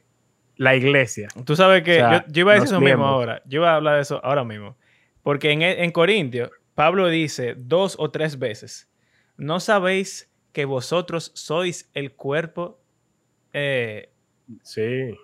la 0.57 0.75
iglesia? 0.77 1.29
Tú 1.45 1.57
sabes 1.57 1.83
que 1.83 2.03
O 2.03 2.09
sea, 2.09 2.13
yo, 2.27 2.33
yo 2.33 2.41
iba 2.41 2.53
a 2.53 2.55
decir 2.55 2.67
eso 2.67 2.75
mismo 2.81 2.85
miembros. 2.87 3.11
ahora. 3.11 3.43
Yo 3.47 3.61
iba 3.61 3.73
a 3.73 3.77
hablar 3.77 3.97
de 3.97 4.03
eso 4.03 4.21
ahora 4.25 4.45
mismo. 4.45 4.77
Porque 5.23 5.51
en, 5.53 5.63
en 5.63 5.91
Corintios, 5.91 6.51
Pablo 6.75 7.09
dice 7.09 7.55
dos 7.57 7.97
o 7.99 8.11
tres 8.11 8.39
veces: 8.39 8.91
¿No 9.37 9.59
sabéis 9.61 10.31
que 10.53 10.65
vosotros 10.65 11.33
sois 11.35 11.91
el 11.95 12.13
cuerpo? 12.13 12.81
Eh, 13.53 14.11
Sí. 14.63 14.83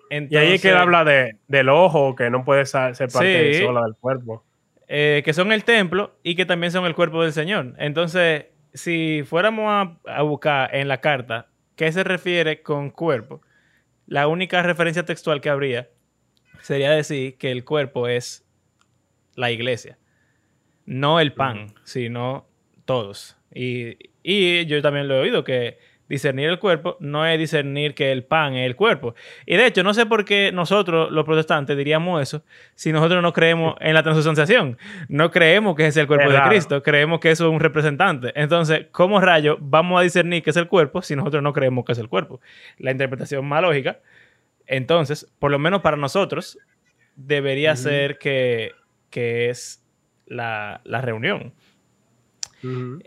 Y 0.09 0.35
ahí 0.35 0.53
es 0.53 0.61
que 0.63 0.69
él 0.69 0.77
habla 0.77 1.03
de, 1.05 1.37
del 1.47 1.69
ojo, 1.69 2.15
que 2.15 2.31
no 2.31 2.43
puede 2.43 2.65
ser 2.65 2.93
parte 2.95 3.53
Sí. 3.53 3.63
sola 3.63 3.83
del 3.83 3.93
cuerpo. 3.95 4.43
eh, 4.87 5.21
que 5.23 5.31
son 5.33 5.51
el 5.51 5.63
templo 5.63 6.15
y 6.23 6.35
que 6.35 6.45
también 6.47 6.71
son 6.71 6.85
el 6.87 6.95
cuerpo 6.95 7.21
del 7.21 7.31
Señor. 7.31 7.75
Entonces, 7.77 8.45
si 8.73 9.21
fuéramos 9.23 9.65
a, 9.67 9.95
a 10.07 10.23
buscar 10.23 10.73
en 10.75 10.87
la 10.87 10.99
carta 11.01 11.47
qué 11.81 11.91
se 11.91 12.03
refiere 12.03 12.61
con 12.61 12.91
cuerpo, 12.91 13.41
la 14.05 14.27
única 14.27 14.61
referencia 14.61 15.03
textual 15.03 15.41
que 15.41 15.49
habría 15.49 15.89
sería 16.61 16.91
decir 16.91 17.39
que 17.39 17.51
el 17.51 17.65
cuerpo 17.65 18.07
es 18.07 18.45
la 19.33 19.49
iglesia. 19.49 19.97
No 20.85 21.19
el 21.19 21.33
pan, 21.33 21.73
sino 21.83 22.47
todos. 22.85 23.35
Y, 23.51 23.97
y 24.21 24.63
yo 24.67 24.79
también 24.83 25.07
lo 25.07 25.15
he 25.15 25.19
oído 25.21 25.43
que 25.43 25.79
discernir 26.11 26.49
el 26.49 26.59
cuerpo 26.59 26.97
no 26.99 27.25
es 27.25 27.39
discernir 27.39 27.95
que 27.95 28.11
el 28.11 28.25
pan 28.25 28.53
es 28.53 28.65
el 28.65 28.75
cuerpo. 28.75 29.15
Y 29.45 29.55
de 29.55 29.65
hecho, 29.65 29.81
no 29.81 29.93
sé 29.93 30.05
por 30.05 30.25
qué 30.25 30.51
nosotros, 30.51 31.09
los 31.09 31.23
protestantes, 31.23 31.77
diríamos 31.77 32.21
eso 32.21 32.43
si 32.75 32.91
nosotros 32.91 33.23
no 33.23 33.31
creemos 33.31 33.75
en 33.79 33.93
la 33.93 34.03
transustanciación. 34.03 34.77
No 35.07 35.31
creemos 35.31 35.75
que 35.75 35.83
ese 35.83 35.89
es 35.89 35.97
el 35.97 36.07
cuerpo 36.07 36.25
Es 36.25 36.33
de 36.33 36.37
raro. 36.37 36.49
Cristo, 36.49 36.83
creemos 36.83 37.21
que 37.21 37.31
eso 37.31 37.47
es 37.47 37.53
un 37.53 37.61
representante. 37.61 38.33
Entonces, 38.35 38.87
¿cómo 38.91 39.21
rayo 39.21 39.57
vamos 39.61 40.01
a 40.01 40.03
discernir 40.03 40.43
que 40.43 40.49
es 40.49 40.57
el 40.57 40.67
cuerpo 40.67 41.01
si 41.01 41.15
nosotros 41.15 41.41
no 41.41 41.53
creemos 41.53 41.85
que 41.85 41.93
es 41.93 41.99
el 41.99 42.09
cuerpo? 42.09 42.41
La 42.77 42.91
interpretación 42.91 43.45
más 43.45 43.61
lógica. 43.61 43.99
Entonces, 44.67 45.31
por 45.39 45.49
lo 45.49 45.59
menos 45.59 45.79
para 45.79 45.95
nosotros, 45.95 46.59
debería 47.15 47.77
ser 47.77 48.17
que, 48.17 48.73
que 49.09 49.49
es 49.49 49.81
la, 50.25 50.81
la 50.83 50.99
reunión. 50.99 51.53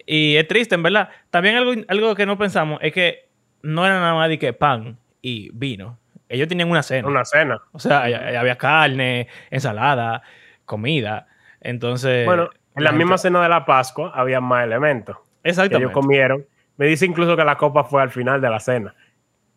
Y 0.06 0.36
es 0.36 0.48
triste, 0.48 0.74
en 0.74 0.82
verdad. 0.82 1.08
También 1.30 1.56
algo, 1.56 1.72
algo 1.88 2.14
que 2.14 2.26
no 2.26 2.36
pensamos 2.38 2.78
es 2.82 2.92
que 2.92 3.28
no 3.62 3.84
era 3.86 3.98
nada 4.00 4.14
más 4.14 4.28
de 4.28 4.38
que 4.38 4.52
pan 4.52 4.98
y 5.22 5.50
vino. 5.52 5.98
Ellos 6.28 6.48
tenían 6.48 6.70
una 6.70 6.82
cena. 6.82 7.06
Una 7.08 7.24
cena. 7.24 7.60
O 7.72 7.78
sea, 7.78 8.02
había 8.04 8.56
carne, 8.56 9.28
ensalada, 9.50 10.22
comida. 10.64 11.26
Entonces. 11.60 12.24
Bueno, 12.26 12.50
en 12.76 12.84
la 12.84 12.90
gente- 12.90 13.04
misma 13.04 13.18
cena 13.18 13.42
de 13.42 13.48
la 13.48 13.64
Pascua 13.64 14.10
había 14.14 14.40
más 14.40 14.64
elementos 14.64 15.16
que 15.42 15.50
Exactamente. 15.50 15.84
ellos 15.84 15.92
comieron. 15.92 16.46
Me 16.76 16.86
dice 16.86 17.06
incluso 17.06 17.36
que 17.36 17.44
la 17.44 17.56
copa 17.56 17.84
fue 17.84 18.02
al 18.02 18.10
final 18.10 18.40
de 18.40 18.50
la 18.50 18.58
cena. 18.58 18.94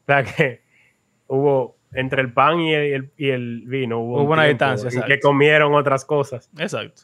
O 0.02 0.06
sea 0.06 0.24
que 0.24 0.62
hubo 1.28 1.78
entre 1.94 2.22
el 2.22 2.32
pan 2.34 2.60
y 2.60 2.74
el, 2.74 3.12
y 3.18 3.30
el 3.30 3.64
vino 3.66 4.00
hubo, 4.00 4.18
un 4.18 4.26
Hubo 4.26 4.34
una 4.34 4.44
distancia, 4.44 4.90
en 4.94 5.08
que 5.08 5.20
comieron 5.20 5.74
otras 5.74 6.06
cosas. 6.06 6.50
Exacto. 6.60 7.04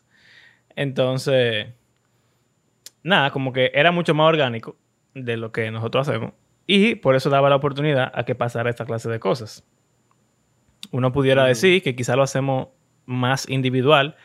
Entonces, 0.76 1.68
nada, 3.04 3.32
como 3.32 3.54
que 3.54 3.72
era 3.74 3.92
mucho 3.92 4.14
más 4.14 4.28
orgánico 4.28 4.76
de 5.14 5.38
lo 5.38 5.52
que 5.52 5.70
nosotros 5.72 6.08
hacemos. 6.08 6.34
Y 6.66 6.96
por 6.96 7.16
eso 7.16 7.30
daba 7.30 7.50
la 7.50 7.58
oportunidad 7.58 8.12
a 8.16 8.24
que 8.26 8.36
pasara 8.36 8.70
esta 8.70 8.86
clase 8.86 9.10
de 9.10 9.20
cosas. 9.20 9.66
Uno 10.92 11.12
pudiera 11.12 11.46
decir 11.46 11.82
que 11.82 11.96
quizá 11.96 12.16
lo 12.16 12.24
hacemos 12.24 12.68
más 13.06 13.50
individual 13.50 14.16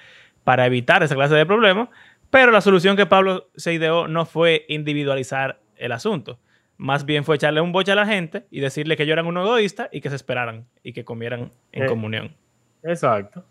para 0.44 0.66
evitar 0.66 1.02
esa 1.02 1.14
clase 1.14 1.34
de 1.34 1.46
problemas, 1.46 1.88
pero 2.30 2.52
la 2.52 2.60
solución 2.60 2.96
que 2.96 3.06
Pablo 3.06 3.48
se 3.56 3.72
ideó 3.72 4.06
no 4.08 4.24
fue 4.26 4.64
individualizar 4.68 5.60
el 5.76 5.92
asunto. 5.92 6.38
Más 6.76 7.04
bien 7.04 7.24
fue 7.24 7.36
echarle 7.36 7.60
un 7.60 7.72
boche 7.72 7.90
a 7.92 7.96
la 7.96 8.06
gente 8.06 8.46
y 8.50 8.60
decirle 8.60 8.96
que 8.96 9.02
ellos 9.02 9.14
eran 9.14 9.26
unos 9.26 9.46
egoístas 9.46 9.88
y 9.90 10.00
que 10.00 10.10
se 10.10 10.16
esperaran 10.16 10.66
y 10.82 10.92
que 10.92 11.04
comieran 11.04 11.50
en 11.72 11.82
Eh. 11.84 11.86
comunión. 11.86 12.36
Exacto. 12.84 13.44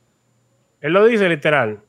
Él 0.79 0.93
lo 0.93 1.05
dice 1.05 1.27
literal. 1.27 1.81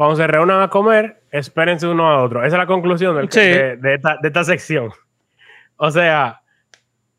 Cuando 0.00 0.16
se 0.16 0.26
reúnan 0.26 0.62
a 0.62 0.70
comer, 0.70 1.24
espérense 1.30 1.86
uno 1.86 2.08
a 2.10 2.22
otro. 2.24 2.40
Esa 2.42 2.56
es 2.56 2.58
la 2.58 2.66
conclusión 2.66 3.14
del- 3.16 3.30
Sí. 3.30 3.38
de, 3.40 3.76
de 3.76 3.94
esta, 3.96 4.16
de 4.22 4.28
esta 4.28 4.44
sección. 4.44 4.88
O 5.76 5.90
sea, 5.90 6.40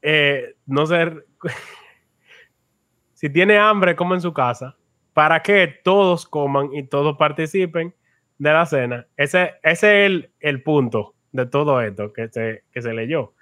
eh, 0.01 0.55
no 0.65 0.87
ser. 0.87 1.27
si 3.13 3.29
tiene 3.29 3.59
hambre, 3.59 3.95
come 3.95 4.15
en 4.15 4.21
su 4.21 4.33
casa. 4.33 4.75
Para 5.13 5.43
que 5.43 5.67
todos 5.83 6.25
coman 6.25 6.73
y 6.73 6.81
todos 6.87 7.17
participen 7.17 7.93
de 8.39 8.51
la 8.51 8.65
cena. 8.65 9.05
Ese, 9.15 9.53
ese 9.61 10.05
es 10.05 10.09
el, 10.11 10.31
el 10.39 10.63
punto 10.63 11.13
de 11.31 11.45
todo 11.45 11.81
esto 11.81 12.11
que 12.11 12.29
se, 12.29 12.63
que 12.71 12.81
se 12.81 12.93
leyó. 12.93 13.33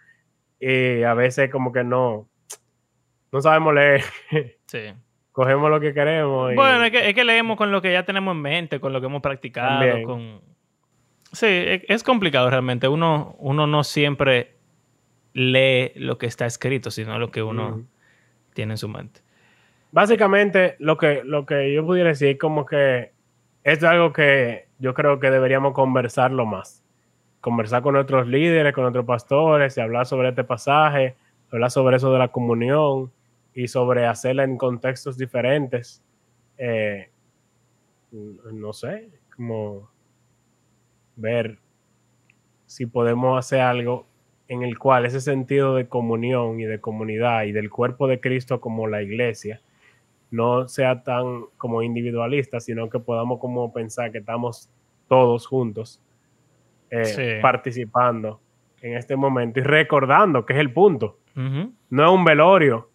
Y 0.59 1.03
a 1.03 1.13
veces, 1.13 1.49
como 1.49 1.71
que 1.71 1.85
no. 1.85 2.27
No 3.31 3.41
sabemos 3.41 3.73
leer. 3.73 4.03
Sí. 4.65 4.93
Cogemos 5.39 5.69
lo 5.69 5.79
que 5.79 5.93
queremos. 5.93 6.51
y- 6.51 6.55
Bueno, 6.55 6.83
es 6.83 6.91
que, 6.91 7.07
es 7.07 7.15
que 7.15 7.23
leemos 7.23 7.55
con 7.55 7.71
lo 7.71 7.81
que 7.81 7.93
ya 7.93 8.03
tenemos 8.03 8.35
en 8.35 8.41
mente, 8.41 8.81
con 8.81 8.91
lo 8.91 8.99
que 8.99 9.05
hemos 9.07 9.21
practicado, 9.21 9.79
También. 9.79 10.03
con... 10.03 10.41
Sí, 11.31 11.45
es, 11.47 12.03
complicado 12.03 12.49
realmente. 12.49 12.89
Uno, 12.89 13.37
uno 13.39 13.65
no 13.65 13.85
siempre 13.85 14.55
lee 15.31 15.93
lo 15.95 16.17
que 16.17 16.25
está 16.25 16.45
escrito, 16.45 16.91
sino 16.91 17.17
lo 17.17 17.31
que 17.31 17.41
uno 17.41 17.83
tiene 18.53 18.73
en 18.73 18.77
su 18.77 18.89
mente. 18.89 19.21
Básicamente, 19.93 20.75
lo 20.79 20.97
que, 20.97 21.21
lo 21.23 21.45
que 21.45 21.71
yo 21.73 21.85
pudiera 21.85 22.09
decir 22.09 22.27
es 22.27 22.37
como 22.37 22.65
que 22.65 23.13
es 23.63 23.81
algo 23.85 24.11
que 24.11 24.65
yo 24.77 24.93
creo 24.93 25.21
que 25.21 25.31
deberíamos 25.31 25.71
conversarlo 25.71 26.45
más. 26.45 26.83
Conversar 27.39 27.81
con 27.81 27.93
nuestros 27.93 28.27
líderes, 28.27 28.73
con 28.73 28.81
nuestros 28.81 29.05
pastores, 29.05 29.77
y 29.77 29.79
hablar 29.79 30.05
sobre 30.05 30.27
este 30.27 30.43
pasaje, 30.43 31.15
hablar 31.49 31.71
sobre 31.71 31.95
eso 31.95 32.11
de 32.11 32.19
la 32.19 32.27
comunión 32.27 33.09
y 33.53 33.67
sobre 33.67 34.05
hacerla 34.05 34.43
en 34.43 34.57
contextos 34.57 35.17
diferentes. 35.17 36.03
Eh, 36.57 37.09
no 38.11 38.73
sé, 38.73 39.09
como 39.35 39.89
ver 41.15 41.57
si 42.65 42.85
podemos 42.85 43.37
hacer 43.37 43.61
algo 43.61 44.05
en 44.47 44.63
el 44.63 44.77
cual 44.79 45.05
ese 45.05 45.21
sentido 45.21 45.75
de 45.75 45.87
comunión 45.87 46.59
y 46.59 46.63
de 46.65 46.79
comunidad 46.81 47.43
y 47.43 47.51
del 47.51 47.69
cuerpo 47.69 48.07
de 48.07 48.19
Cristo 48.19 48.59
como 48.59 48.87
la 48.87 49.01
iglesia 49.01 49.61
no 50.31 50.67
sea 50.67 51.03
tan 51.03 51.45
como 51.57 51.81
individualista, 51.81 52.59
sino 52.59 52.89
que 52.89 52.99
podamos 52.99 53.39
como 53.39 53.71
pensar 53.73 54.11
que 54.11 54.19
estamos 54.19 54.69
todos 55.07 55.47
juntos 55.47 56.01
eh, 56.91 57.05
Sí. 57.05 57.23
participando 57.41 58.39
en 58.81 58.95
este 58.95 59.15
momento 59.15 59.59
y 59.59 59.63
recordando 59.63 60.45
que 60.45 60.53
es 60.53 60.59
el 60.59 60.71
punto. 60.73 61.17
No 61.35 62.05
es 62.05 62.11
un 62.11 62.25
velorio, 62.25 62.89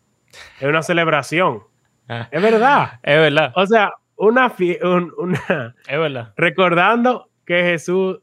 es 0.60 0.68
una 0.68 0.82
celebración. 0.82 1.62
Ah, 2.08 2.28
Es 2.30 2.42
verdad. 2.42 3.00
es 3.02 3.16
verdad, 3.16 3.52
O 3.56 3.66
sea, 3.66 3.92
una, 4.16 4.52
un- 4.82 5.12
una 5.18 5.74
es 5.88 5.98
verdad. 5.98 6.34
recordando 6.36 7.30
que 7.46 7.62
Jesús, 7.62 8.20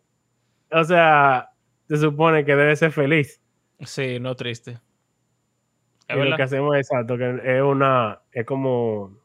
o 0.71 0.83
sea, 0.83 1.49
se 1.87 1.97
supone 1.97 2.45
que 2.45 2.55
debe 2.55 2.75
ser 2.75 2.91
feliz. 2.91 3.41
Sí, 3.81 4.19
no 4.19 4.35
triste. 4.35 4.79
Y 6.07 6.13
Es 6.19 6.29
lo 6.29 6.35
que 6.35 6.43
hacemos 6.43 6.75
es 6.75 6.87
exacto, 6.89 7.17
que 7.17 7.41
es 7.43 7.61
una, 7.61 8.19
es 8.31 8.45
como 8.45 9.17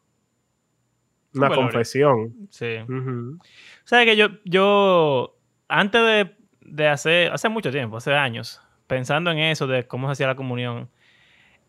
una 1.35 1.49
confesión. 1.51 2.35
Sí. 2.51 2.79
Ujú. 2.89 3.39
¿Sabes 3.85 4.07
que 4.07 4.17
yo, 4.17 4.29
yo, 4.45 5.37
antes 5.69 6.01
de, 6.01 6.37
de 6.63 6.89
hacer, 6.89 7.33
hace 7.33 7.49
mucho 7.49 7.71
tiempo, 7.71 7.97
hace 7.99 8.13
años, 8.15 8.61
pensando 8.87 9.31
en 9.31 9.39
eso 9.39 9.67
de 9.67 9.87
cómo 9.87 10.09
se 10.09 10.13
hacía 10.13 10.27
la 10.29 10.35
comunión, 10.37 10.89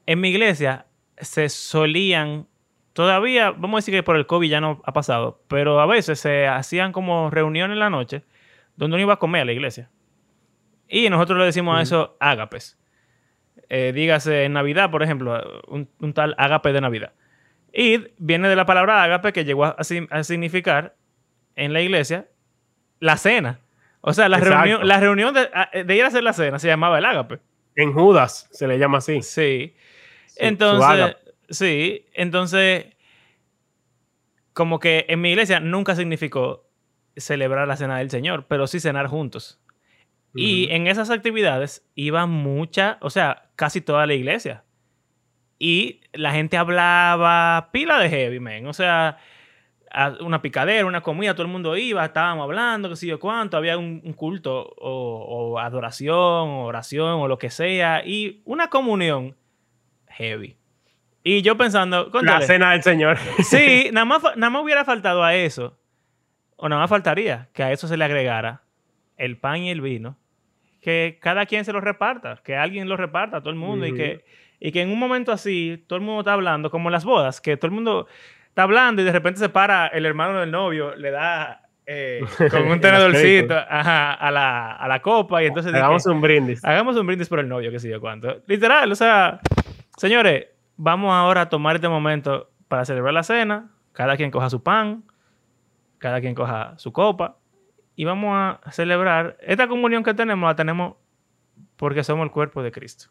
en 0.05 0.21
mi 0.21 0.29
iglesia 0.29 0.85
se 1.19 1.49
solían, 1.49 2.47
todavía, 2.93 3.51
vamos 3.51 3.73
a 3.73 3.79
decir 3.79 3.93
que 3.93 4.03
por 4.03 4.15
el 4.15 4.25
COVID 4.27 4.49
ya 4.49 4.61
no 4.61 4.81
ha 4.85 4.93
pasado, 4.93 5.41
pero 5.47 5.79
a 5.79 5.85
veces 5.85 6.19
se 6.19 6.47
hacían 6.47 6.91
como 6.91 7.29
reuniones 7.29 7.75
en 7.75 7.79
la 7.79 7.89
noche 7.89 8.23
donde 8.75 8.95
uno 8.95 9.01
iba 9.03 9.13
a 9.13 9.19
comer 9.19 9.41
a 9.41 9.45
la 9.45 9.51
iglesia. 9.53 9.89
Y 10.87 11.09
nosotros 11.09 11.37
le 11.39 11.45
decimos 11.45 11.77
a 11.77 11.81
eso 11.81 12.15
ágapes. 12.19 12.77
Eh, 13.69 13.91
dígase 13.93 14.45
en 14.45 14.53
Navidad, 14.53 14.89
por 14.91 15.03
ejemplo, 15.03 15.61
un, 15.67 15.89
un 15.99 16.13
tal 16.13 16.35
ágape 16.37 16.71
de 16.71 16.79
Navidad. 16.81 17.13
Y 17.73 18.05
viene 18.17 18.47
de 18.47 18.55
la 18.55 18.65
palabra 18.65 19.03
ágape 19.03 19.33
que 19.33 19.43
llegó 19.43 19.65
a, 19.65 19.69
a 19.69 19.81
sig- 19.83 20.07
a 20.09 20.23
significar 20.23 20.95
en 21.55 21.73
la 21.73 21.81
iglesia 21.81 22.27
la 22.99 23.17
cena. 23.17 23.59
O 24.01 24.13
sea, 24.13 24.29
la 24.29 24.37
Exacto. 24.37 24.57
reunión, 24.63 24.87
la 24.87 24.99
reunión 24.99 25.33
de, 25.33 25.83
de 25.83 25.95
ir 25.95 26.03
a 26.03 26.07
hacer 26.07 26.23
la 26.23 26.31
cena 26.33 26.59
se 26.59 26.67
llamaba 26.67 26.99
el 26.99 27.05
ágape. 27.05 27.39
En 27.75 27.91
Judas 27.93 28.47
se 28.51 28.67
le 28.67 28.79
llama 28.79 28.99
así. 28.99 29.21
Sí. 29.21 29.75
Entonces, 30.39 31.15
sí, 31.49 32.05
entonces, 32.13 32.85
como 34.53 34.79
que 34.79 35.05
en 35.09 35.21
mi 35.21 35.29
iglesia 35.29 35.59
nunca 35.59 35.95
significó 35.95 36.67
celebrar 37.15 37.67
la 37.67 37.77
cena 37.77 37.97
del 37.97 38.09
Señor, 38.09 38.45
pero 38.47 38.67
sí 38.67 38.79
cenar 38.79 39.07
juntos. 39.07 39.59
Y 40.35 40.67
en 40.69 40.85
esas 40.85 41.09
actividades 41.09 41.89
iba 41.95 42.27
mucha, 42.27 42.99
o 43.01 43.09
sea, 43.09 43.49
casi 43.55 43.81
toda 43.81 44.05
la 44.05 44.13
iglesia. 44.13 44.65
Y 45.57 46.01
la 46.13 46.31
gente 46.31 46.57
hablaba 46.57 47.69
pila 47.71 47.97
de 47.97 48.09
heavy, 48.09 48.39
man. 48.39 48.67
O 48.67 48.73
sea, 48.73 49.17
una 50.19 50.41
picadera, 50.41 50.85
una 50.85 51.01
comida, 51.01 51.33
todo 51.33 51.43
el 51.43 51.51
mundo 51.51 51.75
iba, 51.75 52.05
estábamos 52.05 52.43
hablando, 52.43 52.89
qué 52.89 52.95
sé 52.95 53.07
yo 53.07 53.19
cuánto, 53.19 53.57
había 53.57 53.77
un, 53.77 54.01
un 54.03 54.13
culto 54.13 54.75
o, 54.77 55.53
o 55.53 55.59
adoración, 55.59 56.15
o 56.15 56.65
oración 56.65 57.19
o 57.19 57.27
lo 57.27 57.37
que 57.37 57.49
sea, 57.49 58.05
y 58.05 58.41
una 58.45 58.69
comunión 58.69 59.35
heavy. 60.17 60.57
Y 61.23 61.41
yo 61.41 61.57
pensando, 61.57 62.09
La 62.21 62.41
cena 62.41 62.71
del 62.71 62.83
Señor. 62.83 63.17
Sí, 63.43 63.89
nada 63.93 64.05
más, 64.05 64.23
nada 64.35 64.49
más 64.49 64.63
hubiera 64.63 64.85
faltado 64.85 65.23
a 65.23 65.35
eso, 65.35 65.77
o 66.55 66.69
nada 66.69 66.81
más 66.81 66.89
faltaría 66.89 67.49
que 67.53 67.63
a 67.63 67.71
eso 67.71 67.87
se 67.87 67.97
le 67.97 68.05
agregara 68.05 68.61
el 69.17 69.37
pan 69.37 69.57
y 69.57 69.69
el 69.71 69.81
vino, 69.81 70.17
que 70.81 71.17
cada 71.21 71.45
quien 71.45 71.65
se 71.65 71.73
lo 71.73 71.81
reparta, 71.81 72.39
que 72.43 72.55
alguien 72.55 72.87
lo 72.87 72.95
reparta 72.97 73.37
a 73.37 73.39
todo 73.41 73.49
el 73.49 73.55
mundo 73.57 73.85
y, 73.85 73.93
que, 73.93 74.23
y 74.59 74.71
que 74.71 74.81
en 74.81 74.89
un 74.89 74.99
momento 74.99 75.31
así 75.31 75.83
todo 75.87 75.97
el 75.97 76.05
mundo 76.05 76.21
está 76.21 76.33
hablando, 76.33 76.69
como 76.71 76.89
en 76.89 76.93
las 76.93 77.03
bodas, 77.03 77.41
que 77.41 77.57
todo 77.57 77.67
el 77.67 77.73
mundo 77.73 78.07
está 78.47 78.63
hablando 78.63 79.01
y 79.01 79.05
de 79.05 79.11
repente 79.11 79.39
se 79.39 79.49
para 79.49 79.87
el 79.87 80.05
hermano 80.05 80.39
del 80.39 80.51
novio, 80.51 80.95
le 80.95 81.11
da 81.11 81.63
eh, 81.85 82.21
con 82.51 82.67
un 82.67 82.79
tenedorcito 82.79 83.55
ajá, 83.55 84.13
a, 84.13 84.31
la, 84.31 84.73
a 84.73 84.87
la 84.87 85.01
copa 85.01 85.43
y 85.43 85.47
entonces... 85.47 85.73
Hagamos 85.73 86.03
que- 86.05 86.09
un 86.11 86.21
brindis. 86.21 86.63
Hagamos 86.63 86.95
un 86.95 87.05
brindis 87.05 87.27
por 87.27 87.39
el 87.39 87.49
novio, 87.49 87.69
qué 87.71 87.79
sé 87.79 87.89
yo 87.89 87.99
cuánto. 87.99 88.41
Literal, 88.47 88.89
o 88.91 88.95
sea, 88.95 89.39
señores, 89.97 90.47
vamos 90.77 91.13
ahora 91.13 91.41
a 91.41 91.49
tomar 91.49 91.75
este 91.75 91.89
momento 91.89 92.49
para 92.67 92.85
celebrar 92.85 93.13
la 93.13 93.23
cena. 93.23 93.71
Cada 93.91 94.15
quien 94.15 94.31
coja 94.31 94.49
su 94.49 94.63
pan, 94.63 95.03
cada 95.97 96.21
quien 96.21 96.35
coja 96.35 96.75
su 96.77 96.93
copa 96.93 97.37
y 97.95 98.05
vamos 98.05 98.59
a 98.63 98.71
celebrar. 98.71 99.37
Esta 99.41 99.67
comunión 99.67 100.03
que 100.03 100.13
tenemos 100.13 100.47
la 100.47 100.55
tenemos 100.55 100.95
porque 101.75 102.03
somos 102.03 102.23
el 102.25 102.31
cuerpo 102.31 102.61
de 102.61 102.71
Cristo. 102.71 103.07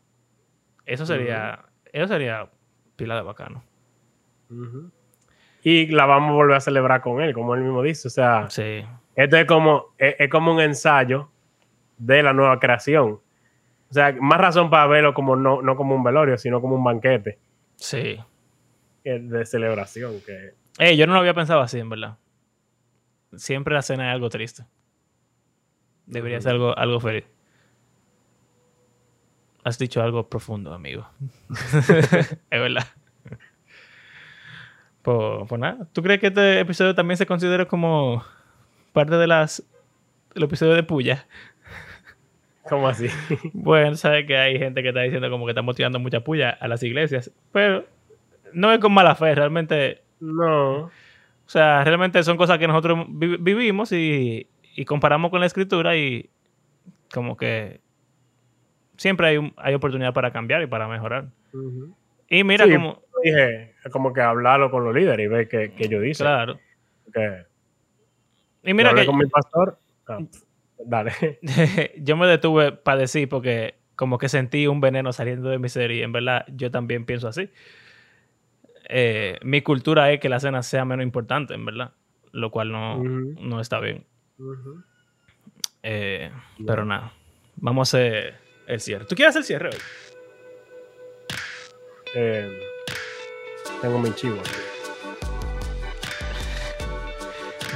Eso 0.85 1.05
sería, 1.05 1.65
eso 1.93 2.07
sería 2.07 2.49
pila 2.95 3.17
de 3.17 3.23
bacano. 3.23 3.65
Y 5.63 5.87
la 5.89 6.07
vamos 6.07 6.31
a 6.31 6.35
volver 6.35 6.57
a 6.57 6.61
celebrar 6.61 7.01
con 7.01 7.21
él, 7.21 7.35
como 7.35 7.57
él 7.57 7.63
mismo 7.63 7.83
dice. 7.83 8.07
O 8.07 8.11
sea, 8.11 8.49
Sí, 8.49 8.85
esto 9.17 9.37
es 9.37 9.45
como, 9.47 9.87
es, 9.99 10.15
es 10.21 10.31
como 10.31 10.53
un 10.53 10.61
ensayo 10.61 11.31
de 11.99 12.23
la 12.23 12.33
nueva 12.33 12.61
creación. 12.61 13.19
O 13.91 13.95
sea, 13.95 14.15
más 14.21 14.41
razón 14.41 14.69
para 14.71 14.87
verlo 14.87 15.15
como 15.15 15.37
no, 15.37 15.63
no 15.63 15.77
como 15.77 15.95
un 15.95 16.03
velorio, 16.03 16.37
sino 16.39 16.61
como 16.61 16.75
un 16.75 16.85
banquete 16.85 17.39
sí. 17.77 18.19
de 19.05 19.47
celebración. 19.47 20.21
Que, 20.25 20.55
Eh, 20.79 20.97
yo 20.97 21.07
no 21.07 21.13
lo 21.15 21.21
había 21.21 21.35
pensado 21.35 21.61
así, 21.61 21.79
en 21.79 21.89
verdad. 21.89 22.19
Siempre 23.37 23.75
la 23.75 23.83
cena 23.83 24.09
es 24.09 24.15
algo 24.15 24.29
triste. 24.29 24.65
Debería 26.07 26.41
ser 26.41 26.53
algo, 26.53 26.77
algo 26.77 27.01
feliz. 27.01 27.25
Has 29.65 29.79
dicho 29.79 30.03
algo 30.03 30.29
profundo, 30.29 30.73
amigo. 30.73 31.09
es 32.51 32.61
verdad. 32.61 32.87
Pues, 35.03 35.49
pues 35.49 35.61
nada, 35.61 35.87
¿tú 35.93 36.03
crees 36.03 36.21
que 36.21 36.29
este 36.29 36.59
episodio 36.59 36.93
también 36.95 37.17
se 37.17 37.27
considera 37.27 37.67
como 37.67 38.25
parte 38.93 39.15
de 39.15 39.29
las 39.29 39.63
del 40.35 40.43
episodio 40.43 40.75
de 40.75 40.83
Puya? 40.83 41.29
¿Cómo 42.69 42.89
así? 42.89 43.07
Bueno, 43.53 43.97
sabes 43.97 44.27
que 44.27 44.37
hay 44.37 44.59
gente 44.59 44.83
que 44.83 44.89
está 44.89 45.01
diciendo 45.03 45.31
como 45.31 45.45
que 45.47 45.53
estamos 45.53 45.77
tirando 45.77 45.99
mucha 45.99 46.21
puya 46.21 46.51
a 46.51 46.69
las 46.69 46.83
iglesias, 46.83 47.31
pero 47.53 47.85
no 48.53 48.73
es 48.73 48.79
con 48.79 48.93
mala 48.93 49.15
fe, 49.15 49.35
realmente 49.35 50.03
no. 50.21 50.85
o 50.85 50.91
sea, 51.47 51.85
realmente 51.85 52.23
son 52.23 52.37
cosas 52.37 52.59
que 52.59 52.67
nosotros 52.67 53.07
vi- 53.09 53.37
vivimos 53.39 53.93
y, 53.93 54.49
y 54.75 54.85
comparamos 54.85 55.31
con 55.31 55.41
la 55.41 55.47
escritura 55.47 55.97
y 55.97 56.29
como 57.13 57.37
que 57.37 57.81
siempre 58.97 59.29
hay, 59.29 59.37
un- 59.37 59.53
hay 59.57 59.75
oportunidad 59.75 60.13
para 60.15 60.31
cambiar 60.33 60.63
y 60.63 60.67
para 60.67 60.89
mejorar. 60.89 61.27
Y 62.29 62.45
mira 62.45 62.65
Sí, 62.67 62.73
como, 62.75 63.03
Dije, 63.23 63.75
como 63.93 64.13
que 64.13 64.21
hablarlo 64.21 64.71
con 64.71 64.85
los 64.85 64.95
líderes 64.95 65.25
y 65.25 65.29
ver 65.29 65.49
qué, 65.49 65.73
qué 65.77 65.85
ellos 65.85 66.03
dicen. 66.03 66.25
claro. 66.27 66.59
Que, 67.13 67.45
Y 68.65 68.75
mira 68.75 68.95
que 68.95 69.07
con 69.07 69.17
mi 69.17 69.27
pastor. 69.27 69.79
ah, 70.09 70.19
dale. 70.79 71.39
yo 71.99 72.17
me 72.17 72.27
detuve 72.27 72.73
para 72.73 72.99
decir 73.01 73.29
porque 73.29 73.77
como 73.97 74.19
que 74.19 74.29
sentí 74.29 74.67
un 74.67 74.81
veneno 74.81 75.13
saliendo 75.13 75.49
de 75.49 75.59
mi 75.59 75.69
ser 75.69 75.91
y 75.91 76.03
en 76.03 76.13
verdad 76.13 76.45
yo 76.49 76.71
también 76.71 77.07
pienso 77.07 77.29
así. 77.29 77.51
Eh, 78.89 79.39
mi 79.43 79.63
cultura 79.63 80.13
es 80.13 80.21
que 80.21 80.29
la 80.29 80.39
cena 80.39 80.63
sea 80.63 80.85
menos 80.85 81.03
importante, 81.03 81.55
en 81.55 81.65
verdad, 81.65 81.93
lo 82.33 82.51
cual 82.51 82.71
no, 82.71 83.03
no 83.03 83.61
está 83.61 83.81
bien. 83.81 84.05
Eh, 85.83 86.31
Pero 86.65 86.85
nada, 86.85 87.13
vamos 87.57 87.93
a 87.95 87.99
hacer 87.99 88.35
el 88.67 88.81
cierre. 88.81 89.07
¿Tú 89.07 89.17
quieres 89.17 89.31
hacer 89.31 89.41
el 89.41 89.47
cierre 89.47 89.69
hoy? 89.71 89.81
Eh, 92.15 92.61
tengo 93.81 93.99
mi 93.99 94.13
chivo. 94.15 94.39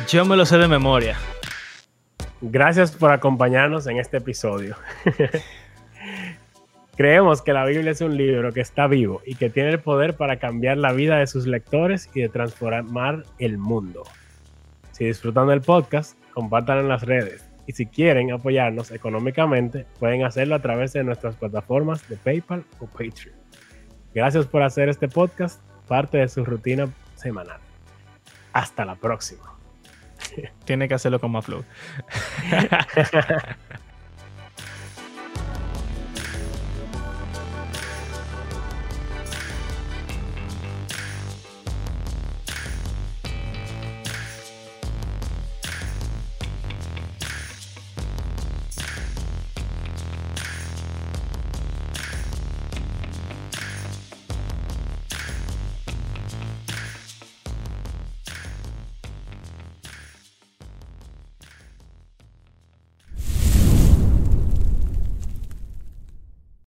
Yo 0.09 0.25
me 0.25 0.37
lo 0.37 0.47
sé 0.47 0.59
de 0.59 0.69
memoria. 0.69 1.19
Gracias 2.43 2.93
por 2.93 3.11
acompañarnos 3.11 3.87
en 3.87 3.99
este 3.99 4.17
episodio. 4.17 4.77
Creemos 6.97 7.43
que 7.43 7.53
la 7.53 7.65
Biblia 7.65 7.93
es 7.93 8.01
un 8.01 8.17
libro 8.17 8.53
que 8.53 8.61
está 8.61 8.87
vivo 8.87 9.23
y 9.25 9.35
que 9.35 9.51
tiene 9.51 9.71
el 9.71 9.81
poder 9.81 10.17
para 10.17 10.39
cambiar 10.39 10.77
la 10.79 10.93
vida 10.93 11.19
de 11.19 11.27
sus 11.27 11.47
lectores 11.47 12.09
y 12.15 12.21
de 12.21 12.29
transformar 12.29 13.25
el 13.39 13.59
mundo. 13.59 14.05
Si 14.93 15.05
disfrutan 15.05 15.49
del 15.49 15.61
podcast, 15.61 16.17
compártanlo 16.35 16.83
en 16.83 16.89
las 16.89 17.03
redes. 17.03 17.45
Y 17.67 17.73
si 17.73 17.87
quieren 17.87 18.33
apoyarnos 18.33 18.91
económicamente, 18.91 19.87
pueden 19.99 20.25
hacerlo 20.25 20.55
a 20.55 20.61
través 20.61 20.93
de 20.93 21.05
nuestras 21.05 21.37
plataformas 21.37 22.07
de 22.09 22.17
PayPal 22.17 22.65
o 22.81 22.87
Patreon. 22.87 23.37
Gracias 24.15 24.47
por 24.47 24.63
hacer 24.63 24.89
este 24.89 25.09
podcast 25.09 25.61
parte 25.87 26.19
de 26.19 26.29
su 26.29 26.45
rutina 26.45 26.89
semanal. 27.17 27.61
Hasta 28.53 28.85
la 28.85 28.97
próxima. 28.97 29.50
Tiene 30.65 30.89
que 30.89 30.95
hacerlo 30.95 31.21
con 31.21 31.33
más 31.33 31.45
flow. 31.45 31.65